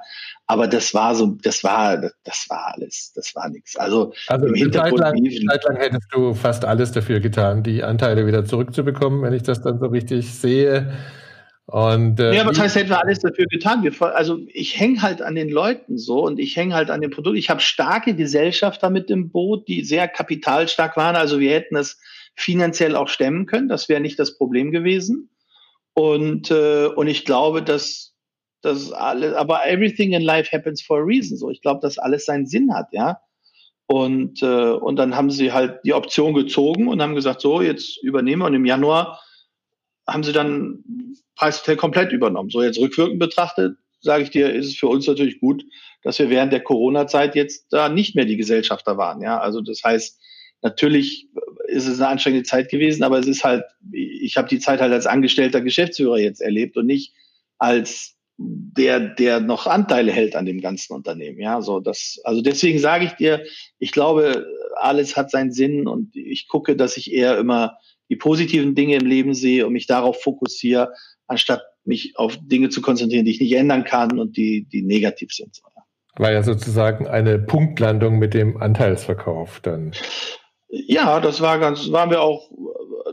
Aber 0.54 0.68
das 0.68 0.94
war 0.94 1.16
so, 1.16 1.36
das 1.42 1.64
war, 1.64 1.98
das 1.98 2.46
war 2.48 2.76
alles, 2.76 3.12
das 3.16 3.34
war 3.34 3.50
nichts. 3.50 3.76
Also, 3.76 4.14
also 4.28 4.46
im 4.46 4.54
Hintergrund. 4.54 5.00
Zeit 5.02 5.16
lang, 5.16 5.50
Zeit 5.50 5.64
lang 5.64 5.78
hättest 5.78 6.08
du 6.12 6.36
fast 6.36 6.64
alles 6.64 6.92
dafür 6.92 7.20
getan, 7.20 7.64
die 7.64 7.82
Anteile 7.82 8.28
wieder 8.28 8.46
zurückzubekommen, 8.46 9.24
wenn 9.24 9.34
ich 9.34 9.42
das 9.42 9.64
dann 9.64 9.80
so 9.80 9.88
richtig 9.88 10.32
sehe. 10.32 10.94
Und, 11.66 12.20
äh, 12.20 12.36
ja, 12.36 12.46
was 12.46 12.60
heißt, 12.60 12.76
hätten 12.76 12.92
wir 12.92 13.02
alles 13.02 13.18
dafür 13.18 13.48
getan? 13.50 13.82
Wir, 13.82 14.16
also 14.16 14.42
ich 14.54 14.80
hänge 14.80 15.02
halt 15.02 15.24
an 15.24 15.34
den 15.34 15.50
Leuten 15.50 15.98
so 15.98 16.24
und 16.24 16.38
ich 16.38 16.56
hänge 16.56 16.76
halt 16.76 16.92
an 16.92 17.02
dem 17.02 17.10
Produkt. 17.10 17.36
Ich 17.36 17.50
habe 17.50 17.60
starke 17.60 18.14
Gesellschafter 18.14 18.92
mit 18.92 19.10
im 19.10 19.32
Boot, 19.32 19.68
die 19.68 19.84
sehr 19.84 20.08
kapitalstark 20.08 20.96
waren. 20.98 21.16
Also 21.16 21.40
wir 21.40 21.50
hätten 21.50 21.78
es 21.78 22.00
finanziell 22.36 22.96
auch 22.96 23.08
stemmen 23.08 23.48
können. 23.48 23.70
Das 23.70 23.90
wäre 23.90 24.02
nicht 24.02 24.20
das 24.20 24.38
Problem 24.38 24.70
gewesen. 24.70 25.32
Und, 25.96 26.52
äh, 26.52 26.86
und 26.86 27.08
ich 27.08 27.26
glaube, 27.26 27.64
dass 27.64 28.13
das 28.64 28.92
alles, 28.92 29.34
aber 29.36 29.66
everything 29.68 30.14
in 30.14 30.22
life 30.22 30.50
happens 30.52 30.82
for 30.82 31.00
a 31.00 31.04
reason. 31.04 31.38
So, 31.38 31.50
ich 31.50 31.62
glaube, 31.62 31.82
dass 31.82 31.98
alles 31.98 32.26
seinen 32.26 32.48
Sinn 32.48 32.74
hat, 32.74 32.88
ja. 32.92 33.20
Und, 33.88 34.42
äh, 34.42 34.72
und 34.72 34.96
dann 34.96 35.16
haben 35.16 35.30
sie 35.30 35.52
halt 35.52 35.82
die 35.84 35.94
Option 35.94 36.34
gezogen 36.34 36.88
und 36.88 37.02
haben 37.02 37.16
gesagt, 37.16 37.42
so, 37.42 37.62
jetzt 37.62 38.02
übernehmen 38.02 38.42
wir. 38.42 38.48
Und 38.48 38.56
im 38.56 38.66
Januar 38.66 39.22
haben 40.08 40.24
sie 40.24 40.32
dann 40.32 40.84
Preishotel 41.36 41.76
komplett 41.76 42.12
übernommen. 42.12 42.50
So, 42.50 42.64
jetzt 42.64 42.80
rückwirkend 42.80 43.20
betrachtet, 43.20 43.78
sage 44.02 44.24
ich 44.24 44.30
dir, 44.30 44.54
ist 44.54 44.68
es 44.68 44.76
für 44.76 44.88
uns 44.88 45.06
natürlich 45.06 45.40
gut, 45.40 45.64
dass 46.02 46.20
wir 46.20 46.30
während 46.30 46.54
der 46.54 46.62
Corona-Zeit 46.62 47.36
jetzt 47.36 47.68
da 47.72 47.90
nicht 47.90 48.16
mehr 48.16 48.26
die 48.26 48.38
Gesellschafter 48.38 48.98
waren. 48.98 49.22
Ja, 49.22 49.40
also 49.40 49.62
das 49.62 49.82
heißt, 49.84 50.20
natürlich 50.62 51.28
ist 51.68 51.88
es 51.88 52.00
eine 52.00 52.10
anstrengende 52.10 52.44
Zeit 52.44 52.70
gewesen, 52.70 53.04
aber 53.04 53.20
es 53.20 53.28
ist 53.28 53.44
halt, 53.44 53.64
ich 53.92 54.38
habe 54.38 54.48
die 54.48 54.60
Zeit 54.60 54.82
halt 54.82 54.94
als 54.94 55.06
angestellter 55.06 55.62
Geschäftsführer 55.62 56.18
jetzt 56.18 56.42
erlebt 56.42 56.78
und 56.78 56.86
nicht 56.86 57.14
als 57.58 58.13
der, 58.38 59.00
der 59.00 59.40
noch 59.40 59.68
Anteile 59.68 60.12
hält 60.12 60.36
an 60.36 60.46
dem 60.46 60.60
ganzen 60.60 60.94
Unternehmen. 60.94 61.40
Ja, 61.40 61.62
so 61.62 61.80
das, 61.80 62.20
also 62.24 62.42
deswegen 62.42 62.80
sage 62.80 63.06
ich 63.06 63.12
dir, 63.14 63.44
ich 63.80 63.92
glaube, 63.92 64.46
alles 64.78 65.16
hat 65.16 65.32
seinen 65.32 65.52
Sinn 65.52 65.88
und 65.88 66.16
ich 66.16 66.48
gucke, 66.48 66.76
dass 66.76 66.98
ich 66.98 67.14
eher 67.14 67.38
immer 67.38 67.78
die 68.10 68.16
positiven 68.16 68.76
Dinge 68.76 68.96
im 68.96 69.06
Leben 69.06 69.34
sehe 69.34 69.66
und 69.66 69.74
mich 69.74 69.88
darauf 69.88 70.22
fokussiere, 70.22 70.92
anstatt 71.28 71.62
mich 71.86 72.14
auf 72.18 72.38
Dinge 72.42 72.70
zu 72.70 72.82
konzentrieren, 72.82 73.26
die 73.26 73.32
ich 73.32 73.42
nicht 73.42 73.54
ändern 73.54 73.84
kann 73.84 74.20
und 74.20 74.38
die, 74.38 74.68
die 74.72 74.82
negativ 74.82 75.32
sind. 75.32 75.62
War 76.16 76.32
ja 76.32 76.44
sozusagen 76.44 77.08
eine 77.08 77.40
Punktlandung 77.40 78.20
mit 78.20 78.34
dem 78.34 78.58
Anteilsverkauf 78.58 79.60
dann. 79.62 79.94
Ja, 80.70 81.20
das 81.20 81.42
war 81.42 81.60
ganz, 81.60 81.92
waren 81.92 82.12
wir 82.12 82.22
auch, 82.22 82.50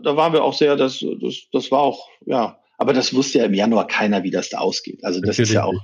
da 0.02 0.16
waren 0.16 0.32
wir 0.32 0.44
auch 0.44 0.54
sehr, 0.54 0.76
das, 0.76 1.04
das, 1.20 1.48
das 1.52 1.70
war 1.70 1.80
auch, 1.80 2.08
ja, 2.26 2.59
aber 2.80 2.94
das 2.94 3.12
wusste 3.12 3.38
ja 3.38 3.44
im 3.44 3.52
Januar 3.52 3.86
keiner, 3.86 4.22
wie 4.22 4.30
das 4.30 4.48
da 4.48 4.58
ausgeht. 4.58 5.04
Also 5.04 5.20
das 5.20 5.28
Natürlich 5.28 5.50
ist 5.50 5.54
ja 5.54 5.64
auch, 5.64 5.74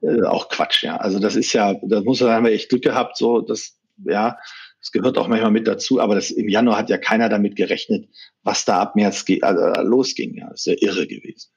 äh, 0.00 0.22
auch 0.22 0.48
Quatsch, 0.48 0.82
ja. 0.82 0.96
Also 0.96 1.18
das 1.18 1.36
ist 1.36 1.52
ja, 1.52 1.74
da 1.82 2.00
muss 2.00 2.22
man, 2.22 2.30
haben 2.30 2.46
wir 2.46 2.52
echt 2.52 2.70
Glück 2.70 2.82
gehabt, 2.82 3.18
so, 3.18 3.42
das, 3.42 3.76
ja, 4.06 4.38
das 4.80 4.90
gehört 4.90 5.18
auch 5.18 5.28
manchmal 5.28 5.50
mit 5.50 5.68
dazu, 5.68 6.00
aber 6.00 6.14
das, 6.14 6.30
im 6.30 6.48
Januar 6.48 6.78
hat 6.78 6.88
ja 6.88 6.96
keiner 6.96 7.28
damit 7.28 7.56
gerechnet, 7.56 8.08
was 8.42 8.64
da 8.64 8.80
ab 8.80 8.96
März 8.96 9.26
also, 9.42 9.82
losging. 9.82 10.34
Ja, 10.38 10.48
das 10.48 10.66
ist 10.66 10.80
ja 10.82 10.88
irre 10.88 11.06
gewesen. 11.06 11.50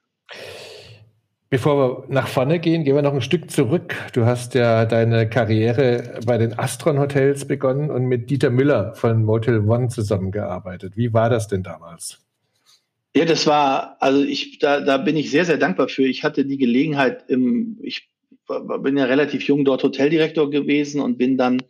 Bevor 1.49 1.77
wir 1.77 2.13
nach 2.13 2.27
vorne 2.27 2.59
gehen, 2.59 2.83
gehen 2.83 2.95
wir 2.95 3.03
noch 3.03 3.13
ein 3.13 3.21
Stück 3.21 3.51
zurück. 3.51 3.95
Du 4.11 4.25
hast 4.25 4.53
ja 4.53 4.83
deine 4.83 5.29
Karriere 5.29 6.19
bei 6.25 6.37
den 6.37 6.59
Astron 6.59 6.99
Hotels 6.99 7.47
begonnen 7.47 7.89
und 7.89 8.05
mit 8.07 8.29
Dieter 8.29 8.49
Müller 8.49 8.95
von 8.95 9.23
Motel 9.23 9.59
One 9.59 9.87
zusammengearbeitet. 9.87 10.97
Wie 10.97 11.13
war 11.13 11.29
das 11.29 11.47
denn 11.47 11.63
damals? 11.63 12.22
Ja, 13.15 13.25
das 13.25 13.45
war, 13.45 13.97
also 13.99 14.23
ich, 14.23 14.57
da, 14.57 14.81
da 14.81 14.97
bin 14.97 15.15
ich 15.15 15.29
sehr, 15.29 15.45
sehr 15.45 15.57
dankbar 15.57 15.87
für. 15.87 16.05
Ich 16.05 16.23
hatte 16.23 16.45
die 16.45 16.57
Gelegenheit 16.57 17.25
im, 17.29 17.77
ich 17.83 18.09
bin 18.47 18.97
ja 18.97 19.05
relativ 19.05 19.43
jung 19.43 19.65
dort 19.65 19.83
Hoteldirektor 19.83 20.49
gewesen 20.49 20.99
und 20.99 21.17
bin 21.17 21.37
dann 21.37 21.61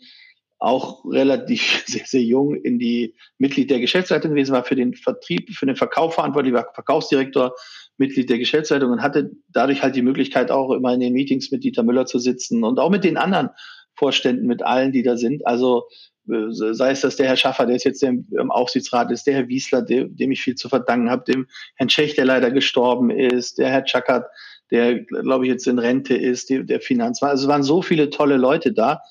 auch 0.60 1.04
relativ 1.06 1.84
sehr, 1.88 2.06
sehr 2.06 2.24
jung 2.24 2.56
in 2.56 2.80
die 2.80 3.16
Mitglied 3.38 3.70
der 3.70 3.82
Geschäftsleitung 3.82 4.32
gewesen, 4.32 4.54
war 4.54 4.64
für 4.64 4.76
den 4.76 4.94
Vertrieb, 4.94 5.54
für 5.54 5.66
den 5.66 5.76
Verkauf 5.76 6.16
verantwortlich, 6.16 6.54
war 6.54 6.72
Verkaufsdirektor, 6.74 7.54
Mitglied 7.98 8.30
der 8.30 8.40
Geschäftsleitung 8.40 8.92
und 8.92 9.04
hatte 9.04 9.32
dadurch 9.50 9.84
halt 9.84 9.96
die 9.96 10.02
Möglichkeit 10.02 10.50
auch 10.50 10.72
immer 10.72 10.94
in 10.94 11.02
den 11.02 11.14
Meetings 11.14 11.52
mit 11.52 11.64
Dieter 11.64 11.84
Müller 11.84 12.06
zu 12.06 12.18
sitzen 12.18 12.64
und 12.64 12.80
auch 12.80 12.90
mit 12.90 13.04
den 13.04 13.18
anderen 13.18 13.50
Vorständen, 13.96 14.48
mit 14.48 14.64
allen, 14.64 14.92
die 14.92 15.04
da 15.04 15.18
sind. 15.18 15.46
Also 15.46 15.84
sei 16.26 16.92
es, 16.92 17.02
dass 17.02 17.16
der 17.18 17.28
Herr 17.28 17.36
Schaffer, 17.36 17.66
der 17.66 17.76
ist 17.76 17.84
jetzt 17.84 18.04
im, 18.04 18.26
Aufsichtsrat 18.50 19.12
ist, 19.12 19.28
der 19.28 19.36
Herr 19.36 19.48
Wiesler, 19.48 19.82
dem, 19.82 20.16
dem 20.16 20.32
ich 20.32 20.42
viel 20.42 20.56
zu 20.56 20.70
verdanken 20.70 21.10
habe, 21.10 21.32
dem 21.32 21.48
Herrn 21.76 21.90
Schech, 21.90 22.16
der 22.16 22.26
leider 22.26 22.52
gestorben 22.52 23.10
ist, 23.10 23.58
der 23.58 23.70
Herr 23.70 23.84
Chakat, 23.84 24.26
der, 24.72 25.00
glaube 25.02 25.46
ich, 25.46 25.52
jetzt 25.52 25.68
in 25.68 25.80
Rente 25.80 26.16
ist, 26.16 26.50
die, 26.50 26.66
der 26.66 26.82
Finanzmann. 26.82 27.32
Also 27.32 27.44
es 27.44 27.50
waren 27.50 27.64
so 27.64 27.82
viele 27.82 28.10
tolle 28.10 28.38
Leute 28.38 28.74
da. 28.74 29.02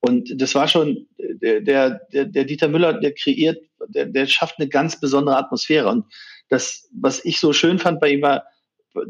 Und 0.00 0.40
das 0.40 0.54
war 0.54 0.66
schon, 0.66 1.06
der, 1.18 1.60
der, 1.60 2.00
der 2.12 2.44
Dieter 2.44 2.68
Müller, 2.68 2.94
der 2.94 3.14
kreiert, 3.14 3.62
der, 3.88 4.06
der 4.06 4.26
schafft 4.26 4.58
eine 4.58 4.68
ganz 4.68 4.98
besondere 4.98 5.36
Atmosphäre. 5.36 5.88
Und 5.88 6.06
das, 6.48 6.88
was 6.92 7.24
ich 7.24 7.38
so 7.38 7.52
schön 7.52 7.78
fand 7.78 8.00
bei 8.00 8.10
ihm 8.10 8.22
war, 8.22 8.44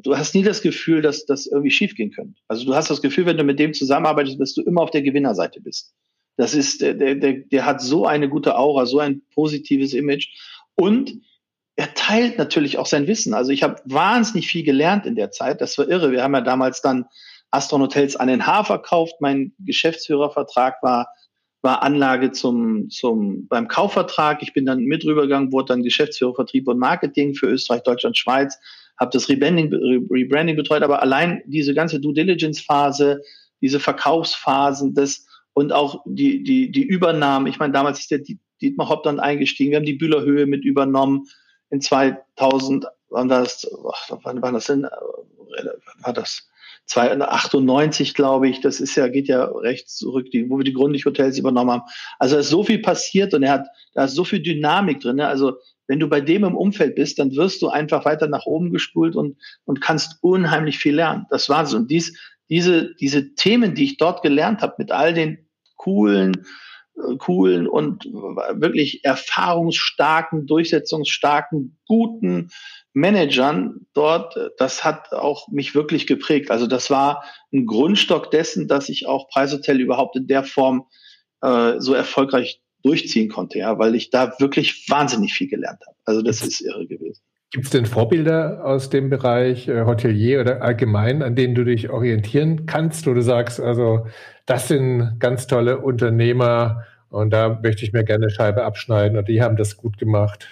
du 0.03 0.17
hast 0.17 0.35
nie 0.35 0.43
das 0.43 0.63
Gefühl, 0.63 1.03
dass 1.03 1.25
das 1.25 1.47
irgendwie 1.47 1.71
schiefgehen 1.71 2.13
könnte. 2.13 2.39
Also 2.49 2.65
du 2.67 2.75
hast 2.75 2.91
das 2.91 3.03
Gefühl, 3.03 3.27
wenn 3.27 3.37
du 3.37 3.45
mit 3.45 3.59
dem 3.59 3.73
zusammenarbeitest, 3.73 4.41
dass 4.41 4.55
du 4.55 4.63
immer 4.63 4.83
auf 4.83 4.91
der 4.91 5.03
Gewinnerseite 5.03 5.61
bist. 5.61 5.95
Das 6.43 6.55
ist, 6.55 6.81
der, 6.81 6.95
der, 6.95 7.35
der 7.35 7.65
hat 7.65 7.81
so 7.81 8.05
eine 8.05 8.29
gute 8.29 8.59
Aura, 8.59 8.85
so 8.85 8.99
ein 8.99 9.23
positives 9.33 9.95
Image. 9.95 10.27
Und 10.75 11.21
er 11.77 11.95
teilt 11.95 12.37
natürlich 12.37 12.79
auch 12.79 12.87
sein 12.87 13.07
Wissen. 13.07 13.33
Also 13.33 13.53
ich 13.53 13.63
habe 13.63 13.81
wahnsinnig 13.85 14.49
viel 14.49 14.65
gelernt 14.65 15.07
in 15.07 15.15
der 15.15 15.31
Zeit. 15.31 15.61
Das 15.61 15.79
war 15.79 15.89
irre. 15.89 16.11
Wir 16.11 16.25
haben 16.25 16.35
ja 16.35 16.41
damals 16.41 16.83
dann 16.83 17.05
Astron 17.53 17.83
Hotels 17.83 18.17
an 18.17 18.27
den 18.27 18.45
Haar 18.45 18.65
verkauft. 18.65 19.21
Mein 19.21 19.53
Geschäftsführervertrag 19.61 20.83
war, 20.83 21.07
war 21.63 21.85
Anlage 21.85 22.33
zum, 22.33 22.91
zum, 22.91 23.47
beim 23.47 23.69
Kaufvertrag. 23.69 24.43
Ich 24.43 24.53
bin 24.53 24.67
dann 24.67 24.81
mit 24.81 25.05
rübergegangen, 25.05 25.53
wurde 25.53 25.67
dann 25.67 25.85
Geschäftsführer 25.85 26.35
Vertrieb 26.35 26.67
und 26.67 26.81
Marketing 26.81 27.37
für 27.37 27.47
Österreich, 27.47 27.85
Deutschland, 27.85 28.19
Schweiz, 28.19 28.59
habe 28.99 29.13
das 29.13 29.29
Rebranding, 29.29 29.73
Rebranding 30.11 30.57
betreut. 30.57 30.83
Aber 30.83 31.03
allein 31.03 31.41
diese 31.47 31.73
ganze 31.73 32.01
Due 32.01 32.15
Diligence 32.15 32.61
Phase, 32.61 33.23
diese 33.61 33.79
Verkaufsphasen, 33.79 34.93
das, 34.93 35.29
und 35.55 35.73
auch 35.73 36.03
die, 36.07 36.43
die, 36.43 36.71
die 36.71 36.85
Übernahmen. 36.85 37.47
Ich 37.47 37.59
meine, 37.59 37.73
damals 37.73 38.01
ist 38.01 38.11
der 38.11 38.23
Dietmar 38.61 38.89
Hopp 38.89 39.03
dann 39.03 39.21
eingestiegen. 39.21 39.71
Wir 39.71 39.79
haben 39.79 39.87
die 39.87 39.95
Bühlerhöhe 39.95 40.47
mit 40.47 40.65
übernommen. 40.65 41.27
In 41.71 41.81
2000 41.81 42.87
waren 43.11 43.29
das, 43.29 43.69
wann 44.23 44.43
war 44.43 44.53
das 44.53 44.67
denn? 44.67 44.87
War 46.03 46.13
das 46.13 46.49
98, 46.91 48.15
glaube 48.15 48.49
ich. 48.49 48.61
Das 48.61 48.81
ist 48.81 48.97
ja, 48.97 49.09
geht 49.09 49.29
ja 49.29 49.45
recht 49.45 49.89
zurück, 49.89 50.31
die, 50.31 50.49
wo 50.51 50.59
wir 50.59 50.65
die 50.65 50.73
Grundig-Hotels 50.73 51.39
übernommen 51.39 51.71
haben. 51.71 51.83
Also 52.19 52.37
da 52.37 52.41
ist 52.41 52.51
so 52.51 52.65
viel 52.65 52.81
passiert 52.81 53.35
und 53.35 53.43
er 53.43 53.53
hat, 53.53 53.67
da 53.95 54.05
ist 54.05 54.15
so 54.15 54.25
viel 54.25 54.41
Dynamik 54.41 55.01
drin. 55.01 55.17
Ne? 55.17 55.27
Also 55.27 55.59
wenn 55.87 56.01
du 56.01 56.09
bei 56.09 56.21
dem 56.21 56.45
im 56.45 56.57
Umfeld 56.57 56.95
bist, 56.95 57.19
dann 57.19 57.35
wirst 57.35 57.63
du 57.63 57.69
einfach 57.69 58.05
weiter 58.05 58.27
nach 58.29 58.47
oben 58.47 58.73
gespult 58.73 59.17
und, 59.17 59.37
und 59.65 59.81
kannst 59.81 60.19
unheimlich 60.23 60.79
viel 60.79 60.95
lernen. 60.95 61.27
Das 61.31 61.49
war 61.49 61.67
so. 61.67 61.77
Und 61.77 61.91
dies, 61.91 62.17
diese, 62.49 62.95
diese 62.97 63.35
Themen, 63.35 63.75
die 63.75 63.85
ich 63.85 63.97
dort 63.97 64.23
gelernt 64.23 64.63
habe, 64.63 64.75
mit 64.79 64.93
all 64.93 65.15
den 65.15 65.49
coolen, 65.77 66.45
äh, 66.97 67.17
coolen 67.17 67.67
und 67.67 68.05
wirklich 68.05 69.05
erfahrungsstarken, 69.05 70.47
durchsetzungsstarken, 70.47 71.79
guten 71.87 72.51
Managern 72.93 73.87
dort, 73.95 74.37
das 74.59 74.85
hat 74.85 75.13
auch 75.13 75.49
mich 75.49 75.75
wirklich 75.75 76.07
geprägt. 76.07 76.51
Also 76.51 76.67
das 76.67 76.91
war 76.91 77.25
ein 77.53 77.65
Grundstock 77.67 78.31
dessen, 78.31 78.69
dass 78.69 78.89
ich 78.89 79.07
auch 79.07 79.29
Preishotel 79.29 79.81
überhaupt 79.81 80.17
in 80.17 80.27
der 80.27 80.45
Form 80.45 80.87
äh, 81.41 81.75
so 81.79 81.95
erfolgreich 81.95 82.63
durchziehen 82.83 83.29
konnte, 83.29 83.59
ja, 83.59 83.79
weil 83.79 83.95
ich 83.95 84.11
da 84.11 84.35
wirklich 84.39 84.89
wahnsinnig 84.89 85.33
viel 85.33 85.49
gelernt 85.49 85.81
habe. 85.87 85.97
Also 86.05 86.23
das 86.23 86.43
ist 86.43 86.61
irre 86.61 86.87
gewesen. 86.87 87.23
Gibt 87.53 87.67
es 87.67 87.71
denn 87.71 87.85
Vorbilder 87.85 88.65
aus 88.65 88.89
dem 88.89 89.11
Bereich 89.11 89.69
äh, 89.69 89.85
Hotelier 89.85 90.41
oder 90.41 90.63
allgemein, 90.63 91.23
an 91.23 91.37
denen 91.37 91.55
du 91.55 91.65
dich 91.65 91.91
orientieren 91.91 92.65
kannst, 92.65 93.07
wo 93.07 93.13
du 93.13 93.23
sagst, 93.23 93.61
also 93.61 94.07
das 94.47 94.69
sind 94.69 95.19
ganz 95.19 95.47
tolle 95.47 95.79
Unternehmer 95.79 96.87
und 97.11 97.31
da 97.31 97.61
möchte 97.63 97.85
ich 97.85 97.93
mir 97.93 98.05
gerne 98.05 98.25
eine 98.25 98.35
Scheibe 98.35 98.65
abschneiden 98.65 99.19
und 99.19 99.29
die 99.29 99.43
haben 99.43 99.57
das 99.57 99.77
gut 99.77 99.99
gemacht? 99.99 100.49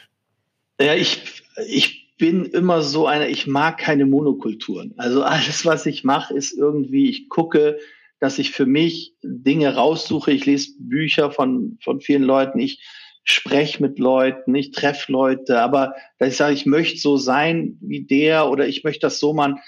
Ja, 0.78 0.94
ich, 0.94 1.42
ich 1.66 2.14
bin 2.18 2.44
immer 2.44 2.82
so 2.82 3.06
einer, 3.06 3.28
ich 3.28 3.46
mag 3.46 3.78
keine 3.78 4.04
Monokulturen. 4.04 4.92
Also 4.98 5.22
alles, 5.24 5.64
was 5.64 5.86
ich 5.86 6.04
mache, 6.04 6.34
ist 6.34 6.52
irgendwie, 6.52 7.08
ich 7.08 7.30
gucke, 7.30 7.78
dass 8.18 8.38
ich 8.38 8.50
für 8.50 8.66
mich 8.66 9.14
Dinge 9.22 9.74
raussuche. 9.74 10.32
Ich 10.32 10.44
lese 10.44 10.72
Bücher 10.78 11.30
von, 11.30 11.78
von 11.82 12.02
vielen 12.02 12.22
Leuten. 12.22 12.58
Ich 12.58 12.86
spreche 13.24 13.82
mit 13.82 13.98
Leuten, 13.98 14.54
ich 14.54 14.72
treffe 14.72 15.12
Leute, 15.12 15.60
aber 15.60 15.94
dass 16.18 16.30
ich 16.30 16.36
sage, 16.36 16.54
ich 16.54 16.66
möchte 16.66 16.98
so 16.98 17.16
sein 17.16 17.78
wie 17.80 18.04
der 18.04 18.48
oder 18.48 18.66
ich 18.66 18.84
möchte 18.84 19.00
das 19.00 19.18
so 19.18 19.32
machen, 19.32 19.60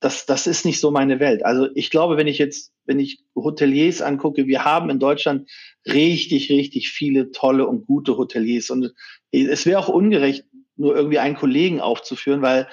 das, 0.00 0.26
das 0.26 0.46
ist 0.46 0.64
nicht 0.64 0.80
so 0.80 0.90
meine 0.90 1.20
Welt. 1.20 1.44
Also 1.44 1.68
ich 1.74 1.90
glaube, 1.90 2.16
wenn 2.16 2.26
ich 2.26 2.38
jetzt, 2.38 2.72
wenn 2.84 3.00
ich 3.00 3.24
Hoteliers 3.34 4.02
angucke, 4.02 4.46
wir 4.46 4.64
haben 4.64 4.90
in 4.90 4.98
Deutschland 4.98 5.50
richtig, 5.86 6.50
richtig 6.50 6.90
viele 6.90 7.30
tolle 7.32 7.66
und 7.66 7.86
gute 7.86 8.16
Hoteliers. 8.16 8.70
Und 8.70 8.92
es 9.32 9.66
wäre 9.66 9.78
auch 9.78 9.88
ungerecht, 9.88 10.44
nur 10.76 10.94
irgendwie 10.94 11.18
einen 11.18 11.36
Kollegen 11.36 11.80
aufzuführen, 11.80 12.42
weil 12.42 12.68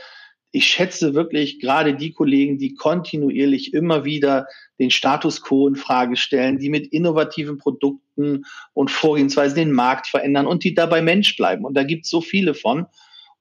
ich 0.56 0.68
schätze 0.68 1.16
wirklich 1.16 1.60
gerade 1.60 1.96
die 1.96 2.12
Kollegen, 2.12 2.60
die 2.60 2.76
kontinuierlich 2.76 3.74
immer 3.74 4.06
wieder 4.06 4.46
den 4.80 4.92
Status 4.92 5.42
quo 5.42 5.68
in 5.68 5.76
Frage 5.76 6.16
stellen, 6.16 6.60
die 6.60 6.70
mit 6.70 6.94
innovativen 6.94 7.58
Produkten 7.58 8.46
und 8.74 8.92
Vorgehensweisen 8.92 9.56
den 9.56 9.72
Markt 9.72 10.06
verändern 10.08 10.46
und 10.46 10.64
die 10.64 10.76
dabei 10.76 11.02
Mensch 11.02 11.36
bleiben. 11.36 11.66
Und 11.66 11.74
da 11.74 11.84
gibt 11.84 12.06
es 12.06 12.12
so 12.12 12.22
viele 12.22 12.54
von. 12.54 12.86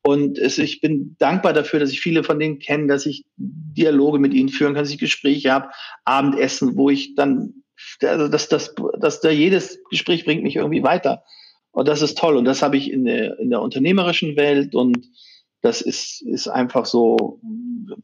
Und 0.02 0.38
es, 0.38 0.56
ich 0.56 0.80
bin 0.80 1.14
dankbar 1.18 1.52
dafür, 1.52 1.80
dass 1.80 1.92
ich 1.92 2.00
viele 2.00 2.24
von 2.24 2.40
denen 2.40 2.58
kenne, 2.58 2.86
dass 2.86 3.04
ich 3.04 3.26
Dialoge 3.36 4.18
mit 4.18 4.32
ihnen 4.32 4.48
führen 4.48 4.72
kann, 4.72 4.82
dass 4.82 4.90
ich 4.90 4.98
Gespräche 4.98 5.52
habe, 5.52 5.68
Abendessen, 6.06 6.76
wo 6.76 6.88
ich 6.88 7.14
dann, 7.14 7.62
also 8.00 8.28
dass, 8.28 8.48
dass, 8.48 8.74
dass 8.98 9.20
da 9.20 9.28
jedes 9.28 9.84
Gespräch 9.90 10.24
bringt 10.24 10.44
mich 10.44 10.56
irgendwie 10.56 10.82
weiter. 10.82 11.24
Und 11.72 11.88
das 11.88 12.00
ist 12.00 12.16
toll. 12.16 12.36
Und 12.36 12.46
das 12.46 12.62
habe 12.62 12.78
ich 12.78 12.90
in 12.90 13.04
der, 13.04 13.38
in 13.38 13.50
der 13.50 13.60
unternehmerischen 13.60 14.34
Welt 14.36 14.74
und 14.74 15.06
das 15.62 15.80
ist, 15.80 16.22
ist 16.22 16.48
einfach 16.48 16.86
so, 16.86 17.40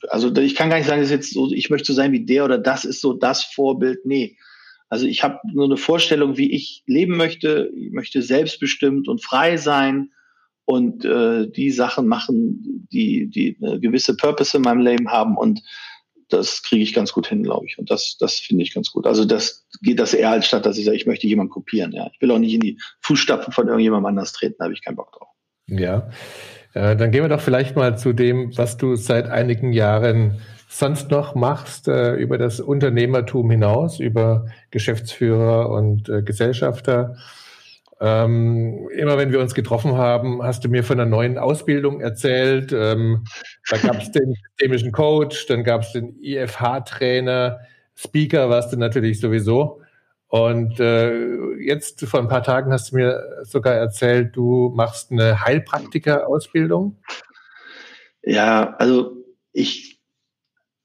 also 0.09 0.35
ich 0.37 0.55
kann 0.55 0.71
gar 0.71 0.79
nicht 0.79 0.87
sagen, 0.87 1.01
das 1.01 1.11
ist 1.11 1.17
jetzt 1.17 1.35
so, 1.35 1.51
ich 1.53 1.71
möchte 1.71 1.87
so 1.87 1.93
sein 1.93 2.13
wie 2.13 2.25
der 2.25 2.45
oder 2.45 2.57
das 2.57 2.85
ist 2.85 3.01
so 3.01 3.13
das 3.13 3.45
Vorbild. 3.45 4.07
Nee. 4.07 4.37
Also 4.89 5.07
ich 5.07 5.23
habe 5.23 5.41
nur 5.53 5.67
eine 5.67 5.77
Vorstellung, 5.77 6.37
wie 6.39 6.53
ich 6.53 6.85
leben 6.87 7.17
möchte. 7.17 7.71
Ich 7.77 7.93
möchte 7.93 8.23
selbstbestimmt 8.23 9.09
und 9.09 9.23
frei 9.23 9.57
sein 9.57 10.13
und 10.65 11.05
äh, 11.05 11.51
die 11.51 11.71
Sachen 11.73 12.07
machen, 12.07 12.87
die, 12.93 13.27
die 13.27 13.59
eine 13.61 13.81
gewisse 13.81 14.17
Purpose 14.17 14.57
in 14.57 14.63
meinem 14.63 14.81
Leben 14.81 15.11
haben 15.11 15.37
und 15.37 15.61
das 16.29 16.63
kriege 16.63 16.83
ich 16.83 16.93
ganz 16.93 17.13
gut 17.13 17.27
hin, 17.27 17.43
glaube 17.43 17.67
ich. 17.67 17.79
Und 17.79 17.91
das, 17.91 18.17
das 18.19 18.39
finde 18.39 18.63
ich 18.63 18.75
ganz 18.75 18.93
gut. 18.93 19.07
Also 19.07 19.25
das 19.25 19.67
geht 19.81 19.99
das 19.99 20.13
eher 20.15 20.31
als 20.31 20.47
statt, 20.47 20.67
dass 20.67 20.77
ich 20.77 20.85
sage, 20.85 20.97
ich 20.97 21.07
möchte 21.07 21.27
jemanden 21.27 21.51
kopieren. 21.51 21.93
Ja, 21.93 22.11
ich 22.13 22.21
will 22.21 22.31
auch 22.31 22.39
nicht 22.39 22.53
in 22.53 22.61
die 22.61 22.79
Fußstapfen 23.01 23.53
von 23.53 23.67
irgendjemandem 23.67 24.07
anders 24.07 24.33
treten. 24.33 24.57
Da 24.59 24.65
habe 24.65 24.75
ich 24.75 24.85
keinen 24.85 24.97
Bock 24.97 25.11
drauf. 25.13 25.29
Ja, 25.69 26.11
äh, 26.79 26.97
dann 26.97 27.11
gehen 27.11 27.23
wir 27.23 27.29
doch 27.29 27.41
vielleicht 27.41 27.75
mal 27.75 27.99
zu 27.99 28.13
dem, 28.13 28.57
was 28.57 28.77
du 28.77 28.95
seit 28.95 29.29
einigen 29.29 29.73
Jahren 29.73 30.39
sonst 30.69 31.11
noch 31.11 31.35
machst, 31.35 31.89
äh, 31.89 32.15
über 32.15 32.39
das 32.39 32.61
Unternehmertum 32.61 33.51
hinaus, 33.51 33.99
über 33.99 34.47
Geschäftsführer 34.71 35.71
und 35.71 36.09
äh, 36.09 36.23
Gesellschafter. 36.23 37.17
Ähm, 38.01 38.89
immer 38.95 39.19
wenn 39.19 39.33
wir 39.33 39.41
uns 39.41 39.55
getroffen 39.55 39.97
haben, 39.97 40.41
hast 40.41 40.65
du 40.65 40.69
mir 40.69 40.85
von 40.85 41.01
einer 41.01 41.11
neuen 41.11 41.37
Ausbildung 41.37 42.01
erzählt. 42.01 42.73
Ähm, 42.73 43.25
da 43.69 43.79
gab 43.79 44.01
es 44.01 44.13
den 44.13 44.35
systemischen 44.35 44.93
Coach, 44.93 45.47
dann 45.47 45.65
gab 45.65 45.83
es 45.83 45.93
den 45.93 46.15
IFH-Trainer, 46.23 47.59
Speaker 47.97 48.49
warst 48.51 48.73
du 48.73 48.77
natürlich 48.77 49.19
sowieso. 49.19 49.81
Und 50.29 50.79
äh, 50.79 51.55
jetzt 51.57 52.05
vor 52.05 52.21
ein 52.21 52.29
paar 52.29 52.43
Tagen 52.43 52.71
hast 52.71 52.93
du 52.93 52.97
mir 52.97 53.19
sogar 53.45 53.75
erzählt, 53.75 54.37
du 54.37 54.71
machst 54.75 55.11
eine 55.11 55.45
Heilpraktiker-Ausbildung. 55.45 56.99
Ja, 58.23 58.75
also 58.77 59.25
ich, 59.55 60.01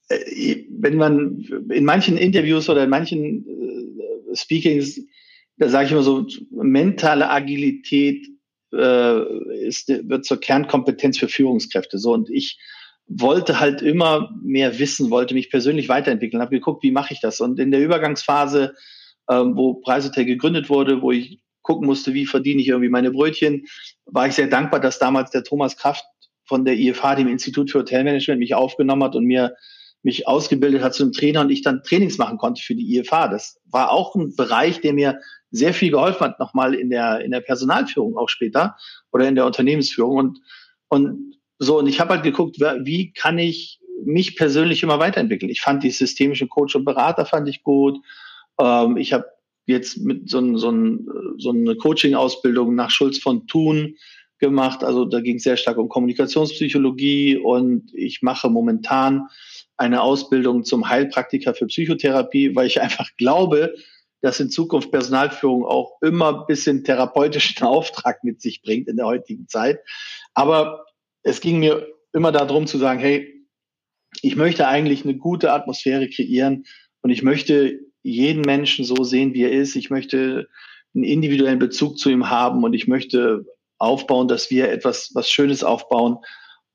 äh, 0.07 0.63
wenn 0.69 0.95
man 0.95 1.39
in 1.69 1.83
manchen 1.83 2.17
Interviews 2.17 2.69
oder 2.69 2.85
in 2.85 2.89
manchen 2.89 3.45
äh, 3.45 4.35
Speakings, 4.35 5.01
da 5.57 5.67
sage 5.67 5.87
ich 5.87 5.91
immer 5.91 6.03
so, 6.03 6.25
mentale 6.51 7.29
Agilität 7.29 8.25
äh, 8.71 9.65
ist, 9.67 9.89
wird 9.89 10.23
zur 10.23 10.39
Kernkompetenz 10.39 11.17
für 11.17 11.27
Führungskräfte. 11.27 11.97
So 11.97 12.13
und 12.13 12.29
ich 12.29 12.59
wollte 13.07 13.59
halt 13.59 13.81
immer 13.81 14.33
mehr 14.41 14.79
wissen, 14.79 15.09
wollte 15.09 15.33
mich 15.33 15.51
persönlich 15.51 15.89
weiterentwickeln, 15.89 16.41
habe 16.41 16.55
geguckt, 16.55 16.81
wie 16.83 16.91
mache 16.91 17.13
ich 17.13 17.19
das? 17.19 17.41
Und 17.41 17.59
in 17.59 17.71
der 17.71 17.83
Übergangsphase 17.83 18.73
ähm, 19.29 19.55
wo 19.55 19.75
Preishotel 19.75 20.25
gegründet 20.25 20.69
wurde, 20.69 21.01
wo 21.01 21.11
ich 21.11 21.39
gucken 21.61 21.87
musste, 21.87 22.13
wie 22.13 22.25
verdiene 22.25 22.61
ich 22.61 22.67
irgendwie 22.67 22.89
meine 22.89 23.11
Brötchen, 23.11 23.65
war 24.05 24.27
ich 24.27 24.33
sehr 24.33 24.47
dankbar, 24.47 24.79
dass 24.79 24.99
damals 24.99 25.31
der 25.31 25.43
Thomas 25.43 25.77
Kraft 25.77 26.05
von 26.45 26.65
der 26.65 26.77
IFH, 26.77 27.15
dem 27.15 27.29
Institut 27.29 27.71
für 27.71 27.79
Hotelmanagement, 27.79 28.39
mich 28.39 28.53
aufgenommen 28.53 29.03
hat 29.03 29.15
und 29.15 29.25
mir 29.25 29.55
mich 30.03 30.27
ausgebildet 30.27 30.83
hat 30.83 30.93
zum 30.93 31.13
Trainer 31.13 31.41
und 31.41 31.49
ich 31.49 31.61
dann 31.61 31.81
Trainings 31.83 32.17
machen 32.17 32.37
konnte 32.37 32.61
für 32.61 32.75
die 32.75 32.97
IFH. 32.97 33.29
Das 33.29 33.59
war 33.69 33.89
auch 33.89 34.13
ein 34.15 34.35
Bereich, 34.35 34.81
der 34.81 34.93
mir 34.93 35.19
sehr 35.49 35.73
viel 35.73 35.91
geholfen 35.91 36.21
hat, 36.21 36.39
nochmal 36.39 36.73
in 36.73 36.89
der, 36.89 37.21
in 37.21 37.31
der 37.31 37.39
Personalführung 37.39 38.17
auch 38.17 38.27
später 38.27 38.75
oder 39.13 39.27
in 39.27 39.35
der 39.35 39.45
Unternehmensführung. 39.45 40.17
Und, 40.17 40.39
und 40.89 41.35
so, 41.57 41.79
und 41.79 41.87
ich 41.87 42.01
habe 42.01 42.15
halt 42.15 42.23
geguckt, 42.23 42.59
wie 42.59 43.13
kann 43.13 43.39
ich 43.39 43.79
mich 44.03 44.35
persönlich 44.35 44.83
immer 44.83 44.99
weiterentwickeln. 44.99 45.49
Ich 45.49 45.61
fand 45.61 45.83
die 45.83 45.91
systemischen 45.91 46.49
Coach 46.49 46.75
und 46.75 46.83
Berater 46.83 47.25
fand 47.25 47.47
ich 47.47 47.63
gut. 47.63 47.97
Ähm, 48.59 48.97
ich 48.97 49.13
habe 49.13 49.25
jetzt 49.65 49.97
mit 49.97 50.29
so, 50.29 50.57
so, 50.57 50.73
so 51.37 51.49
eine 51.49 51.75
Coaching-Ausbildung 51.75 52.75
nach 52.75 52.89
Schulz 52.89 53.17
von 53.17 53.47
Thun 53.47 53.95
gemacht. 54.39 54.83
Also 54.83 55.05
da 55.05 55.21
ging 55.21 55.37
es 55.37 55.43
sehr 55.43 55.57
stark 55.57 55.77
um 55.77 55.89
Kommunikationspsychologie 55.89 57.37
und 57.37 57.93
ich 57.93 58.21
mache 58.21 58.49
momentan 58.49 59.27
eine 59.77 60.01
Ausbildung 60.01 60.65
zum 60.65 60.89
Heilpraktiker 60.89 61.53
für 61.53 61.67
Psychotherapie, 61.67 62.55
weil 62.55 62.67
ich 62.67 62.81
einfach 62.81 63.09
glaube, 63.17 63.73
dass 64.21 64.39
in 64.39 64.49
Zukunft 64.49 64.91
Personalführung 64.91 65.65
auch 65.65 66.01
immer 66.01 66.41
ein 66.41 66.45
bisschen 66.47 66.83
therapeutischen 66.83 67.65
Auftrag 67.67 68.23
mit 68.23 68.41
sich 68.41 68.61
bringt 68.61 68.87
in 68.87 68.97
der 68.97 69.05
heutigen 69.05 69.47
Zeit. 69.47 69.79
Aber 70.33 70.85
es 71.23 71.41
ging 71.41 71.59
mir 71.59 71.87
immer 72.13 72.31
darum 72.31 72.67
zu 72.67 72.77
sagen, 72.77 72.99
hey, 72.99 73.47
ich 74.21 74.35
möchte 74.35 74.67
eigentlich 74.67 75.03
eine 75.03 75.17
gute 75.17 75.51
Atmosphäre 75.51 76.07
kreieren 76.09 76.65
und 77.01 77.09
ich 77.09 77.23
möchte 77.23 77.79
jeden 78.03 78.41
Menschen 78.41 78.85
so 78.85 79.03
sehen, 79.03 79.33
wie 79.33 79.43
er 79.43 79.51
ist. 79.51 79.75
Ich 79.75 79.89
möchte 79.89 80.47
einen 80.93 81.03
individuellen 81.03 81.59
Bezug 81.59 81.97
zu 81.97 82.09
ihm 82.09 82.29
haben 82.29 82.63
und 82.63 82.73
ich 82.73 82.87
möchte 82.87 83.45
aufbauen, 83.79 84.27
dass 84.27 84.51
wir 84.51 84.69
etwas 84.69 85.11
was 85.13 85.29
Schönes 85.29 85.63
aufbauen. 85.63 86.17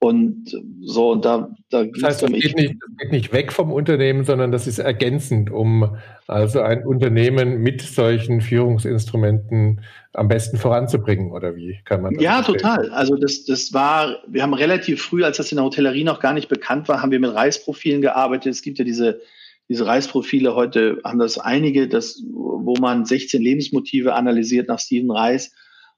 Und 0.00 0.52
so, 0.80 1.10
und 1.10 1.24
da, 1.24 1.50
da 1.70 1.82
das 1.82 2.02
heißt, 2.02 2.22
es 2.22 2.30
geht, 2.30 2.56
nicht, 2.56 2.76
das 2.80 2.96
geht 2.98 3.10
nicht 3.10 3.32
weg 3.32 3.52
vom 3.52 3.72
Unternehmen, 3.72 4.24
sondern 4.24 4.52
das 4.52 4.68
ist 4.68 4.78
ergänzend, 4.78 5.50
um 5.50 5.96
also 6.28 6.60
ein 6.60 6.86
Unternehmen 6.86 7.62
mit 7.62 7.82
solchen 7.82 8.40
Führungsinstrumenten 8.40 9.80
am 10.12 10.28
besten 10.28 10.56
voranzubringen, 10.56 11.32
oder 11.32 11.56
wie 11.56 11.80
kann 11.84 12.02
man 12.02 12.14
das? 12.14 12.22
Ja, 12.22 12.44
verstehen? 12.44 12.58
total. 12.58 12.90
Also 12.90 13.16
das, 13.16 13.44
das 13.44 13.72
war, 13.72 14.18
wir 14.28 14.42
haben 14.42 14.54
relativ 14.54 15.02
früh, 15.02 15.24
als 15.24 15.38
das 15.38 15.50
in 15.50 15.56
der 15.56 15.64
Hotellerie 15.64 16.04
noch 16.04 16.20
gar 16.20 16.32
nicht 16.32 16.48
bekannt 16.48 16.86
war, 16.86 17.02
haben 17.02 17.10
wir 17.10 17.18
mit 17.20 17.34
Reisprofilen 17.34 18.00
gearbeitet. 18.00 18.52
Es 18.52 18.62
gibt 18.62 18.78
ja 18.78 18.84
diese 18.84 19.20
diese 19.68 19.86
Reisprofile 19.86 20.54
heute 20.54 21.00
haben 21.04 21.18
das 21.18 21.38
einige, 21.38 21.88
das, 21.88 22.22
wo 22.32 22.74
man 22.80 23.04
16 23.04 23.42
Lebensmotive 23.42 24.14
analysiert 24.14 24.68
nach 24.68 24.78
Steven 24.78 25.10
Reis 25.10 25.52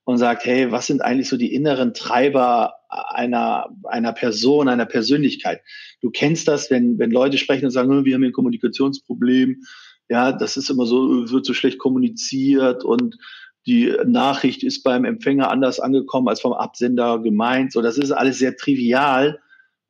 und 0.05 0.19
sagt, 0.19 0.45
hey, 0.45 0.73
was 0.73 0.89
sind 0.89 1.03
eigentlich 1.03 1.29
so 1.29 1.37
die 1.37 1.55
inneren 1.55 1.95
Treiber 1.95 2.75
einer, 2.89 3.69
einer 3.85 4.13
Person, 4.13 4.69
einer 4.69 4.87
Persönlichkeit? 4.87 5.61
Du 6.01 6.11
kennst 6.11 6.49
das, 6.49 6.71
wenn, 6.71 6.99
wenn 6.99 7.13
Leute 7.13 7.39
sprechen 7.39 7.67
und 7.67 7.71
sagen, 7.71 8.05
wir 8.05 8.15
haben 8.15 8.25
ein 8.25 8.33
Kommunikationsproblem. 8.33 9.63
Ja, 10.09 10.33
das 10.33 10.57
ist 10.57 10.69
immer 10.69 10.87
so, 10.87 11.31
wird 11.31 11.47
so 11.47 11.55
schlecht 11.55 11.79
kommuniziert 11.79 12.85
und 12.85 13.19
die 13.67 13.95
Nachricht 14.05 14.65
ist 14.65 14.83
beim 14.83 15.05
Empfänger 15.05 15.51
anders 15.51 15.79
angekommen 15.79 16.29
als 16.29 16.41
vom 16.41 16.55
Absender 16.55 17.21
gemeint. 17.21 17.73
So, 17.73 17.83
das 17.83 17.99
ist 17.99 18.11
alles 18.11 18.39
sehr 18.39 18.57
trivial. 18.57 19.39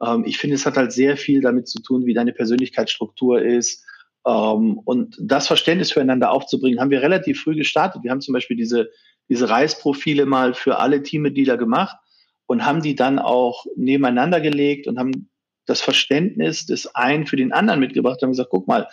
Ähm, 0.02 0.24
ich 0.26 0.38
finde, 0.38 0.56
es 0.56 0.66
hat 0.66 0.76
halt 0.76 0.92
sehr 0.92 1.16
viel 1.16 1.40
damit 1.40 1.68
zu 1.68 1.80
tun, 1.82 2.06
wie 2.06 2.14
deine 2.14 2.32
Persönlichkeitsstruktur 2.32 3.42
ist. 3.42 3.84
Ähm, 4.26 4.78
und 4.84 5.16
das 5.20 5.46
Verständnis 5.46 5.92
füreinander 5.92 6.30
aufzubringen, 6.30 6.80
haben 6.80 6.90
wir 6.90 7.02
relativ 7.02 7.42
früh 7.42 7.54
gestartet. 7.54 8.02
Wir 8.02 8.10
haben 8.10 8.20
zum 8.20 8.34
Beispiel 8.34 8.56
diese, 8.56 8.90
diese 9.28 9.48
Reisprofile 9.48 10.26
mal 10.26 10.54
für 10.54 10.78
alle 10.78 11.02
Teammitglieder 11.02 11.56
gemacht 11.56 11.96
und 12.46 12.64
haben 12.64 12.82
die 12.82 12.94
dann 12.94 13.18
auch 13.18 13.64
nebeneinander 13.76 14.40
gelegt 14.40 14.86
und 14.86 14.98
haben 14.98 15.30
das 15.66 15.80
Verständnis 15.80 16.66
des 16.66 16.94
einen 16.94 17.26
für 17.26 17.36
den 17.36 17.52
anderen 17.52 17.80
mitgebracht 17.80 18.16
und 18.16 18.26
haben 18.26 18.32
gesagt, 18.32 18.50
guck 18.50 18.66
mal, 18.66 18.88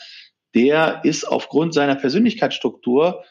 der 0.54 1.02
ist 1.04 1.26
aufgrund 1.26 1.74
seiner 1.74 1.96
Persönlichkeitsstruktur 1.96 3.24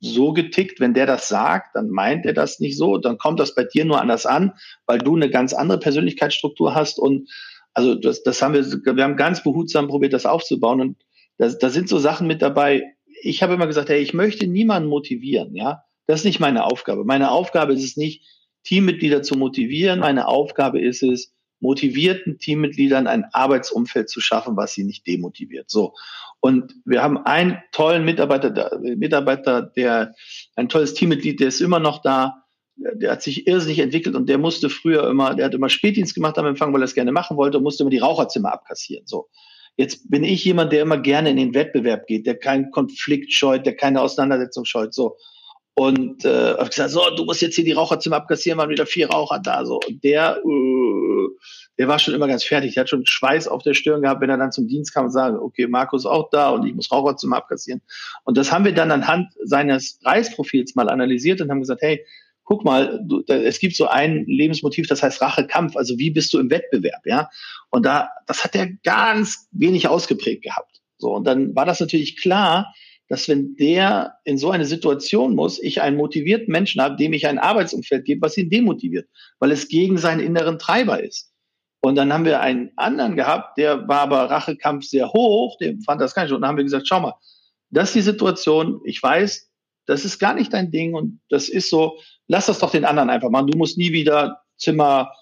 so 0.00 0.32
getickt, 0.32 0.80
wenn 0.80 0.94
der 0.94 1.06
das 1.06 1.28
sagt, 1.28 1.76
dann 1.76 1.90
meint 1.90 2.26
er 2.26 2.32
das 2.32 2.60
nicht 2.60 2.76
so, 2.76 2.98
dann 2.98 3.18
kommt 3.18 3.40
das 3.40 3.54
bei 3.54 3.64
dir 3.64 3.84
nur 3.84 4.00
anders 4.00 4.26
an, 4.26 4.52
weil 4.86 4.98
du 4.98 5.16
eine 5.16 5.30
ganz 5.30 5.52
andere 5.52 5.78
Persönlichkeitsstruktur 5.78 6.74
hast 6.74 6.98
und 6.98 7.28
also 7.74 7.94
das, 7.94 8.22
das 8.22 8.42
haben 8.42 8.54
wir, 8.54 8.64
wir 8.64 9.04
haben 9.04 9.16
ganz 9.16 9.42
behutsam 9.42 9.88
probiert, 9.88 10.12
das 10.12 10.26
aufzubauen 10.26 10.80
und 10.80 10.96
da, 11.38 11.48
da 11.48 11.70
sind 11.70 11.88
so 11.88 11.98
Sachen 11.98 12.26
mit 12.26 12.42
dabei. 12.42 12.82
Ich 13.22 13.42
habe 13.42 13.54
immer 13.54 13.66
gesagt, 13.66 13.88
hey, 13.88 14.00
ich 14.00 14.14
möchte 14.14 14.46
niemanden 14.46 14.88
motivieren, 14.88 15.54
ja. 15.54 15.82
Das 16.06 16.20
ist 16.20 16.24
nicht 16.24 16.40
meine 16.40 16.64
Aufgabe. 16.64 17.04
Meine 17.04 17.30
Aufgabe 17.30 17.72
ist 17.72 17.84
es 17.84 17.96
nicht, 17.96 18.26
Teammitglieder 18.64 19.22
zu 19.22 19.36
motivieren. 19.36 20.00
Meine 20.00 20.28
Aufgabe 20.28 20.80
ist 20.80 21.02
es, 21.02 21.34
motivierten 21.62 22.38
Teammitgliedern 22.38 23.06
ein 23.06 23.24
Arbeitsumfeld 23.32 24.10
zu 24.10 24.20
schaffen, 24.20 24.56
was 24.56 24.74
sie 24.74 24.84
nicht 24.84 25.06
demotiviert. 25.06 25.70
So. 25.70 25.94
Und 26.40 26.74
wir 26.84 27.02
haben 27.02 27.18
einen 27.18 27.58
tollen 27.70 28.04
Mitarbeiter, 28.04 28.78
Mitarbeiter, 28.80 29.62
der 29.62 30.14
ein 30.56 30.68
tolles 30.68 30.92
Teammitglied, 30.94 31.40
der 31.40 31.48
ist 31.48 31.60
immer 31.60 31.78
noch 31.78 32.02
da. 32.02 32.42
Der 32.76 33.12
hat 33.12 33.22
sich 33.22 33.46
irrsinnig 33.46 33.78
entwickelt 33.78 34.16
und 34.16 34.28
der 34.28 34.38
musste 34.38 34.68
früher 34.68 35.08
immer, 35.08 35.34
der 35.34 35.46
hat 35.46 35.54
immer 35.54 35.68
Spätdienst 35.68 36.14
gemacht 36.14 36.36
am 36.38 36.46
Empfang, 36.46 36.72
weil 36.72 36.82
er 36.82 36.86
es 36.86 36.94
gerne 36.94 37.12
machen 37.12 37.36
wollte 37.36 37.58
und 37.58 37.64
musste 37.64 37.84
immer 37.84 37.90
die 37.90 37.98
Raucherzimmer 37.98 38.52
abkassieren. 38.52 39.06
So. 39.06 39.28
Jetzt 39.76 40.10
bin 40.10 40.24
ich 40.24 40.44
jemand, 40.44 40.72
der 40.72 40.82
immer 40.82 40.98
gerne 40.98 41.30
in 41.30 41.36
den 41.36 41.54
Wettbewerb 41.54 42.06
geht, 42.06 42.26
der 42.26 42.38
keinen 42.38 42.70
Konflikt 42.72 43.32
scheut, 43.32 43.64
der 43.64 43.76
keine 43.76 44.00
Auseinandersetzung 44.00 44.64
scheut. 44.64 44.92
So. 44.92 45.16
Und 45.74 46.24
äh, 46.24 46.54
habe 46.54 46.68
gesagt, 46.68 46.90
so, 46.90 47.00
du 47.16 47.24
musst 47.24 47.40
jetzt 47.40 47.54
hier 47.54 47.64
die 47.64 47.72
Raucherzimmer 47.72 48.16
abkassieren, 48.16 48.58
waren 48.58 48.68
wieder 48.68 48.84
vier 48.84 49.08
Raucher 49.08 49.38
da. 49.38 49.64
So. 49.64 49.80
Und 49.86 50.04
der, 50.04 50.38
äh, 50.44 51.01
der 51.78 51.88
war 51.88 51.98
schon 51.98 52.14
immer 52.14 52.28
ganz 52.28 52.44
fertig. 52.44 52.74
Der 52.74 52.82
hat 52.82 52.90
schon 52.90 53.06
Schweiß 53.06 53.48
auf 53.48 53.62
der 53.62 53.74
Stirn 53.74 54.02
gehabt, 54.02 54.20
wenn 54.20 54.30
er 54.30 54.38
dann 54.38 54.52
zum 54.52 54.68
Dienst 54.68 54.94
kam 54.94 55.06
und 55.06 55.10
sagte, 55.10 55.40
okay, 55.40 55.66
Markus 55.66 56.06
auch 56.06 56.30
da 56.30 56.50
und 56.50 56.66
ich 56.66 56.74
muss 56.74 56.90
Raucherzimmer 56.90 57.36
abkassieren. 57.36 57.82
Und 58.24 58.36
das 58.36 58.52
haben 58.52 58.64
wir 58.64 58.74
dann 58.74 58.90
anhand 58.90 59.28
seines 59.44 59.98
Preisprofils 60.00 60.74
mal 60.74 60.88
analysiert 60.88 61.40
und 61.40 61.50
haben 61.50 61.60
gesagt, 61.60 61.82
hey, 61.82 62.04
guck 62.44 62.64
mal, 62.64 63.00
du, 63.06 63.22
da, 63.22 63.36
es 63.36 63.58
gibt 63.60 63.76
so 63.76 63.86
ein 63.86 64.24
Lebensmotiv, 64.26 64.86
das 64.86 65.02
heißt 65.02 65.20
Rachekampf. 65.20 65.76
Also 65.76 65.98
wie 65.98 66.10
bist 66.10 66.32
du 66.32 66.38
im 66.38 66.50
Wettbewerb, 66.50 67.06
ja? 67.06 67.28
Und 67.70 67.86
da, 67.86 68.10
das 68.26 68.44
hat 68.44 68.54
er 68.54 68.68
ganz 68.84 69.48
wenig 69.52 69.88
ausgeprägt 69.88 70.42
gehabt. 70.42 70.80
So, 70.98 71.14
und 71.14 71.24
dann 71.24 71.54
war 71.54 71.66
das 71.66 71.80
natürlich 71.80 72.20
klar, 72.20 72.72
dass 73.12 73.28
wenn 73.28 73.56
der 73.56 74.14
in 74.24 74.38
so 74.38 74.50
eine 74.52 74.64
Situation 74.64 75.34
muss, 75.34 75.62
ich 75.62 75.82
einen 75.82 75.98
motivierten 75.98 76.50
Menschen 76.50 76.80
habe, 76.80 76.96
dem 76.96 77.12
ich 77.12 77.26
ein 77.26 77.38
Arbeitsumfeld 77.38 78.06
gebe, 78.06 78.22
was 78.22 78.38
ihn 78.38 78.48
demotiviert, 78.48 79.06
weil 79.38 79.50
es 79.50 79.68
gegen 79.68 79.98
seinen 79.98 80.20
inneren 80.20 80.58
Treiber 80.58 81.04
ist. 81.04 81.30
Und 81.82 81.96
dann 81.96 82.10
haben 82.10 82.24
wir 82.24 82.40
einen 82.40 82.70
anderen 82.76 83.14
gehabt, 83.14 83.58
der 83.58 83.86
war 83.86 84.00
aber 84.00 84.30
Rachekampf 84.30 84.86
sehr 84.86 85.12
hoch, 85.12 85.58
dem 85.58 85.82
fand 85.82 86.00
das 86.00 86.14
gar 86.14 86.22
nicht. 86.22 86.32
Und 86.32 86.40
dann 86.40 86.48
haben 86.48 86.56
wir 86.56 86.64
gesagt, 86.64 86.88
schau 86.88 87.00
mal, 87.00 87.12
das 87.68 87.90
ist 87.90 87.96
die 87.96 88.00
Situation, 88.00 88.80
ich 88.86 89.02
weiß, 89.02 89.46
das 89.84 90.06
ist 90.06 90.18
gar 90.18 90.32
nicht 90.32 90.50
dein 90.54 90.70
Ding 90.70 90.94
und 90.94 91.20
das 91.28 91.50
ist 91.50 91.68
so, 91.68 91.98
lass 92.28 92.46
das 92.46 92.60
doch 92.60 92.70
den 92.70 92.86
anderen 92.86 93.10
einfach 93.10 93.28
machen. 93.28 93.48
Du 93.48 93.58
musst 93.58 93.76
nie 93.76 93.92
wieder 93.92 94.40
Zimmer 94.56 95.12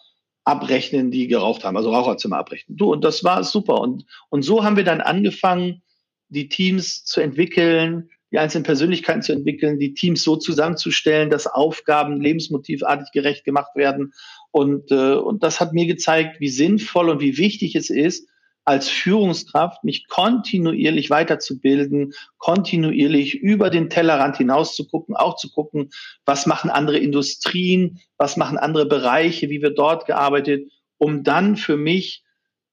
abrechnen, 0.45 1.11
die 1.11 1.27
geraucht 1.27 1.65
haben, 1.65 1.77
also 1.77 1.93
Raucherzimmer 1.93 2.39
abrechnen. 2.39 2.77
Du, 2.77 2.93
und 2.93 3.03
das 3.03 3.25
war 3.25 3.43
super. 3.43 3.81
Und, 3.81 4.05
und 4.29 4.43
so 4.43 4.63
haben 4.63 4.77
wir 4.77 4.85
dann 4.85 5.01
angefangen, 5.01 5.83
die 6.31 6.49
Teams 6.49 7.05
zu 7.05 7.21
entwickeln, 7.21 8.09
die 8.33 8.39
einzelnen 8.39 8.65
Persönlichkeiten 8.65 9.23
zu 9.23 9.33
entwickeln, 9.33 9.79
die 9.79 9.95
Teams 9.95 10.23
so 10.23 10.37
zusammenzustellen, 10.37 11.31
dass 11.31 11.47
Aufgaben 11.47 12.21
lebensmotivartig 12.21 13.11
gerecht 13.13 13.45
gemacht 13.45 13.75
werden. 13.75 14.13
Und, 14.53 14.91
äh, 14.93 15.15
und 15.15 15.43
das 15.43 15.61
hat 15.61 15.73
mir 15.73 15.87
gezeigt, 15.87 16.41
wie 16.41 16.49
sinnvoll 16.49 17.09
und 17.09 17.21
wie 17.21 17.39
wichtig 17.39 17.75
es 17.75 17.91
ist, 17.91 18.29
als 18.65 18.89
Führungskraft 18.89 19.83
mich 19.85 20.07
kontinuierlich 20.07 21.11
weiterzubilden, 21.11 22.13
kontinuierlich 22.39 23.35
über 23.35 23.71
den 23.71 23.91
Tellerrand 23.91 24.37
hinaus 24.37 24.77
zu 24.77 24.87
gucken, 24.87 25.17
auch 25.17 25.37
zu 25.37 25.51
gucken, 25.51 25.91
was 26.25 26.47
machen 26.47 26.71
andere 26.71 26.99
Industrien, 26.99 28.01
was 28.17 28.37
machen 28.37 28.59
andere 28.59 28.87
Bereiche, 28.87 29.51
wie 29.51 29.63
wird 29.63 29.79
dort 29.79 30.07
gearbeitet, 30.07 30.71
um 30.99 31.25
dann 31.25 31.57
für 31.57 31.77
mich 31.77 32.23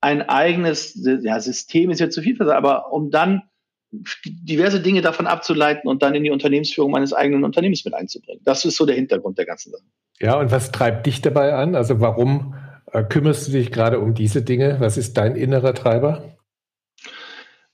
ein 0.01 0.21
eigenes 0.21 0.99
ja, 1.21 1.39
System 1.39 1.89
ist 1.89 1.99
jetzt 1.99 2.13
zu 2.15 2.21
viel 2.21 2.39
aber 2.49 2.91
um 2.91 3.09
dann 3.09 3.43
diverse 3.91 4.81
Dinge 4.81 5.01
davon 5.01 5.27
abzuleiten 5.27 5.89
und 5.89 6.03
dann 6.03 6.13
in 6.13 6.23
die 6.23 6.31
Unternehmensführung 6.31 6.91
meines 6.91 7.13
eigenen 7.13 7.43
Unternehmens 7.43 7.85
mit 7.85 7.93
einzubringen. 7.93 8.41
Das 8.43 8.65
ist 8.65 8.75
so 8.75 8.85
der 8.85 8.95
Hintergrund 8.95 9.37
der 9.37 9.45
ganzen 9.45 9.71
Sache. 9.71 9.83
Ja, 10.19 10.39
und 10.39 10.51
was 10.51 10.71
treibt 10.71 11.05
dich 11.05 11.21
dabei 11.21 11.53
an? 11.53 11.75
Also 11.75 11.99
warum 12.01 12.55
äh, 12.91 13.03
kümmerst 13.03 13.47
du 13.47 13.53
dich 13.53 13.71
gerade 13.71 13.99
um 13.99 14.13
diese 14.13 14.41
Dinge? 14.41 14.77
Was 14.79 14.97
ist 14.97 15.15
dein 15.17 15.35
innerer 15.35 15.73
Treiber? 15.73 16.37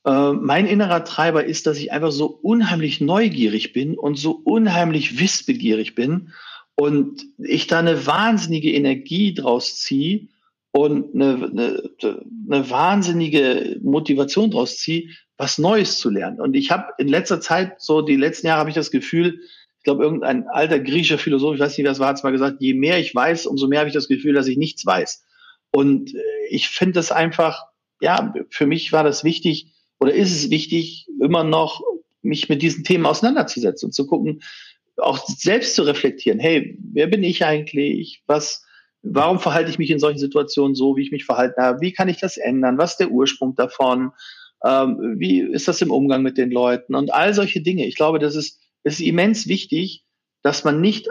Äh, 0.05 0.33
mein 0.33 0.67
innerer 0.67 1.03
Treiber 1.03 1.45
ist, 1.45 1.65
dass 1.65 1.77
ich 1.77 1.91
einfach 1.91 2.11
so 2.11 2.27
unheimlich 2.27 3.01
neugierig 3.01 3.73
bin 3.73 3.97
und 3.97 4.15
so 4.15 4.39
unheimlich 4.43 5.19
wissbegierig 5.19 5.95
bin 5.95 6.31
und 6.75 7.23
ich 7.37 7.67
da 7.67 7.79
eine 7.79 8.05
wahnsinnige 8.05 8.71
Energie 8.71 9.33
draus 9.33 9.77
ziehe 9.79 10.27
und 10.73 11.13
eine, 11.13 11.35
eine, 11.35 12.23
eine 12.49 12.69
wahnsinnige 12.69 13.79
Motivation 13.83 14.51
draus 14.51 14.77
ziehe, 14.77 15.09
was 15.37 15.59
Neues 15.59 15.99
zu 15.99 16.09
lernen. 16.09 16.41
Und 16.41 16.55
ich 16.55 16.71
habe 16.71 16.93
in 16.97 17.07
letzter 17.07 17.39
Zeit, 17.39 17.79
so 17.79 18.01
die 18.01 18.15
letzten 18.15 18.47
Jahre, 18.47 18.59
habe 18.59 18.69
ich 18.69 18.75
das 18.75 18.91
Gefühl, 18.91 19.39
ich 19.77 19.83
glaube, 19.83 20.03
irgendein 20.03 20.47
alter 20.47 20.79
griechischer 20.79 21.17
Philosoph, 21.17 21.55
ich 21.55 21.59
weiß 21.59 21.77
nicht, 21.77 21.85
wer 21.85 21.91
es 21.91 21.99
war, 21.99 22.07
hat 22.07 22.17
es 22.17 22.23
mal 22.23 22.31
gesagt, 22.31 22.57
je 22.59 22.73
mehr 22.73 22.99
ich 22.99 23.13
weiß, 23.13 23.45
umso 23.45 23.67
mehr 23.67 23.79
habe 23.79 23.89
ich 23.89 23.93
das 23.93 24.07
Gefühl, 24.07 24.33
dass 24.33 24.47
ich 24.47 24.57
nichts 24.57 24.85
weiß. 24.85 25.23
Und 25.71 26.15
äh, 26.15 26.19
ich 26.49 26.69
finde 26.69 26.93
das 26.93 27.11
einfach, 27.11 27.65
ja, 28.01 28.33
für 28.49 28.65
mich 28.65 28.91
war 28.91 29.03
das 29.03 29.23
wichtig 29.23 29.73
oder 29.99 30.13
ist 30.13 30.31
es 30.31 30.49
wichtig, 30.49 31.07
immer 31.21 31.43
noch 31.43 31.83
mich 32.21 32.49
mit 32.49 32.61
diesen 32.61 32.83
Themen 32.83 33.05
auseinanderzusetzen 33.05 33.87
und 33.87 33.93
zu 33.93 34.07
gucken, 34.07 34.41
auch 34.97 35.23
selbst 35.27 35.75
zu 35.75 35.83
reflektieren. 35.83 36.39
Hey, 36.39 36.77
wer 36.93 37.07
bin 37.07 37.23
ich 37.23 37.45
eigentlich? 37.45 38.23
Was, 38.25 38.65
Warum 39.03 39.39
verhalte 39.39 39.69
ich 39.69 39.77
mich 39.77 39.91
in 39.91 39.99
solchen 39.99 40.19
Situationen 40.19 40.75
so, 40.75 40.95
wie 40.95 41.01
ich 41.03 41.11
mich 41.11 41.25
verhalten 41.25 41.61
habe? 41.61 41.81
Wie 41.81 41.91
kann 41.91 42.07
ich 42.07 42.19
das 42.19 42.37
ändern? 42.37 42.77
Was 42.77 42.91
ist 42.91 42.99
der 43.01 43.11
Ursprung 43.11 43.55
davon? 43.55 44.11
Ähm, 44.65 45.15
wie 45.17 45.41
ist 45.41 45.67
das 45.67 45.81
im 45.81 45.91
Umgang 45.91 46.23
mit 46.23 46.37
den 46.37 46.51
Leuten? 46.51 46.95
Und 46.95 47.13
all 47.13 47.33
solche 47.33 47.61
Dinge. 47.61 47.85
Ich 47.85 47.95
glaube, 47.95 48.19
das 48.19 48.35
ist, 48.35 48.61
das 48.83 48.93
ist 48.95 49.01
immens 49.01 49.47
wichtig, 49.47 50.05
dass 50.41 50.63
man 50.63 50.79
nicht, 50.79 51.09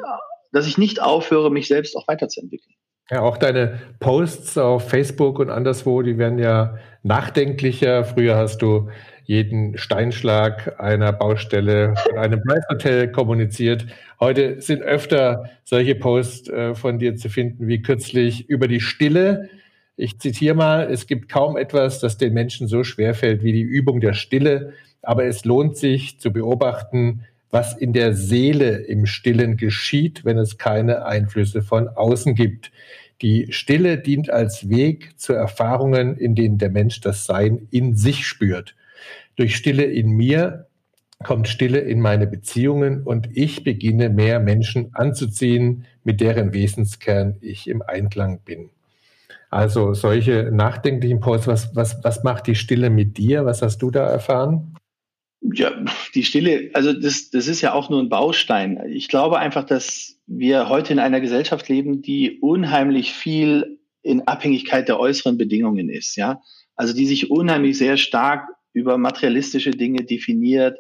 dass 0.53 0.67
ich 0.67 0.79
nicht 0.79 1.03
aufhöre, 1.03 1.51
mich 1.51 1.69
selbst 1.69 1.97
auch 1.97 2.09
weiterzuentwickeln. 2.09 2.75
Ja, 3.11 3.21
auch 3.21 3.37
deine 3.37 3.79
Posts 4.01 4.57
auf 4.59 4.89
Facebook 4.89 5.39
und 5.39 5.51
anderswo, 5.51 6.01
die 6.01 6.17
werden 6.17 6.39
ja 6.39 6.79
nachdenklicher. 7.03 8.05
Früher 8.05 8.37
hast 8.37 8.63
du 8.63 8.89
jeden 9.25 9.79
Steinschlag 9.79 10.81
einer 10.81 11.13
Baustelle 11.13 11.95
von 11.97 12.19
einem 12.19 12.43
Preishotel 12.43 13.09
kommuniziert. 13.09 13.87
Heute 14.21 14.61
sind 14.61 14.83
öfter 14.83 15.51
solche 15.65 15.95
Posts 15.95 16.49
äh, 16.49 16.75
von 16.75 16.99
dir 16.99 17.17
zu 17.17 17.29
finden, 17.29 17.69
wie 17.69 17.83
kürzlich 17.83 18.49
über 18.49 18.69
die 18.69 18.81
Stille. 18.81 19.49
Ich 19.97 20.19
zitiere 20.19 20.55
mal, 20.55 20.91
es 20.91 21.07
gibt 21.07 21.29
kaum 21.29 21.57
etwas, 21.57 22.01
das 22.01 22.19
den 22.19 22.33
Menschen 22.33 22.67
so 22.67 22.85
schwer 22.85 23.15
fällt 23.15 23.43
wie 23.43 23.53
die 23.53 23.63
Übung 23.63 24.01
der 24.01 24.15
Stille, 24.15 24.73
aber 25.03 25.25
es 25.25 25.45
lohnt 25.45 25.77
sich 25.77 26.19
zu 26.19 26.33
beobachten, 26.33 27.25
was 27.51 27.77
in 27.77 27.93
der 27.93 28.15
Seele 28.15 28.79
im 28.79 29.07
Stillen 29.07 29.57
geschieht, 29.57 30.25
wenn 30.25 30.39
es 30.39 30.57
keine 30.57 31.05
Einflüsse 31.05 31.63
von 31.63 31.89
außen 31.89 32.35
gibt. 32.35 32.73
Die 33.21 33.53
Stille 33.53 33.99
dient 33.99 34.31
als 34.31 34.69
Weg 34.69 35.21
zu 35.21 35.33
Erfahrungen, 35.33 36.17
in 36.17 36.35
denen 36.35 36.59
der 36.59 36.71
Mensch 36.71 37.01
das 37.01 37.25
Sein 37.25 37.69
in 37.71 37.95
sich 37.95 38.27
spürt. 38.27 38.75
Durch 39.37 39.57
Stille 39.57 39.85
in 39.85 40.11
mir 40.11 40.67
kommt 41.23 41.49
Stille 41.49 41.79
in 41.79 42.01
meine 42.01 42.27
Beziehungen 42.27 43.03
und 43.03 43.29
ich 43.33 43.65
beginne 43.65 44.09
mehr 44.09 44.41
Menschen 44.41 44.95
anzuziehen, 44.95 45.87
mit 46.05 46.21
deren 46.21 46.53
Wesenskern 46.53 47.37
ich 47.41 47.69
im 47.69 47.83
Einklang 47.83 48.41
bin. 48.45 48.71
Also 49.51 49.95
solche 49.95 50.51
nachdenklichen 50.53 51.21
Posts, 51.21 51.47
was, 51.47 51.77
was, 51.77 52.03
was 52.03 52.25
macht 52.25 52.47
die 52.47 52.55
Stille 52.55 52.91
mit 52.91 53.19
dir? 53.19 53.45
Was 53.45 53.63
hast 53.63 53.79
du 53.83 53.91
da 53.91 54.07
erfahren? 54.07 54.75
Ja, 55.43 55.73
die 56.15 56.25
Stille, 56.25 56.71
also 56.73 56.93
das, 56.93 57.31
das 57.31 57.49
ist 57.49 57.61
ja 57.61 57.73
auch 57.75 57.91
nur 57.91 58.01
ein 58.01 58.09
Baustein. 58.09 58.81
Ich 58.89 59.09
glaube 59.09 59.39
einfach, 59.39 59.65
dass 59.65 60.19
wir 60.27 60.69
heute 60.69 60.93
in 60.93 60.99
einer 60.99 61.21
Gesellschaft 61.21 61.69
leben, 61.69 62.01
die 62.01 62.39
unheimlich 62.41 63.13
viel 63.13 63.79
in 64.03 64.27
Abhängigkeit 64.27 64.89
der 64.89 64.99
äußeren 64.99 65.37
Bedingungen 65.37 65.89
ist, 65.89 66.17
ja. 66.17 66.41
Also 66.75 66.95
die 66.95 67.07
sich 67.07 67.31
unheimlich 67.31 67.77
sehr 67.77 67.97
stark 67.97 68.49
über 68.73 68.99
materialistische 68.99 69.71
Dinge 69.71 70.05
definiert, 70.05 70.79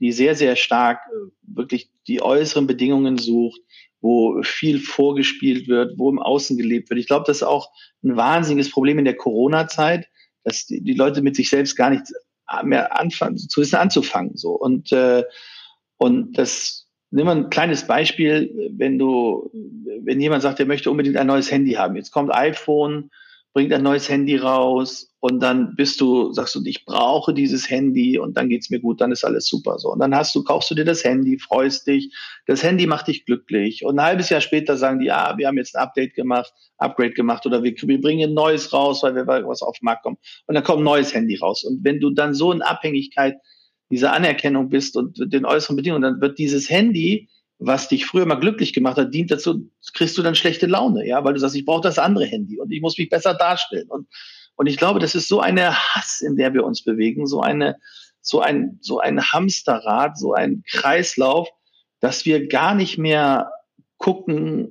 die 0.00 0.12
sehr, 0.12 0.34
sehr 0.34 0.56
stark 0.56 1.00
äh, 1.08 1.30
wirklich 1.42 1.90
die 2.06 2.22
äußeren 2.22 2.66
Bedingungen 2.66 3.18
sucht, 3.18 3.60
wo 4.00 4.42
viel 4.42 4.80
vorgespielt 4.80 5.66
wird, 5.66 5.98
wo 5.98 6.10
im 6.10 6.20
Außen 6.20 6.58
gelebt 6.58 6.90
wird. 6.90 7.00
Ich 7.00 7.06
glaube, 7.06 7.24
das 7.26 7.38
ist 7.38 7.42
auch 7.42 7.70
ein 8.02 8.16
wahnsinniges 8.16 8.70
Problem 8.70 8.98
in 8.98 9.06
der 9.06 9.16
Corona-Zeit, 9.16 10.08
dass 10.42 10.66
die, 10.66 10.82
die 10.82 10.92
Leute 10.92 11.22
mit 11.22 11.36
sich 11.36 11.48
selbst 11.48 11.74
gar 11.74 11.90
nicht 11.90 12.04
mehr 12.64 12.98
anfangen, 13.00 13.38
zu 13.38 13.62
wissen 13.62 13.76
anzufangen. 13.76 14.36
So. 14.36 14.50
Und, 14.50 14.92
äh, 14.92 15.24
und 15.96 16.36
das, 16.36 16.86
nimm 17.10 17.26
mal 17.26 17.36
ein 17.36 17.50
kleines 17.50 17.86
Beispiel, 17.86 18.70
wenn 18.76 18.98
du, 18.98 19.50
wenn 20.02 20.20
jemand 20.20 20.42
sagt, 20.42 20.60
er 20.60 20.66
möchte 20.66 20.90
unbedingt 20.90 21.16
ein 21.16 21.26
neues 21.26 21.50
Handy 21.50 21.72
haben. 21.72 21.96
Jetzt 21.96 22.10
kommt 22.10 22.34
iPhone, 22.34 23.10
bringt 23.54 23.72
ein 23.72 23.82
neues 23.82 24.10
Handy 24.10 24.36
raus 24.36 25.13
und 25.24 25.40
dann 25.40 25.74
bist 25.74 26.02
du, 26.02 26.34
sagst 26.34 26.54
du, 26.54 26.60
ich 26.66 26.84
brauche 26.84 27.32
dieses 27.32 27.70
Handy 27.70 28.18
und 28.18 28.36
dann 28.36 28.50
geht's 28.50 28.68
mir 28.68 28.78
gut, 28.78 29.00
dann 29.00 29.10
ist 29.10 29.24
alles 29.24 29.46
super 29.46 29.78
so. 29.78 29.90
Und 29.90 30.00
dann 30.00 30.14
hast 30.14 30.34
du, 30.34 30.44
kaufst 30.44 30.70
du 30.70 30.74
dir 30.74 30.84
das 30.84 31.02
Handy, 31.02 31.38
freust 31.38 31.86
dich, 31.86 32.14
das 32.46 32.62
Handy 32.62 32.86
macht 32.86 33.08
dich 33.08 33.24
glücklich. 33.24 33.86
Und 33.86 33.98
ein 33.98 34.04
halbes 34.04 34.28
Jahr 34.28 34.42
später 34.42 34.76
sagen 34.76 34.98
die, 34.98 35.06
ja, 35.06 35.32
wir 35.38 35.46
haben 35.46 35.56
jetzt 35.56 35.76
ein 35.76 35.82
Update 35.82 36.12
gemacht, 36.12 36.52
Upgrade 36.76 37.12
gemacht 37.12 37.46
oder 37.46 37.62
wir, 37.62 37.72
wir 37.74 38.00
bringen 38.02 38.28
ein 38.28 38.34
neues 38.34 38.74
raus, 38.74 39.02
weil 39.02 39.14
wir 39.14 39.26
was 39.26 39.62
auf 39.62 39.78
den 39.78 39.86
Markt 39.86 40.02
kommen. 40.02 40.18
Und 40.46 40.56
dann 40.56 40.62
kommt 40.62 40.82
ein 40.82 40.84
neues 40.84 41.14
Handy 41.14 41.36
raus. 41.36 41.64
Und 41.64 41.82
wenn 41.82 42.00
du 42.00 42.10
dann 42.10 42.34
so 42.34 42.52
in 42.52 42.60
Abhängigkeit 42.60 43.36
dieser 43.90 44.12
Anerkennung 44.12 44.68
bist 44.68 44.94
und 44.94 45.16
den 45.32 45.46
äußeren 45.46 45.76
Bedingungen, 45.76 46.02
dann 46.02 46.20
wird 46.20 46.38
dieses 46.38 46.68
Handy 46.68 47.30
was 47.60 47.88
dich 47.88 48.04
früher 48.04 48.26
mal 48.26 48.34
glücklich 48.34 48.72
gemacht 48.72 48.98
hat, 48.98 49.14
dient 49.14 49.30
dazu, 49.30 49.70
kriegst 49.94 50.18
du 50.18 50.22
dann 50.22 50.34
schlechte 50.34 50.66
Laune, 50.66 51.06
ja, 51.06 51.24
weil 51.24 51.34
du 51.34 51.40
sagst, 51.40 51.54
ich 51.56 51.64
brauche 51.64 51.82
das 51.82 51.98
andere 51.98 52.26
Handy 52.26 52.58
und 52.58 52.70
ich 52.70 52.82
muss 52.82 52.98
mich 52.98 53.08
besser 53.08 53.32
darstellen. 53.32 53.88
Und, 53.88 54.08
und 54.56 54.66
ich 54.66 54.76
glaube, 54.76 55.00
das 55.00 55.14
ist 55.14 55.28
so 55.28 55.40
eine 55.40 55.74
Hass, 55.74 56.20
in 56.20 56.36
der 56.36 56.54
wir 56.54 56.64
uns 56.64 56.84
bewegen, 56.84 57.26
so 57.26 57.40
eine, 57.40 57.76
so 58.20 58.40
ein, 58.40 58.78
so 58.80 59.00
ein 59.00 59.20
Hamsterrad, 59.20 60.18
so 60.18 60.32
ein 60.32 60.62
Kreislauf, 60.70 61.48
dass 62.00 62.24
wir 62.24 62.46
gar 62.48 62.74
nicht 62.74 62.98
mehr 62.98 63.50
gucken, 63.98 64.68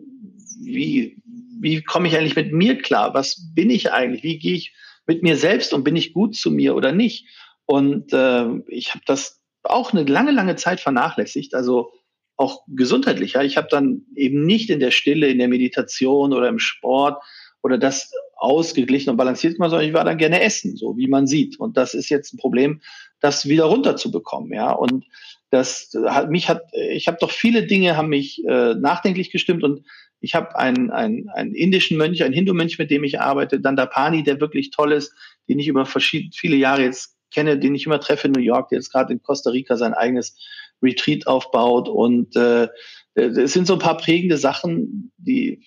wie, 0.62 1.22
wie 1.60 1.82
komme 1.82 2.08
ich 2.08 2.16
eigentlich 2.16 2.36
mit 2.36 2.54
mir 2.54 2.78
klar? 2.78 3.14
Was 3.14 3.50
bin 3.54 3.70
ich 3.70 3.92
eigentlich? 3.92 4.24
Wie 4.24 4.40
gehe 4.40 4.56
ich 4.56 4.74
mit 5.06 5.24
mir 5.24 5.36
selbst 5.36 5.74
und 5.74 5.84
bin 5.84 5.96
ich 5.96 6.14
gut 6.14 6.36
zu 6.36 6.52
mir 6.52 6.76
oder 6.76 6.92
nicht? 6.92 7.28
Und 7.66 8.14
äh, 8.14 8.46
ich 8.68 8.94
habe 8.94 9.04
das 9.06 9.42
auch 9.64 9.94
eine 9.94 10.04
lange, 10.04 10.32
lange 10.32 10.56
Zeit 10.56 10.80
vernachlässigt. 10.80 11.54
Also 11.54 11.92
auch 12.36 12.64
gesundheitlich. 12.68 13.34
Ja. 13.34 13.44
Ich 13.44 13.58
habe 13.58 13.68
dann 13.70 14.06
eben 14.16 14.46
nicht 14.46 14.70
in 14.70 14.80
der 14.80 14.92
Stille, 14.92 15.28
in 15.28 15.40
der 15.40 15.48
Meditation 15.48 16.34
oder 16.34 16.48
im 16.50 16.60
Sport 16.60 17.24
oder 17.62 17.78
das 17.78 18.12
ausgeglichen 18.44 19.10
und 19.10 19.18
balanciert 19.18 19.56
gemacht, 19.56 19.70
sondern 19.72 19.88
ich 19.88 19.94
war 19.94 20.04
dann 20.04 20.18
gerne 20.18 20.42
essen, 20.42 20.76
so 20.76 20.98
wie 20.98 21.08
man 21.08 21.28
sieht. 21.28 21.60
Und 21.60 21.78
das 21.78 21.94
ist 21.94 22.10
jetzt 22.10 22.34
ein 22.34 22.38
Problem, 22.38 22.82
das 23.22 23.48
wieder 23.48 23.66
runterzubekommen. 23.66 24.52
Ja. 24.52 24.72
Und 24.72 25.06
das 25.50 25.92
hat 26.08 26.30
mich 26.30 26.50
hat, 26.50 26.64
ich 26.74 27.08
habe 27.08 27.18
doch 27.22 27.32
viele 27.32 27.66
Dinge 27.66 27.96
haben 27.96 28.10
mich 28.10 28.44
äh, 28.46 28.76
nachdenklich 28.76 29.32
gestimmt 29.32 29.64
und 29.64 29.86
ich 30.20 30.36
habe 30.36 30.58
einen, 30.58 30.90
einen, 30.90 31.30
einen 31.30 31.54
indischen 31.54 31.98
Mönch, 31.98 32.24
einen 32.24 32.34
Hindu-Mönch, 32.34 32.80
mit 32.80 32.92
dem 32.92 33.04
ich 33.04 33.20
arbeite, 33.20 33.60
Dandapani, 33.60 34.24
der 34.24 34.40
wirklich 34.40 34.72
toll 34.72 34.94
ist, 34.94 35.14
den 35.48 35.60
ich 35.60 35.68
über 35.68 35.86
verschiedene, 35.86 36.32
viele 36.34 36.56
Jahre 36.56 36.84
jetzt 36.84 37.18
kenne, 37.32 37.58
den 37.58 37.76
ich 37.76 37.86
immer 37.86 38.00
treffe 38.00 38.28
in 38.28 38.34
New 38.34 38.42
York, 38.42 38.70
der 38.70 38.78
jetzt 38.78 38.92
gerade 38.92 39.12
in 39.12 39.22
Costa 39.22 39.50
Rica 39.50 39.76
sein 39.76 39.94
eigenes 39.94 40.38
Retreat 40.82 41.28
aufbaut. 41.28 41.90
Und 41.90 42.36
äh, 42.36 42.68
es 43.16 43.54
sind 43.54 43.68
so 43.68 43.74
ein 43.74 43.80
paar 43.80 43.98
prägende 43.98 44.38
Sachen, 44.38 45.12
die, 45.18 45.60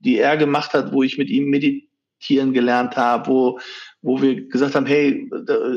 die 0.00 0.18
er 0.18 0.36
gemacht 0.36 0.74
hat, 0.74 0.92
wo 0.92 1.02
ich 1.02 1.18
mit 1.18 1.30
ihm 1.30 1.48
meditieren 2.18 2.52
gelernt 2.52 2.96
habe, 2.96 3.30
wo, 3.30 3.60
wo 4.02 4.20
wir 4.20 4.48
gesagt 4.48 4.74
haben, 4.74 4.86
hey, 4.86 5.28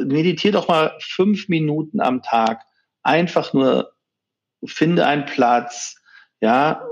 meditiere 0.05 0.53
doch 0.53 0.67
mal 0.67 0.97
fünf 0.99 1.47
Minuten 1.49 1.99
am 2.01 2.21
Tag. 2.21 2.63
Einfach 3.03 3.53
nur 3.53 3.91
finde 4.65 5.05
einen 5.05 5.25
Platz, 5.25 5.95
ja, 6.39 6.85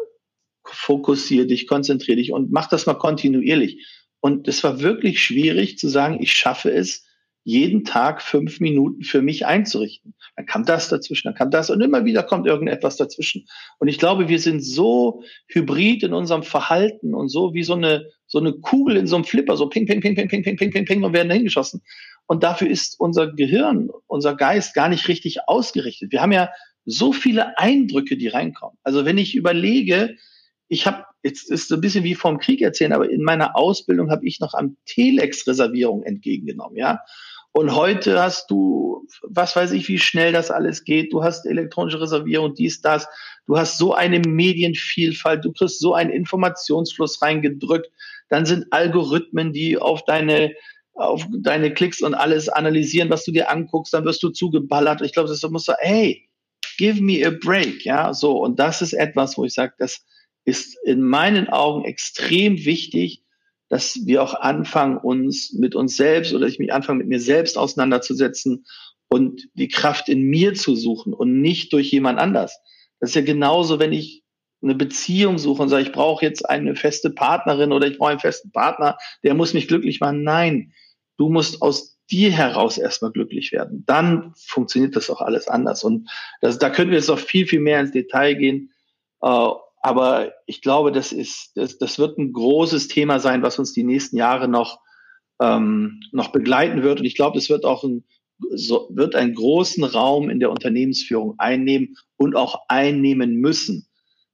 fokussiere 0.63 1.47
dich, 1.47 1.67
konzentriere 1.67 2.17
dich 2.17 2.31
und 2.31 2.51
mach 2.51 2.67
das 2.69 2.85
mal 2.85 2.95
kontinuierlich. 2.95 3.87
Und 4.21 4.47
es 4.47 4.63
war 4.63 4.81
wirklich 4.81 5.23
schwierig 5.23 5.77
zu 5.77 5.87
sagen, 5.87 6.21
ich 6.21 6.33
schaffe 6.33 6.71
es, 6.71 7.05
jeden 7.49 7.83
Tag 7.83 8.21
fünf 8.21 8.59
Minuten 8.59 9.03
für 9.03 9.23
mich 9.23 9.47
einzurichten. 9.47 10.13
Dann 10.35 10.45
kam 10.45 10.65
das 10.65 10.87
dazwischen, 10.87 11.29
dann 11.29 11.35
kam 11.35 11.49
das 11.49 11.71
und 11.71 11.81
immer 11.81 12.05
wieder 12.05 12.21
kommt 12.21 12.45
irgendetwas 12.45 12.95
dazwischen. 12.95 13.47
Und 13.79 13.87
ich 13.87 13.97
glaube, 13.97 14.29
wir 14.29 14.37
sind 14.37 14.61
so 14.61 15.23
hybrid 15.47 16.03
in 16.03 16.13
unserem 16.13 16.43
Verhalten 16.43 17.15
und 17.15 17.29
so 17.29 17.55
wie 17.55 17.63
so 17.63 17.73
eine, 17.73 18.05
so 18.27 18.37
eine 18.37 18.53
Kugel 18.53 18.97
in 18.97 19.07
so 19.07 19.15
einem 19.15 19.25
Flipper, 19.25 19.57
so 19.57 19.67
ping, 19.67 19.87
ping, 19.87 19.99
ping, 19.99 20.13
ping, 20.13 20.27
ping, 20.27 20.43
ping, 20.43 20.57
ping, 20.57 20.71
ping, 20.71 20.85
ping 20.85 21.03
und 21.03 21.13
werden 21.13 21.29
dahin 21.29 21.43
geschossen. 21.43 21.81
Und 22.27 22.43
dafür 22.43 22.69
ist 22.69 22.99
unser 22.99 23.33
Gehirn, 23.33 23.89
unser 24.05 24.35
Geist 24.35 24.75
gar 24.75 24.87
nicht 24.87 25.07
richtig 25.07 25.47
ausgerichtet. 25.47 26.11
Wir 26.11 26.21
haben 26.21 26.31
ja 26.31 26.49
so 26.85 27.13
viele 27.13 27.57
Eindrücke, 27.57 28.15
die 28.15 28.27
reinkommen. 28.27 28.77
Also 28.83 29.05
wenn 29.05 29.17
ich 29.17 29.33
überlege, 29.33 30.15
ich 30.67 30.85
habe, 30.85 31.03
jetzt 31.23 31.49
ist 31.49 31.67
so 31.67 31.75
ein 31.75 31.81
bisschen 31.81 32.03
wie 32.03 32.13
vom 32.13 32.37
Krieg 32.37 32.61
erzählen, 32.61 32.93
aber 32.93 33.09
in 33.09 33.23
meiner 33.23 33.55
Ausbildung 33.55 34.11
habe 34.11 34.27
ich 34.27 34.39
noch 34.39 34.53
am 34.53 34.77
Telex-Reservierung 34.85 36.03
entgegengenommen, 36.03 36.77
ja. 36.77 36.99
Und 37.53 37.75
heute 37.75 38.21
hast 38.21 38.49
du, 38.51 39.05
was 39.23 39.55
weiß 39.55 39.71
ich, 39.71 39.87
wie 39.87 39.97
schnell 39.97 40.31
das 40.31 40.51
alles 40.51 40.83
geht. 40.83 41.11
Du 41.11 41.23
hast 41.23 41.45
elektronische 41.45 41.99
Reservierung, 41.99 42.53
dies, 42.53 42.81
das. 42.81 43.07
Du 43.47 43.57
hast 43.57 43.77
so 43.77 43.93
eine 43.93 44.19
Medienvielfalt. 44.19 45.43
Du 45.43 45.51
kriegst 45.51 45.79
so 45.79 45.93
einen 45.93 46.11
Informationsfluss 46.11 47.21
reingedrückt. 47.21 47.89
Dann 48.29 48.45
sind 48.45 48.67
Algorithmen, 48.71 49.51
die 49.51 49.77
auf 49.77 50.05
deine, 50.05 50.53
auf 50.93 51.25
deine 51.39 51.73
Klicks 51.73 52.01
und 52.01 52.13
alles 52.13 52.49
analysieren, 52.49 53.09
was 53.09 53.25
du 53.25 53.31
dir 53.31 53.49
anguckst. 53.49 53.93
Dann 53.93 54.05
wirst 54.05 54.21
du 54.21 54.29
zugeballert. 54.29 55.01
Ich 55.01 55.13
glaube, 55.13 55.29
das 55.29 55.41
muss 55.49 55.65
so, 55.65 55.73
hey, 55.79 56.29
give 56.77 57.01
me 57.01 57.25
a 57.25 57.31
break. 57.31 57.83
Ja, 57.83 58.13
so. 58.13 58.37
Und 58.37 58.59
das 58.59 58.81
ist 58.81 58.93
etwas, 58.93 59.37
wo 59.37 59.45
ich 59.45 59.53
sage, 59.53 59.73
das, 59.79 60.05
ist 60.49 60.77
in 60.83 61.01
meinen 61.01 61.47
Augen 61.47 61.85
extrem 61.85 62.65
wichtig, 62.65 63.23
dass 63.69 64.05
wir 64.05 64.23
auch 64.23 64.33
anfangen, 64.33 64.97
uns 64.97 65.53
mit 65.53 65.75
uns 65.75 65.95
selbst 65.95 66.33
oder 66.33 66.47
ich 66.47 66.59
mich 66.59 66.73
anfange, 66.73 66.99
mit 66.99 67.07
mir 67.07 67.19
selbst 67.19 67.57
auseinanderzusetzen 67.57 68.65
und 69.07 69.47
die 69.53 69.67
Kraft 69.67 70.09
in 70.09 70.23
mir 70.23 70.53
zu 70.55 70.75
suchen 70.75 71.13
und 71.13 71.41
nicht 71.41 71.71
durch 71.73 71.91
jemand 71.91 72.19
anders. 72.19 72.59
Das 72.99 73.11
ist 73.11 73.15
ja 73.15 73.21
genauso, 73.21 73.79
wenn 73.79 73.93
ich 73.93 74.23
eine 74.61 74.75
Beziehung 74.75 75.37
suche 75.37 75.61
und 75.61 75.69
sage, 75.69 75.83
ich 75.83 75.91
brauche 75.91 76.25
jetzt 76.25 76.49
eine 76.49 76.75
feste 76.75 77.09
Partnerin 77.09 77.71
oder 77.71 77.87
ich 77.87 77.97
brauche 77.97 78.11
einen 78.11 78.19
festen 78.19 78.51
Partner, 78.51 78.97
der 79.23 79.33
muss 79.33 79.53
mich 79.53 79.67
glücklich 79.67 80.01
machen. 80.01 80.23
Nein, 80.23 80.73
du 81.17 81.29
musst 81.29 81.61
aus 81.61 81.97
dir 82.11 82.31
heraus 82.31 82.77
erstmal 82.77 83.11
glücklich 83.11 83.51
werden. 83.51 83.83
Dann 83.85 84.33
funktioniert 84.35 84.95
das 84.95 85.09
auch 85.09 85.21
alles 85.21 85.47
anders. 85.47 85.83
Und 85.83 86.09
das, 86.41 86.59
da 86.59 86.69
können 86.69 86.91
wir 86.91 86.97
jetzt 86.97 87.07
noch 87.07 87.19
viel, 87.19 87.47
viel 87.47 87.59
mehr 87.59 87.79
ins 87.79 87.91
Detail 87.91 88.33
gehen. 88.33 88.73
Äh, 89.21 89.49
aber 89.81 90.33
ich 90.45 90.61
glaube, 90.61 90.91
das 90.91 91.11
ist, 91.11 91.51
das, 91.55 91.77
das 91.77 91.99
wird 91.99 92.17
ein 92.17 92.33
großes 92.33 92.87
Thema 92.87 93.19
sein, 93.19 93.41
was 93.41 93.59
uns 93.59 93.73
die 93.73 93.83
nächsten 93.83 94.17
Jahre 94.17 94.47
noch, 94.47 94.79
ähm, 95.41 96.01
noch 96.11 96.31
begleiten 96.31 96.83
wird. 96.83 96.99
Und 96.99 97.05
ich 97.05 97.15
glaube, 97.15 97.37
es 97.37 97.49
wird 97.49 97.65
auch 97.65 97.83
ein, 97.83 98.03
so, 98.51 98.89
wird 98.93 99.15
einen 99.15 99.33
großen 99.33 99.83
Raum 99.83 100.29
in 100.29 100.39
der 100.39 100.51
Unternehmensführung 100.51 101.35
einnehmen 101.37 101.95
und 102.17 102.35
auch 102.35 102.63
einnehmen 102.67 103.35
müssen. 103.35 103.87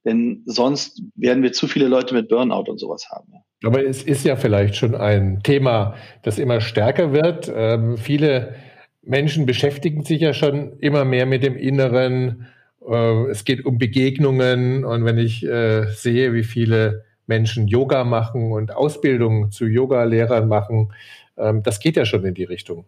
Denn 0.03 0.43
sonst 0.45 1.01
werden 1.15 1.43
wir 1.43 1.51
zu 1.51 1.67
viele 1.67 1.87
Leute 1.87 2.13
mit 2.13 2.29
Burnout 2.29 2.69
und 2.69 2.79
sowas 2.79 3.09
haben. 3.09 3.33
Aber 3.63 3.83
es 3.83 4.03
ist 4.03 4.25
ja 4.25 4.35
vielleicht 4.35 4.75
schon 4.75 4.93
ein 4.93 5.41
Thema, 5.41 5.95
das 6.21 6.37
immer 6.37 6.61
stärker 6.61 7.13
wird. 7.13 7.51
Ähm, 7.53 7.97
viele 7.97 8.55
Menschen 9.01 9.45
beschäftigen 9.45 10.03
sich 10.03 10.21
ja 10.21 10.33
schon 10.33 10.77
immer 10.79 11.05
mehr 11.05 11.25
mit 11.25 11.43
dem 11.43 11.55
inneren 11.55 12.47
äh, 12.89 13.29
es 13.29 13.45
geht 13.45 13.65
um 13.65 13.77
Begegnungen 13.77 14.85
und 14.85 15.05
wenn 15.05 15.17
ich 15.17 15.43
äh, 15.43 15.87
sehe, 15.91 16.33
wie 16.33 16.43
viele 16.43 17.05
Menschen 17.27 17.67
Yoga 17.67 18.03
machen 18.03 18.51
und 18.51 18.71
Ausbildung 18.73 19.51
zu 19.51 19.65
Yoga-Lehrern 19.65 20.47
machen, 20.47 20.93
ähm, 21.37 21.63
das 21.63 21.79
geht 21.79 21.95
ja 21.95 22.05
schon 22.05 22.25
in 22.25 22.33
die 22.33 22.43
Richtung. 22.43 22.85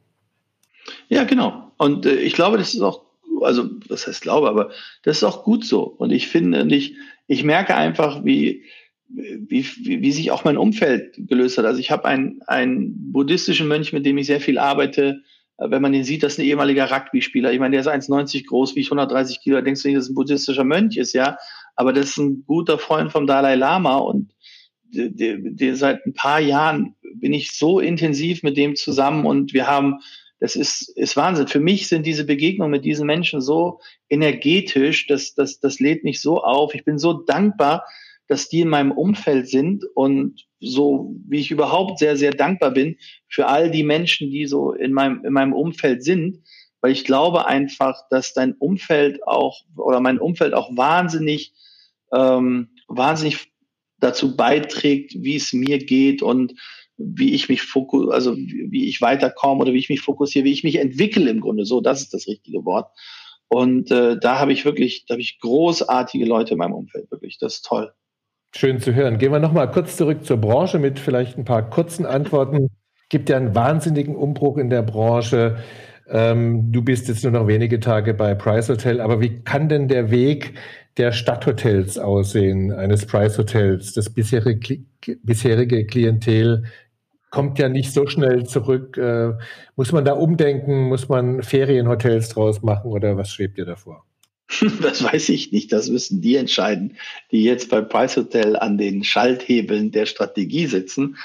Ja, 1.09 1.23
genau. 1.23 1.71
Und 1.77 2.05
äh, 2.05 2.15
ich 2.15 2.33
glaube, 2.33 2.57
das 2.57 2.73
ist 2.73 2.81
auch, 2.81 3.03
also 3.41 3.69
was 3.87 4.07
heißt 4.07 4.21
glaube, 4.21 4.49
aber 4.49 4.71
das 5.03 5.17
ist 5.17 5.23
auch 5.23 5.43
gut 5.43 5.65
so. 5.65 5.83
Und 5.83 6.11
ich 6.11 6.27
finde, 6.27 6.67
ich, 6.73 6.95
ich 7.27 7.43
merke 7.43 7.75
einfach, 7.75 8.23
wie, 8.23 8.63
wie, 9.09 9.65
wie, 9.83 10.01
wie 10.01 10.11
sich 10.11 10.31
auch 10.31 10.43
mein 10.43 10.57
Umfeld 10.57 11.13
gelöst 11.17 11.57
hat. 11.57 11.65
Also 11.65 11.79
ich 11.79 11.91
habe 11.91 12.05
einen, 12.05 12.41
einen 12.47 13.11
buddhistischen 13.11 13.67
Mönch, 13.67 13.93
mit 13.93 14.05
dem 14.05 14.17
ich 14.17 14.27
sehr 14.27 14.41
viel 14.41 14.57
arbeite, 14.57 15.21
wenn 15.57 15.81
man 15.81 15.91
den 15.91 16.03
sieht, 16.03 16.23
das 16.23 16.33
ist 16.33 16.39
ein 16.39 16.45
ehemaliger 16.45 16.89
Rugby-Spieler. 16.91 17.51
Ich 17.51 17.59
meine, 17.59 17.71
der 17.71 17.81
ist 17.81 17.87
1,90 17.87 18.45
groß, 18.45 18.75
wie 18.75 18.81
ich 18.81 18.87
130 18.87 19.41
Kilo. 19.41 19.55
Da 19.55 19.61
denkst 19.61 19.81
du 19.81 19.87
nicht, 19.87 19.97
dass 19.97 20.09
ein 20.09 20.15
buddhistischer 20.15 20.63
Mönch 20.63 20.97
ist, 20.97 21.13
ja. 21.13 21.37
Aber 21.75 21.93
das 21.93 22.09
ist 22.09 22.17
ein 22.17 22.43
guter 22.45 22.77
Freund 22.77 23.11
vom 23.11 23.25
Dalai 23.27 23.55
Lama 23.55 23.97
und 23.97 24.31
der, 24.83 25.09
der, 25.09 25.37
der 25.39 25.75
seit 25.75 26.05
ein 26.05 26.13
paar 26.13 26.39
Jahren 26.39 26.95
bin 27.15 27.33
ich 27.33 27.51
so 27.51 27.79
intensiv 27.79 28.43
mit 28.43 28.57
dem 28.57 28.75
zusammen 28.75 29.25
und 29.25 29.53
wir 29.53 29.67
haben, 29.67 29.99
das 30.39 30.55
ist, 30.55 30.89
ist 30.95 31.17
Wahnsinn. 31.17 31.47
Für 31.47 31.59
mich 31.59 31.87
sind 31.87 32.05
diese 32.05 32.25
Begegnungen 32.25 32.71
mit 32.71 32.85
diesen 32.85 33.07
Menschen 33.07 33.41
so 33.41 33.79
energetisch, 34.09 35.07
das, 35.07 35.33
das, 35.33 35.59
das 35.59 35.79
lädt 35.79 36.03
mich 36.03 36.21
so 36.21 36.41
auf. 36.43 36.75
Ich 36.75 36.85
bin 36.85 36.99
so 36.99 37.13
dankbar, 37.13 37.83
dass 38.27 38.49
die 38.49 38.61
in 38.61 38.69
meinem 38.69 38.91
Umfeld 38.91 39.47
sind 39.47 39.85
und 39.95 40.45
so 40.59 41.15
wie 41.27 41.39
ich 41.39 41.51
überhaupt 41.51 41.99
sehr, 41.99 42.17
sehr 42.17 42.31
dankbar 42.31 42.71
bin 42.71 42.97
für 43.27 43.47
all 43.47 43.71
die 43.71 43.83
Menschen, 43.83 44.29
die 44.29 44.45
so 44.45 44.73
in 44.73 44.91
meinem, 44.93 45.23
in 45.23 45.33
meinem 45.33 45.53
Umfeld 45.53 46.03
sind, 46.03 46.43
weil 46.81 46.91
ich 46.91 47.05
glaube 47.05 47.47
einfach, 47.47 48.01
dass 48.09 48.33
dein 48.33 48.53
Umfeld 48.53 49.25
auch 49.25 49.61
oder 49.75 49.99
mein 49.99 50.19
Umfeld 50.19 50.53
auch 50.53 50.75
wahnsinnig, 50.75 51.53
ähm, 52.13 52.69
wahnsinnig 52.87 53.51
dazu 53.99 54.35
beiträgt, 54.35 55.13
wie 55.17 55.35
es 55.35 55.53
mir 55.53 55.79
geht 55.79 56.21
und 56.21 56.53
wie 56.97 57.33
ich 57.33 57.47
mich 57.47 57.61
fokus, 57.61 58.09
also 58.09 58.35
wie 58.35 58.87
ich 58.87 59.01
weiterkomme 59.01 59.61
oder 59.61 59.73
wie 59.73 59.79
ich 59.79 59.89
mich 59.89 60.01
fokussiere, 60.01 60.45
wie 60.45 60.51
ich 60.51 60.63
mich 60.63 60.77
entwickle 60.77 61.29
im 61.29 61.41
Grunde. 61.41 61.65
So, 61.65 61.81
das 61.81 62.01
ist 62.01 62.13
das 62.13 62.27
richtige 62.27 62.65
Wort. 62.65 62.91
Und 63.49 63.91
äh, 63.91 64.19
da 64.19 64.39
habe 64.39 64.51
ich 64.51 64.65
wirklich, 64.65 65.05
da 65.05 65.13
habe 65.13 65.21
ich 65.21 65.39
großartige 65.39 66.25
Leute 66.25 66.53
in 66.53 66.57
meinem 66.57 66.73
Umfeld, 66.73 67.09
wirklich. 67.11 67.37
Das 67.39 67.55
ist 67.55 67.65
toll. 67.65 67.93
Schön 68.55 68.79
zu 68.79 68.95
hören. 68.95 69.17
Gehen 69.17 69.31
wir 69.31 69.39
nochmal 69.39 69.69
kurz 69.71 69.97
zurück 69.97 70.25
zur 70.25 70.37
Branche 70.37 70.79
mit 70.79 70.99
vielleicht 70.99 71.37
ein 71.37 71.45
paar 71.45 71.69
kurzen 71.69 72.05
Antworten. 72.05 72.69
Gibt 73.09 73.29
ja 73.29 73.37
einen 73.37 73.55
wahnsinnigen 73.55 74.15
Umbruch 74.15 74.57
in 74.57 74.69
der 74.69 74.81
Branche. 74.81 75.57
Ähm, 76.09 76.71
du 76.71 76.81
bist 76.81 77.07
jetzt 77.07 77.23
nur 77.23 77.33
noch 77.33 77.47
wenige 77.47 77.79
Tage 77.79 78.13
bei 78.13 78.33
Price 78.35 78.69
Hotel, 78.69 79.01
aber 79.01 79.21
wie 79.21 79.41
kann 79.43 79.69
denn 79.69 79.87
der 79.87 80.09
Weg 80.11 80.53
der 80.97 81.11
Stadthotels 81.11 81.97
aussehen, 81.99 82.71
eines 82.71 83.05
Price 83.05 83.37
Hotels? 83.37 83.93
Das 83.93 84.09
bisherige, 84.09 84.79
bisherige 85.23 85.85
Klientel 85.85 86.63
kommt 87.29 87.59
ja 87.59 87.69
nicht 87.69 87.93
so 87.93 88.07
schnell 88.07 88.45
zurück. 88.45 88.97
Äh, 88.97 89.33
muss 89.75 89.91
man 89.91 90.05
da 90.05 90.13
umdenken? 90.13 90.87
Muss 90.87 91.09
man 91.09 91.43
Ferienhotels 91.43 92.29
draus 92.29 92.63
machen 92.63 92.91
oder 92.91 93.17
was 93.17 93.29
schwebt 93.29 93.57
dir 93.57 93.65
davor? 93.65 94.06
Das 94.81 95.03
weiß 95.03 95.29
ich 95.29 95.51
nicht. 95.51 95.71
Das 95.71 95.89
müssen 95.89 96.21
die 96.21 96.35
entscheiden, 96.35 96.97
die 97.31 97.43
jetzt 97.43 97.69
bei 97.69 97.81
Price 97.81 98.17
Hotel 98.17 98.55
an 98.55 98.77
den 98.77 99.03
Schalthebeln 99.03 99.91
der 99.91 100.05
Strategie 100.05 100.67
sitzen. 100.67 101.17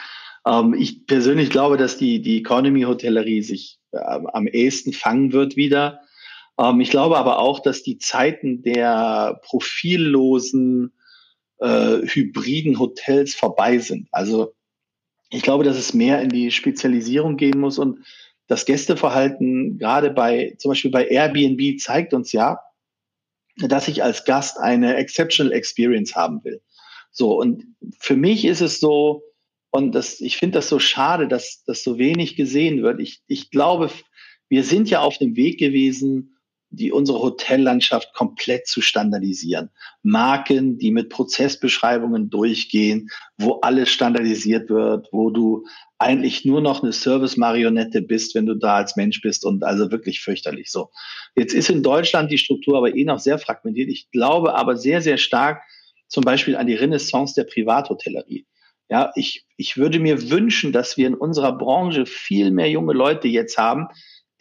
Ähm, 0.46 0.74
ich 0.74 1.06
persönlich 1.06 1.50
glaube, 1.50 1.76
dass 1.76 1.96
die, 1.96 2.20
die 2.20 2.38
Economy-Hotellerie 2.38 3.42
sich 3.42 3.78
äh, 3.92 3.98
am 3.98 4.46
ehesten 4.46 4.92
fangen 4.92 5.32
wird 5.32 5.56
wieder. 5.56 6.00
Ähm, 6.58 6.80
ich 6.80 6.90
glaube 6.90 7.16
aber 7.16 7.38
auch, 7.38 7.60
dass 7.60 7.82
die 7.82 7.98
Zeiten 7.98 8.62
der 8.62 9.40
profillosen, 9.44 10.92
äh, 11.58 11.98
hybriden 12.02 12.78
Hotels 12.78 13.34
vorbei 13.34 13.78
sind. 13.78 14.08
Also 14.10 14.54
ich 15.30 15.42
glaube, 15.42 15.64
dass 15.64 15.78
es 15.78 15.94
mehr 15.94 16.20
in 16.20 16.28
die 16.28 16.50
Spezialisierung 16.50 17.36
gehen 17.36 17.58
muss 17.58 17.78
und 17.78 18.04
das 18.48 18.66
Gästeverhalten 18.66 19.78
gerade 19.78 20.10
bei, 20.10 20.54
zum 20.58 20.72
Beispiel 20.72 20.90
bei 20.90 21.06
Airbnb 21.06 21.78
zeigt 21.80 22.12
uns 22.12 22.32
ja, 22.32 22.58
dass 23.56 23.88
ich 23.88 24.02
als 24.02 24.24
Gast 24.24 24.58
eine 24.58 24.96
exceptional 24.96 25.52
experience 25.52 26.14
haben 26.14 26.42
will. 26.44 26.60
So. 27.10 27.38
Und 27.38 27.64
für 27.98 28.16
mich 28.16 28.44
ist 28.44 28.60
es 28.60 28.80
so, 28.80 29.22
und 29.70 29.94
das, 29.94 30.20
ich 30.20 30.36
finde 30.36 30.58
das 30.58 30.68
so 30.68 30.78
schade, 30.78 31.28
dass 31.28 31.64
das 31.64 31.82
so 31.82 31.98
wenig 31.98 32.36
gesehen 32.36 32.82
wird. 32.82 33.00
Ich, 33.00 33.22
ich 33.26 33.50
glaube, 33.50 33.90
wir 34.48 34.64
sind 34.64 34.90
ja 34.90 35.00
auf 35.00 35.18
dem 35.18 35.36
Weg 35.36 35.58
gewesen, 35.58 36.31
die 36.72 36.90
unsere 36.90 37.20
Hotellandschaft 37.20 38.14
komplett 38.14 38.66
zu 38.66 38.80
standardisieren. 38.80 39.70
Marken, 40.02 40.78
die 40.78 40.90
mit 40.90 41.10
Prozessbeschreibungen 41.10 42.30
durchgehen, 42.30 43.10
wo 43.36 43.60
alles 43.60 43.90
standardisiert 43.90 44.70
wird, 44.70 45.08
wo 45.12 45.30
du 45.30 45.64
eigentlich 45.98 46.44
nur 46.44 46.60
noch 46.60 46.82
eine 46.82 46.92
Service-Marionette 46.92 48.02
bist, 48.02 48.34
wenn 48.34 48.46
du 48.46 48.54
da 48.54 48.76
als 48.76 48.96
Mensch 48.96 49.20
bist 49.20 49.44
und 49.44 49.62
also 49.62 49.92
wirklich 49.92 50.20
fürchterlich 50.20 50.70
so. 50.70 50.90
Jetzt 51.36 51.54
ist 51.54 51.70
in 51.70 51.82
Deutschland 51.82 52.32
die 52.32 52.38
Struktur 52.38 52.78
aber 52.78 52.96
eh 52.96 53.04
noch 53.04 53.20
sehr 53.20 53.38
fragmentiert. 53.38 53.88
Ich 53.88 54.10
glaube 54.10 54.54
aber 54.54 54.76
sehr, 54.76 55.02
sehr 55.02 55.18
stark 55.18 55.62
zum 56.08 56.24
Beispiel 56.24 56.56
an 56.56 56.66
die 56.66 56.74
Renaissance 56.74 57.34
der 57.34 57.44
Privathotellerie. 57.44 58.46
Ja, 58.88 59.12
ich, 59.14 59.46
ich 59.56 59.76
würde 59.76 59.98
mir 60.00 60.30
wünschen, 60.30 60.72
dass 60.72 60.96
wir 60.96 61.06
in 61.06 61.14
unserer 61.14 61.56
Branche 61.56 62.04
viel 62.04 62.50
mehr 62.50 62.68
junge 62.68 62.92
Leute 62.92 63.28
jetzt 63.28 63.56
haben, 63.56 63.88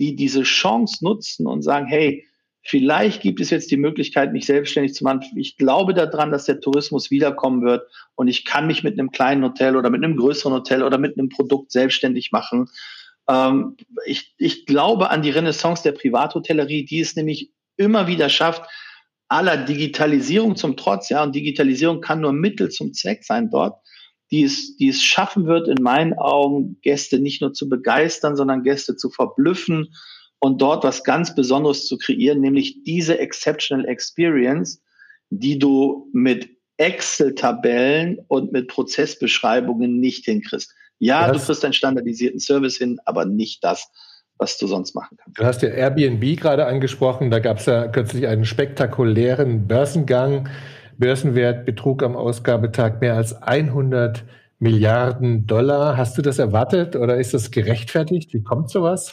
die 0.02 0.16
diese 0.16 0.42
Chance 0.42 1.04
nutzen 1.04 1.46
und 1.46 1.62
sagen, 1.62 1.86
hey, 1.86 2.26
vielleicht 2.64 3.22
gibt 3.22 3.40
es 3.40 3.52
jetzt 3.52 3.70
die 3.70 3.78
Möglichkeit, 3.78 4.34
mich 4.34 4.48
selbstständig 4.48 4.96
zu 4.96 5.04
machen. 5.04 5.22
Ich 5.36 5.58
glaube 5.58 5.94
daran, 5.94 6.32
dass 6.32 6.46
der 6.46 6.60
Tourismus 6.60 7.12
wiederkommen 7.12 7.62
wird 7.62 7.88
und 8.16 8.28
ich 8.28 8.44
kann 8.44 8.66
mich 8.66 8.84
mit 8.84 8.98
einem 8.98 9.12
kleinen 9.12 9.44
Hotel 9.44 9.76
oder 9.76 9.92
mit 9.92 10.04
einem 10.04 10.18
größeren 10.18 10.54
Hotel 10.54 10.82
oder 10.82 10.98
mit 10.98 11.18
einem 11.18 11.30
Produkt 11.30 11.72
selbstständig 11.72 12.32
machen. 12.32 12.68
Ähm, 13.30 13.78
ich, 14.08 14.34
ich 14.40 14.66
glaube 14.66 15.12
an 15.12 15.22
die 15.22 15.30
Renaissance 15.30 15.84
der 15.84 15.92
Privathotellerie, 15.92 16.84
die 16.84 17.02
es 17.02 17.16
nämlich 17.16 17.52
immer 17.78 18.08
wieder 18.08 18.30
schafft, 18.30 18.64
aller 19.28 19.58
Digitalisierung 19.58 20.56
zum 20.56 20.78
Trotz, 20.78 21.10
ja, 21.10 21.22
und 21.24 21.36
Digitalisierung 21.36 22.02
kann 22.02 22.22
nur 22.22 22.34
Mittel 22.34 22.70
zum 22.70 22.94
Zweck 22.94 23.24
sein 23.24 23.52
dort, 23.52 23.80
die 24.32 24.44
es, 24.44 24.78
die 24.78 24.90
es 24.90 25.02
schaffen 25.02 25.46
wird, 25.46 25.68
in 25.68 25.84
meinen 25.84 26.14
Augen 26.14 26.78
Gäste 26.82 27.20
nicht 27.20 27.42
nur 27.42 27.54
zu 27.54 27.68
begeistern, 27.68 28.36
sondern 28.36 28.64
Gäste 28.64 28.96
zu 28.96 29.10
verblüffen 29.10 29.94
und 30.40 30.62
dort 30.62 30.84
was 30.84 31.04
ganz 31.04 31.36
Besonderes 31.36 31.86
zu 31.86 31.98
kreieren, 31.98 32.42
nämlich 32.42 32.84
diese 32.84 33.20
Exceptional 33.20 33.86
Experience, 33.86 34.82
die 35.30 35.60
du 35.60 36.10
mit 36.14 36.50
Excel-Tabellen 36.78 38.20
und 38.28 38.52
mit 38.52 38.68
Prozessbeschreibungen 38.68 40.00
nicht 40.00 40.26
hinkriegst. 40.26 40.74
Ja, 40.98 41.28
du, 41.28 41.38
du 41.38 41.46
kriegst 41.46 41.64
einen 41.64 41.74
standardisierten 41.74 42.40
Service 42.40 42.78
hin, 42.78 43.00
aber 43.06 43.26
nicht 43.26 43.64
das, 43.64 43.92
was 44.38 44.58
du 44.58 44.66
sonst 44.66 44.96
machen 44.96 45.18
kannst. 45.18 45.40
Du 45.40 45.44
hast 45.44 45.62
ja 45.62 45.70
Airbnb 45.70 46.40
gerade 46.40 46.66
angesprochen. 46.66 47.30
Da 47.30 47.40
gab 47.40 47.60
es 47.60 47.68
ja 47.68 47.88
kürzlich 47.88 48.28
einen 48.28 48.46
spektakulären 48.46 49.68
Börsengang. 49.68 50.50
Börsenwert 51.02 51.66
betrug 51.66 52.04
am 52.04 52.16
Ausgabetag 52.16 53.02
mehr 53.02 53.16
als 53.16 53.34
100 53.42 54.24
Milliarden 54.60 55.48
Dollar. 55.48 55.98
Hast 55.98 56.16
du 56.18 56.22
das 56.22 56.38
erwartet 56.38 56.96
oder 56.96 57.18
ist 57.18 57.34
das 57.34 57.50
gerechtfertigt? 57.50 58.32
Wie 58.34 58.44
kommt 58.44 58.70
sowas? 58.70 59.12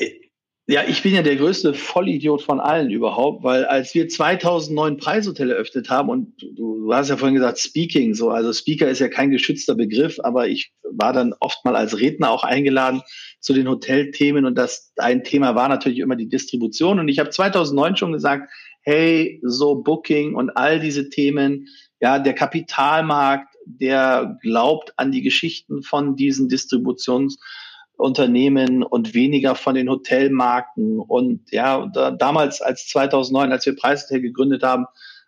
Ja, 0.70 0.82
ich 0.86 1.03
bin 1.03 1.14
ja 1.14 1.22
der 1.22 1.36
größte 1.36 1.72
Vollidiot 1.72 2.43
von 2.43 2.61
allen 2.61 2.91
überhaupt, 2.91 3.43
weil 3.43 3.64
als 3.64 3.95
wir 3.95 4.07
2009 4.07 4.99
Preishotel 4.99 5.51
eröffnet 5.51 5.89
haben 5.89 6.11
und 6.11 6.34
du, 6.43 6.80
du 6.84 6.93
hast 6.93 7.09
ja 7.09 7.16
vorhin 7.16 7.36
gesagt 7.36 7.59
Speaking, 7.59 8.12
so 8.12 8.28
also 8.28 8.53
Speaker 8.53 8.86
ist 8.86 8.99
ja 8.99 9.09
kein 9.09 9.30
geschützter 9.30 9.74
Begriff, 9.74 10.18
aber 10.22 10.47
ich 10.47 10.74
war 10.93 11.14
dann 11.14 11.32
oft 11.41 11.64
mal 11.64 11.74
als 11.74 11.99
Redner 11.99 12.30
auch 12.30 12.45
eingeladen 12.45 13.01
zu 13.41 13.55
den 13.55 13.66
Hotelthemen 13.66 14.45
und 14.45 14.57
das 14.57 14.93
ein 14.97 15.24
Thema 15.24 15.55
war 15.55 15.70
natürlich 15.70 16.01
immer 16.01 16.16
die 16.16 16.28
Distribution 16.28 17.01
und 17.01 17.09
ich 17.09 17.18
habe 17.18 17.30
2009 17.30 17.97
schon 17.97 18.12
gesagt, 18.12 18.51
hey, 18.89 19.41
so 19.43 19.74
Booking 19.74 20.34
und 20.34 20.57
all 20.57 20.80
diese 20.80 21.11
Themen, 21.11 21.68
ja, 22.01 22.18
der 22.18 22.32
Kapitalmarkt, 22.32 23.55
der 23.66 24.39
glaubt 24.41 24.95
an 24.97 25.12
die 25.12 25.20
Geschichten 25.20 25.82
von 25.82 26.16
diesen 26.16 26.49
Distributionsunternehmen 26.49 28.82
und 28.82 29.12
weniger 29.12 29.57
von 29.57 29.74
den 29.74 29.91
Hotelmarken. 29.91 31.01
Und 31.01 31.53
ja, 31.53 31.86
da, 31.93 32.12
damals 32.12 32.62
als 32.62 32.86
2009, 32.86 33.53
als 33.53 33.66
wir 33.66 33.76
Preishotel 33.76 34.22
gegründet 34.22 34.62
haben, 34.62 34.86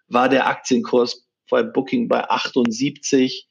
war 0.09 0.31
der 0.31 0.47
Aktienkurs 0.47 1.29
bei 1.51 1.63
Booking 1.63 2.09
bei 2.09 2.31
78. 2.31 3.47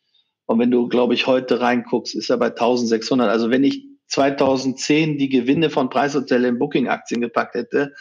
Und 0.48 0.58
wenn 0.58 0.72
du, 0.72 0.88
glaube 0.88 1.14
ich, 1.14 1.28
heute 1.28 1.62
reinguckst, 1.62 2.16
ist 2.16 2.32
er 2.32 2.38
bei 2.38 2.48
1600. 2.48 3.30
Also 3.30 3.52
wenn 3.52 3.64
ich 3.64 3.86
2010 4.08 5.20
die 5.20 5.30
Gewinne 5.30 5.70
von 5.70 5.92
Preishotel 5.92 6.46
in 6.46 6.58
Booking-Aktien 6.58 7.22
gepackt 7.22 7.54
hätte, 7.54 7.94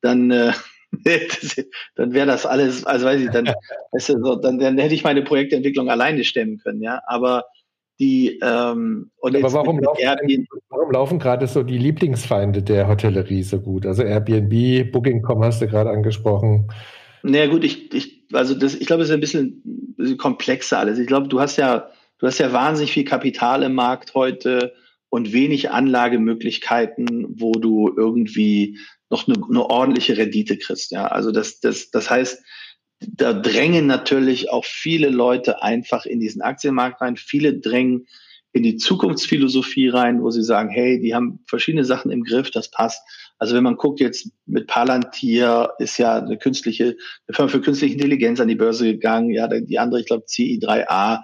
dann 0.00 0.30
äh, 0.30 0.52
dann 1.96 2.12
wäre 2.12 2.26
das 2.26 2.46
alles, 2.46 2.84
also 2.84 3.06
weiß 3.06 3.20
ich, 3.20 3.30
dann, 3.30 3.46
weißt 3.92 4.10
du, 4.10 4.22
so, 4.22 4.36
dann, 4.36 4.58
dann 4.58 4.78
hätte 4.78 4.94
ich 4.94 5.04
meine 5.04 5.22
Projektentwicklung 5.22 5.90
alleine 5.90 6.24
stemmen 6.24 6.58
können, 6.58 6.82
ja. 6.82 7.00
Aber 7.06 7.44
die 7.98 8.38
ähm, 8.42 9.10
und 9.16 9.36
Aber 9.36 9.52
warum 9.52 9.80
laufen, 9.80 10.46
warum 10.68 10.92
laufen 10.92 11.18
gerade 11.18 11.46
so 11.46 11.62
die 11.62 11.78
Lieblingsfeinde 11.78 12.62
der 12.62 12.88
Hotellerie 12.88 13.42
so 13.42 13.60
gut? 13.60 13.86
Also 13.86 14.02
Airbnb, 14.02 14.92
Booking.com 14.92 15.42
hast 15.42 15.62
du 15.62 15.66
gerade 15.66 15.90
angesprochen. 15.90 16.68
Naja 17.22 17.46
gut, 17.46 17.64
ich, 17.64 17.92
ich, 17.94 18.24
also 18.32 18.54
das, 18.54 18.74
ich 18.74 18.86
glaube, 18.86 19.02
es 19.02 19.08
ist 19.08 19.14
ein 19.14 19.20
bisschen, 19.20 19.62
ein 19.64 19.94
bisschen 19.96 20.18
komplexer 20.18 20.78
alles. 20.78 20.98
Ich 20.98 21.06
glaube, 21.06 21.28
du 21.28 21.40
hast 21.40 21.56
ja, 21.56 21.88
du 22.18 22.26
hast 22.26 22.38
ja 22.38 22.52
wahnsinnig 22.52 22.92
viel 22.92 23.04
Kapital 23.04 23.62
im 23.62 23.74
Markt 23.74 24.14
heute 24.14 24.74
und 25.08 25.32
wenig 25.32 25.70
Anlagemöglichkeiten, 25.70 27.26
wo 27.40 27.52
du 27.52 27.92
irgendwie 27.96 28.78
noch 29.10 29.28
eine, 29.28 29.36
eine 29.42 29.64
ordentliche 29.64 30.16
Rendite 30.16 30.58
kriegst. 30.58 30.90
Ja, 30.90 31.06
also 31.06 31.30
das, 31.32 31.60
das, 31.60 31.90
das 31.90 32.10
heißt, 32.10 32.42
da 33.00 33.32
drängen 33.32 33.86
natürlich 33.86 34.50
auch 34.50 34.64
viele 34.64 35.10
Leute 35.10 35.62
einfach 35.62 36.06
in 36.06 36.20
diesen 36.20 36.42
Aktienmarkt 36.42 37.00
rein. 37.00 37.16
Viele 37.16 37.58
drängen 37.58 38.06
in 38.52 38.62
die 38.62 38.76
Zukunftsphilosophie 38.76 39.88
rein, 39.88 40.22
wo 40.22 40.30
sie 40.30 40.42
sagen, 40.42 40.70
hey, 40.70 40.98
die 40.98 41.14
haben 41.14 41.40
verschiedene 41.46 41.84
Sachen 41.84 42.10
im 42.10 42.24
Griff, 42.24 42.50
das 42.50 42.70
passt. 42.70 43.02
Also 43.38 43.54
wenn 43.54 43.64
man 43.64 43.76
guckt 43.76 44.00
jetzt 44.00 44.30
mit 44.46 44.66
Palantir, 44.66 45.74
ist 45.78 45.98
ja 45.98 46.16
eine 46.16 46.38
künstliche, 46.38 46.96
eine 47.26 47.34
Firma 47.34 47.50
für 47.50 47.60
künstliche 47.60 47.92
Intelligenz 47.92 48.40
an 48.40 48.48
die 48.48 48.54
Börse 48.54 48.86
gegangen, 48.86 49.28
ja, 49.30 49.46
die 49.46 49.78
andere, 49.78 50.00
ich 50.00 50.06
glaube, 50.06 50.24
CI3A, 50.24 51.20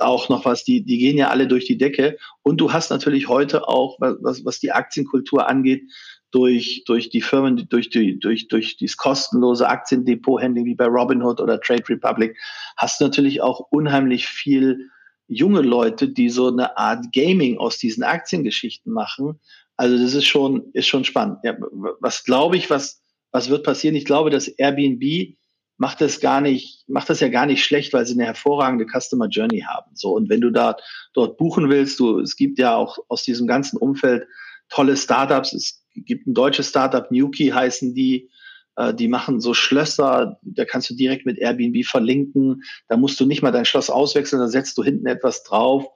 auch 0.00 0.28
noch 0.28 0.44
was, 0.46 0.64
die, 0.64 0.82
die 0.84 0.98
gehen 0.98 1.16
ja 1.16 1.28
alle 1.28 1.46
durch 1.46 1.66
die 1.66 1.78
Decke. 1.78 2.18
Und 2.42 2.60
du 2.60 2.72
hast 2.72 2.90
natürlich 2.90 3.28
heute 3.28 3.68
auch, 3.68 3.98
was, 4.00 4.44
was 4.44 4.58
die 4.58 4.72
Aktienkultur 4.72 5.48
angeht, 5.48 5.82
durch, 6.30 6.82
durch 6.86 7.10
die 7.10 7.20
Firmen, 7.20 7.68
durch, 7.68 7.90
die, 7.90 8.18
durch, 8.18 8.48
durch 8.48 8.76
dieses 8.76 8.96
kostenlose 8.96 9.68
Aktiendepot-Handling 9.68 10.64
wie 10.64 10.74
bei 10.74 10.86
Robinhood 10.86 11.40
oder 11.40 11.60
Trade 11.60 11.88
Republic, 11.88 12.36
hast 12.76 13.00
du 13.00 13.04
natürlich 13.04 13.40
auch 13.40 13.60
unheimlich 13.70 14.26
viel 14.26 14.90
junge 15.26 15.62
Leute, 15.62 16.08
die 16.08 16.30
so 16.30 16.48
eine 16.48 16.76
Art 16.76 17.12
Gaming 17.12 17.58
aus 17.58 17.78
diesen 17.78 18.02
Aktiengeschichten 18.02 18.92
machen. 18.92 19.40
Also 19.76 19.96
das 19.96 20.14
ist 20.14 20.26
schon, 20.26 20.70
ist 20.72 20.88
schon 20.88 21.04
spannend. 21.04 21.38
Ja, 21.44 21.56
was 22.00 22.24
glaube 22.24 22.56
ich, 22.56 22.70
was, 22.70 23.02
was 23.30 23.48
wird 23.48 23.64
passieren? 23.64 23.94
Ich 23.94 24.04
glaube, 24.04 24.30
dass 24.30 24.48
Airbnb 24.48 25.36
macht 25.76 26.00
das 26.00 26.20
gar 26.20 26.40
nicht, 26.40 26.88
macht 26.88 27.08
das 27.08 27.20
ja 27.20 27.28
gar 27.28 27.46
nicht 27.46 27.64
schlecht, 27.64 27.92
weil 27.92 28.04
sie 28.04 28.14
eine 28.14 28.24
hervorragende 28.24 28.86
Customer 28.86 29.28
Journey 29.28 29.60
haben. 29.60 29.92
So. 29.94 30.12
Und 30.12 30.28
wenn 30.28 30.40
du 30.40 30.50
da 30.50 30.76
dort 31.14 31.36
buchen 31.36 31.70
willst, 31.70 32.00
du, 32.00 32.18
es 32.18 32.34
gibt 32.34 32.58
ja 32.58 32.74
auch 32.74 32.98
aus 33.08 33.22
diesem 33.22 33.46
ganzen 33.46 33.76
Umfeld 33.76 34.26
tolle 34.68 34.96
Startups. 34.96 35.52
Es 35.52 35.84
gibt 36.04 36.26
ein 36.26 36.34
deutsches 36.34 36.68
Startup, 36.68 37.10
Nuki 37.10 37.48
heißen 37.48 37.94
die, 37.94 38.30
äh, 38.76 38.94
die 38.94 39.08
machen 39.08 39.40
so 39.40 39.54
Schlösser, 39.54 40.38
da 40.42 40.64
kannst 40.64 40.90
du 40.90 40.94
direkt 40.94 41.26
mit 41.26 41.38
Airbnb 41.38 41.84
verlinken. 41.84 42.62
Da 42.88 42.96
musst 42.96 43.18
du 43.20 43.26
nicht 43.26 43.42
mal 43.42 43.52
dein 43.52 43.64
Schloss 43.64 43.90
auswechseln, 43.90 44.40
da 44.40 44.48
setzt 44.48 44.78
du 44.78 44.84
hinten 44.84 45.06
etwas 45.06 45.42
drauf. 45.42 45.86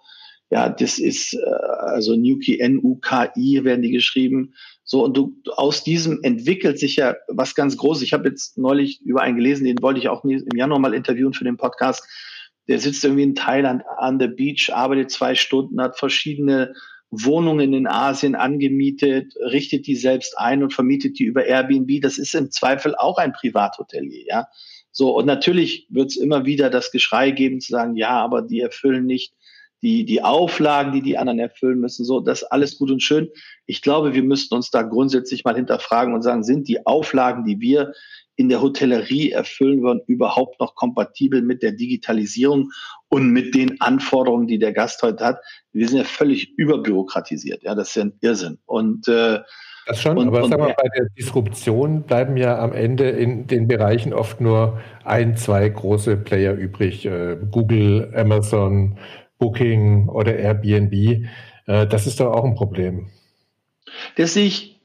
Ja, 0.50 0.68
das 0.68 0.98
ist 0.98 1.32
äh, 1.32 1.38
also 1.38 2.14
Nuki, 2.14 2.58
N-U-K-I 2.58 3.64
werden 3.64 3.82
die 3.82 3.90
geschrieben. 3.90 4.52
So, 4.84 5.02
und 5.04 5.16
du 5.16 5.34
aus 5.56 5.84
diesem 5.84 6.18
entwickelt 6.22 6.78
sich 6.78 6.96
ja 6.96 7.14
was 7.28 7.54
ganz 7.54 7.76
Großes. 7.78 8.02
Ich 8.02 8.12
habe 8.12 8.28
jetzt 8.28 8.58
neulich 8.58 9.00
über 9.00 9.22
einen 9.22 9.36
gelesen, 9.36 9.64
den 9.64 9.80
wollte 9.80 10.00
ich 10.00 10.08
auch 10.08 10.24
im 10.24 10.44
Januar 10.54 10.78
mal 10.78 10.92
interviewen 10.92 11.32
für 11.32 11.44
den 11.44 11.56
Podcast. 11.56 12.06
Der 12.68 12.78
sitzt 12.78 13.02
irgendwie 13.04 13.22
in 13.22 13.34
Thailand 13.34 13.82
an 13.96 14.18
der 14.18 14.28
Beach, 14.28 14.70
arbeitet 14.74 15.10
zwei 15.10 15.34
Stunden, 15.34 15.80
hat 15.80 15.98
verschiedene 15.98 16.74
Wohnungen 17.12 17.74
in 17.74 17.86
Asien 17.86 18.34
angemietet, 18.34 19.34
richtet 19.36 19.86
die 19.86 19.96
selbst 19.96 20.36
ein 20.38 20.62
und 20.62 20.72
vermietet 20.72 21.18
die 21.18 21.24
über 21.24 21.44
Airbnb. 21.44 22.00
Das 22.00 22.16
ist 22.16 22.34
im 22.34 22.50
Zweifel 22.50 22.94
auch 22.96 23.18
ein 23.18 23.32
Privathotelier, 23.32 24.24
ja. 24.26 24.48
So, 24.90 25.16
und 25.16 25.26
natürlich 25.26 25.86
wird 25.90 26.10
es 26.10 26.16
immer 26.16 26.44
wieder 26.44 26.68
das 26.68 26.90
Geschrei 26.90 27.30
geben 27.30 27.60
zu 27.60 27.70
sagen, 27.70 27.96
ja, 27.96 28.10
aber 28.10 28.42
die 28.42 28.60
erfüllen 28.60 29.06
nicht 29.06 29.34
die, 29.82 30.04
die 30.04 30.22
Auflagen, 30.22 30.92
die 30.92 31.02
die 31.02 31.18
anderen 31.18 31.38
erfüllen 31.38 31.80
müssen. 31.80 32.04
So, 32.04 32.20
das 32.20 32.44
alles 32.44 32.78
gut 32.78 32.90
und 32.90 33.02
schön. 33.02 33.28
Ich 33.66 33.82
glaube, 33.82 34.14
wir 34.14 34.22
müssten 34.22 34.54
uns 34.54 34.70
da 34.70 34.82
grundsätzlich 34.82 35.44
mal 35.44 35.56
hinterfragen 35.56 36.14
und 36.14 36.22
sagen, 36.22 36.44
sind 36.44 36.68
die 36.68 36.86
Auflagen, 36.86 37.44
die 37.44 37.60
wir 37.60 37.92
in 38.42 38.48
der 38.48 38.60
Hotellerie 38.60 39.30
erfüllen 39.30 39.82
wollen, 39.82 40.00
überhaupt 40.08 40.58
noch 40.58 40.74
kompatibel 40.74 41.42
mit 41.42 41.62
der 41.62 41.70
Digitalisierung 41.70 42.72
und 43.08 43.30
mit 43.30 43.54
den 43.54 43.80
Anforderungen, 43.80 44.48
die 44.48 44.58
der 44.58 44.72
Gast 44.72 45.00
heute 45.04 45.24
hat? 45.24 45.38
Wir 45.72 45.88
sind 45.88 45.98
ja 45.98 46.04
völlig 46.04 46.58
überbürokratisiert. 46.58 47.62
Ja, 47.62 47.76
das 47.76 47.90
ist 47.90 47.94
ja 47.94 48.02
ein 48.02 48.18
Irrsinn. 48.20 48.58
Und 48.66 49.06
äh, 49.06 49.38
das 49.86 50.02
schon, 50.02 50.18
und, 50.18 50.26
aber 50.26 50.42
und, 50.42 50.50
sag 50.50 50.58
mal, 50.58 50.74
bei 50.76 50.88
der 50.96 51.06
Disruption 51.16 52.02
bleiben 52.02 52.36
ja 52.36 52.58
am 52.58 52.72
Ende 52.72 53.10
in 53.10 53.46
den 53.46 53.68
Bereichen 53.68 54.12
oft 54.12 54.40
nur 54.40 54.80
ein, 55.04 55.36
zwei 55.36 55.68
große 55.68 56.16
Player 56.16 56.54
übrig. 56.54 57.06
Äh, 57.06 57.36
Google, 57.48 58.12
Amazon, 58.16 58.98
Booking 59.38 60.08
oder 60.08 60.34
Airbnb. 60.34 60.92
Äh, 61.66 61.86
das 61.86 62.08
ist 62.08 62.18
doch 62.18 62.32
auch 62.32 62.44
ein 62.44 62.56
Problem. 62.56 63.06
Das 64.16 64.34
sehe 64.34 64.46
ich, 64.46 64.80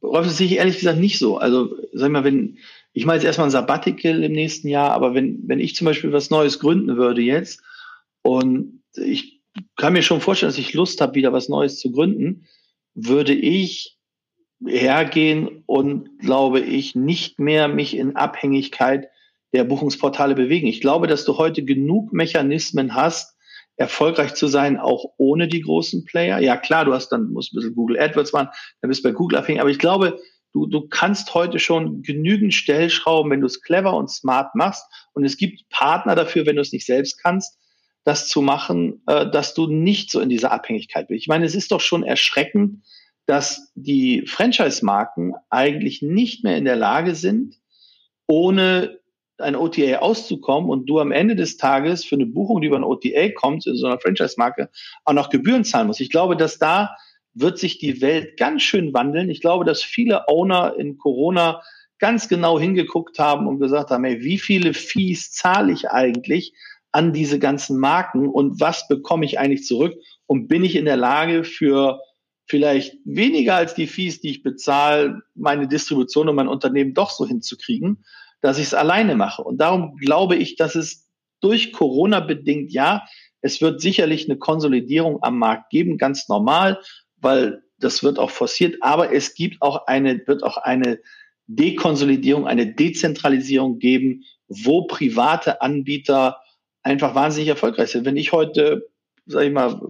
das 0.00 0.38
sehe 0.38 0.46
ich 0.46 0.56
ehrlich 0.56 0.78
gesagt 0.78 0.98
nicht 0.98 1.18
so. 1.18 1.36
Also, 1.36 1.76
sag 1.92 2.10
mal, 2.10 2.24
wenn, 2.24 2.56
ich 2.92 3.06
mache 3.06 3.16
jetzt 3.16 3.24
erstmal 3.24 3.48
ein 3.48 3.52
Sabbatical 3.52 4.22
im 4.22 4.32
nächsten 4.32 4.68
Jahr, 4.68 4.90
aber 4.90 5.14
wenn, 5.14 5.42
wenn 5.46 5.60
ich 5.60 5.74
zum 5.74 5.86
Beispiel 5.86 6.12
was 6.12 6.30
Neues 6.30 6.58
gründen 6.58 6.96
würde 6.96 7.22
jetzt 7.22 7.62
und 8.22 8.82
ich 8.94 9.40
kann 9.76 9.92
mir 9.92 10.02
schon 10.02 10.20
vorstellen, 10.20 10.50
dass 10.50 10.58
ich 10.58 10.74
Lust 10.74 11.00
habe, 11.00 11.14
wieder 11.14 11.32
was 11.32 11.48
Neues 11.48 11.78
zu 11.78 11.92
gründen, 11.92 12.46
würde 12.94 13.34
ich 13.34 13.98
hergehen 14.66 15.62
und 15.66 16.18
glaube 16.18 16.60
ich 16.60 16.94
nicht 16.94 17.38
mehr 17.38 17.68
mich 17.68 17.96
in 17.96 18.16
Abhängigkeit 18.16 19.08
der 19.52 19.64
Buchungsportale 19.64 20.34
bewegen. 20.34 20.66
Ich 20.66 20.80
glaube, 20.80 21.06
dass 21.06 21.24
du 21.24 21.36
heute 21.36 21.64
genug 21.64 22.12
Mechanismen 22.12 22.94
hast, 22.94 23.36
erfolgreich 23.76 24.34
zu 24.34 24.46
sein, 24.46 24.78
auch 24.78 25.12
ohne 25.16 25.48
die 25.48 25.62
großen 25.62 26.04
Player. 26.04 26.38
Ja, 26.38 26.56
klar, 26.56 26.84
du 26.84 26.92
hast 26.92 27.08
dann, 27.08 27.32
musst 27.32 27.52
ein 27.52 27.56
bisschen 27.56 27.74
Google 27.74 27.98
AdWords 27.98 28.32
machen, 28.32 28.48
dann 28.80 28.88
bist 28.88 29.04
du 29.04 29.08
bei 29.08 29.14
Google 29.14 29.38
abhängig. 29.38 29.60
Aber 29.60 29.70
ich 29.70 29.78
glaube, 29.78 30.18
du, 30.52 30.66
du 30.66 30.88
kannst 30.88 31.34
heute 31.34 31.58
schon 31.58 32.02
genügend 32.02 32.54
Stellschrauben, 32.54 33.30
wenn 33.30 33.40
du 33.40 33.46
es 33.46 33.62
clever 33.62 33.94
und 33.94 34.10
smart 34.10 34.54
machst. 34.54 34.84
Und 35.12 35.24
es 35.24 35.36
gibt 35.36 35.68
Partner 35.70 36.14
dafür, 36.14 36.46
wenn 36.46 36.56
du 36.56 36.62
es 36.62 36.72
nicht 36.72 36.86
selbst 36.86 37.18
kannst, 37.22 37.58
das 38.04 38.28
zu 38.28 38.42
machen, 38.42 39.02
äh, 39.06 39.30
dass 39.30 39.54
du 39.54 39.66
nicht 39.66 40.10
so 40.10 40.20
in 40.20 40.28
dieser 40.28 40.52
Abhängigkeit 40.52 41.08
bist. 41.08 41.20
Ich 41.20 41.28
meine, 41.28 41.44
es 41.44 41.54
ist 41.54 41.72
doch 41.72 41.80
schon 41.80 42.02
erschreckend, 42.02 42.84
dass 43.26 43.72
die 43.74 44.26
Franchise-Marken 44.26 45.34
eigentlich 45.48 46.02
nicht 46.02 46.42
mehr 46.44 46.56
in 46.56 46.64
der 46.64 46.76
Lage 46.76 47.14
sind, 47.14 47.56
ohne 48.26 48.98
ein 49.38 49.56
OTA 49.56 49.98
auszukommen 49.98 50.70
und 50.70 50.86
du 50.86 51.00
am 51.00 51.12
Ende 51.12 51.36
des 51.36 51.56
Tages 51.56 52.04
für 52.04 52.16
eine 52.16 52.26
Buchung, 52.26 52.60
die 52.60 52.66
über 52.66 52.76
ein 52.76 52.84
OTA 52.84 53.30
kommt, 53.34 53.66
in 53.66 53.76
so 53.76 53.86
einer 53.86 54.00
Franchise-Marke, 54.00 54.70
auch 55.04 55.12
noch 55.12 55.30
Gebühren 55.30 55.64
zahlen 55.64 55.86
musst. 55.86 56.00
Ich 56.00 56.10
glaube, 56.10 56.36
dass 56.36 56.58
da 56.58 56.96
wird 57.34 57.58
sich 57.58 57.78
die 57.78 58.00
Welt 58.00 58.36
ganz 58.36 58.62
schön 58.62 58.92
wandeln. 58.92 59.30
Ich 59.30 59.40
glaube, 59.40 59.64
dass 59.64 59.82
viele 59.82 60.28
Owner 60.28 60.74
in 60.78 60.98
Corona 60.98 61.62
ganz 61.98 62.28
genau 62.28 62.58
hingeguckt 62.58 63.18
haben 63.18 63.46
und 63.46 63.60
gesagt 63.60 63.90
haben, 63.90 64.04
ey, 64.04 64.22
wie 64.22 64.38
viele 64.38 64.74
Fees 64.74 65.30
zahle 65.32 65.72
ich 65.72 65.88
eigentlich 65.90 66.52
an 66.90 67.12
diese 67.12 67.38
ganzen 67.38 67.78
Marken 67.78 68.28
und 68.28 68.60
was 68.60 68.88
bekomme 68.88 69.24
ich 69.24 69.38
eigentlich 69.38 69.64
zurück 69.64 69.94
und 70.26 70.48
bin 70.48 70.64
ich 70.64 70.76
in 70.76 70.84
der 70.84 70.96
Lage 70.96 71.44
für 71.44 72.00
vielleicht 72.46 72.96
weniger 73.04 73.54
als 73.54 73.74
die 73.74 73.86
Fees, 73.86 74.20
die 74.20 74.30
ich 74.30 74.42
bezahle, 74.42 75.22
meine 75.34 75.68
Distribution 75.68 76.28
und 76.28 76.34
mein 76.34 76.48
Unternehmen 76.48 76.92
doch 76.92 77.10
so 77.10 77.26
hinzukriegen 77.26 78.04
dass 78.42 78.58
ich 78.58 78.66
es 78.66 78.74
alleine 78.74 79.14
mache. 79.14 79.42
Und 79.42 79.58
darum 79.58 79.96
glaube 79.96 80.36
ich, 80.36 80.56
dass 80.56 80.74
es 80.74 81.08
durch 81.40 81.72
Corona 81.72 82.20
bedingt, 82.20 82.72
ja, 82.72 83.04
es 83.40 83.62
wird 83.62 83.80
sicherlich 83.80 84.28
eine 84.28 84.38
Konsolidierung 84.38 85.22
am 85.22 85.38
Markt 85.38 85.70
geben, 85.70 85.96
ganz 85.96 86.28
normal, 86.28 86.80
weil 87.22 87.62
das 87.78 88.02
wird 88.02 88.18
auch 88.18 88.30
forciert, 88.30 88.76
aber 88.80 89.12
es 89.12 89.34
gibt 89.34 89.62
auch 89.62 89.86
eine, 89.86 90.24
wird 90.26 90.42
auch 90.42 90.58
eine 90.58 91.00
Dekonsolidierung, 91.46 92.46
eine 92.46 92.72
Dezentralisierung 92.74 93.78
geben, 93.78 94.24
wo 94.48 94.86
private 94.86 95.62
Anbieter 95.62 96.38
einfach 96.82 97.14
wahnsinnig 97.14 97.48
erfolgreich 97.48 97.90
sind. 97.90 98.04
Wenn 98.04 98.16
ich 98.16 98.32
heute, 98.32 98.88
sag 99.26 99.44
ich 99.44 99.52
mal, 99.52 99.80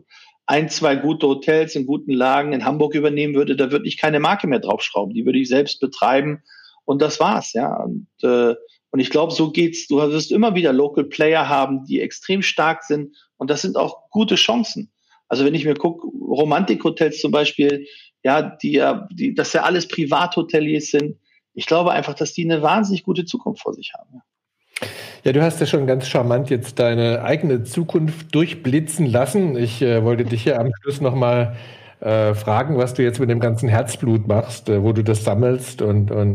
ein, 0.47 0.69
zwei 0.69 0.97
gute 0.97 1.27
Hotels 1.27 1.75
in 1.75 1.87
guten 1.87 2.13
Lagen 2.13 2.53
in 2.53 2.65
Hamburg 2.65 2.95
übernehmen 2.95 3.35
würde, 3.35 3.57
da 3.57 3.71
würde 3.71 3.87
ich 3.87 3.99
keine 3.99 4.21
Marke 4.21 4.47
mehr 4.47 4.59
draufschrauben. 4.59 5.15
Die 5.15 5.25
würde 5.25 5.39
ich 5.39 5.49
selbst 5.49 5.81
betreiben 5.81 6.43
und 6.85 7.01
das 7.01 7.21
war's, 7.21 7.53
ja. 7.53 7.75
Und, 7.77 8.09
äh, 8.23 8.55
und 8.91 9.01
ich 9.01 9.11
glaube, 9.11 9.33
so 9.33 9.51
geht's. 9.51 9.87
Du 9.87 9.97
wirst 9.97 10.33
immer 10.33 10.55
wieder 10.55 10.73
Local 10.73 11.05
Player 11.05 11.49
haben, 11.49 11.85
die 11.85 12.01
extrem 12.01 12.43
stark 12.43 12.83
sind. 12.83 13.17
Und 13.39 13.49
das 13.49 13.63
sind 13.63 13.77
auch 13.77 14.11
gute 14.11 14.35
Chancen. 14.35 14.92
Also 15.33 15.47
wenn 15.47 15.55
ich 15.55 15.65
mir 15.65 15.75
gucke, 15.75 16.07
Romantikhotels 16.07 17.19
zum 17.19 17.33
Beispiel, 17.33 17.87
ja, 18.23 18.43
die 18.43 18.73
ja, 18.73 19.09
die, 19.11 19.35
dass 19.35 19.55
ja 19.55 19.63
alles 19.63 19.89
Privathoteliers 19.89 20.89
sind. 20.89 21.17
Ich 21.55 21.65
glaube 21.65 21.93
einfach, 21.93 22.13
dass 22.13 22.35
die 22.35 22.45
eine 22.45 22.61
wahnsinnig 22.61 23.03
gute 23.03 23.25
Zukunft 23.25 23.63
vor 23.63 23.73
sich 23.73 23.95
haben. 23.99 24.21
Ja. 25.25 25.33
Du 25.33 25.41
hast 25.41 25.59
ja 25.59 25.65
schon 25.65 25.87
ganz 25.87 26.07
charmant 26.07 26.51
jetzt 26.51 26.79
deine 26.79 27.23
eigene 27.23 27.63
Zukunft 27.63 28.35
durchblitzen 28.35 29.07
lassen. 29.07 29.57
Ich 29.57 29.81
äh, 29.81 30.05
wollte 30.05 30.25
dich 30.27 30.45
ja 30.45 30.59
am 30.59 30.71
Schluss 30.83 31.01
nochmal 31.01 31.57
äh, 32.01 32.35
fragen, 32.35 32.77
was 32.77 32.93
du 32.93 33.03
jetzt 33.03 33.19
mit 33.19 33.31
dem 33.31 33.41
ganzen 33.41 33.71
Herzblut 33.71 34.29
machst, 34.29 34.69
äh, 34.69 34.83
wo 34.83 34.93
du 34.93 35.03
das 35.03 35.25
sammelst 35.25 35.81
und, 35.81 36.11
und 36.11 36.31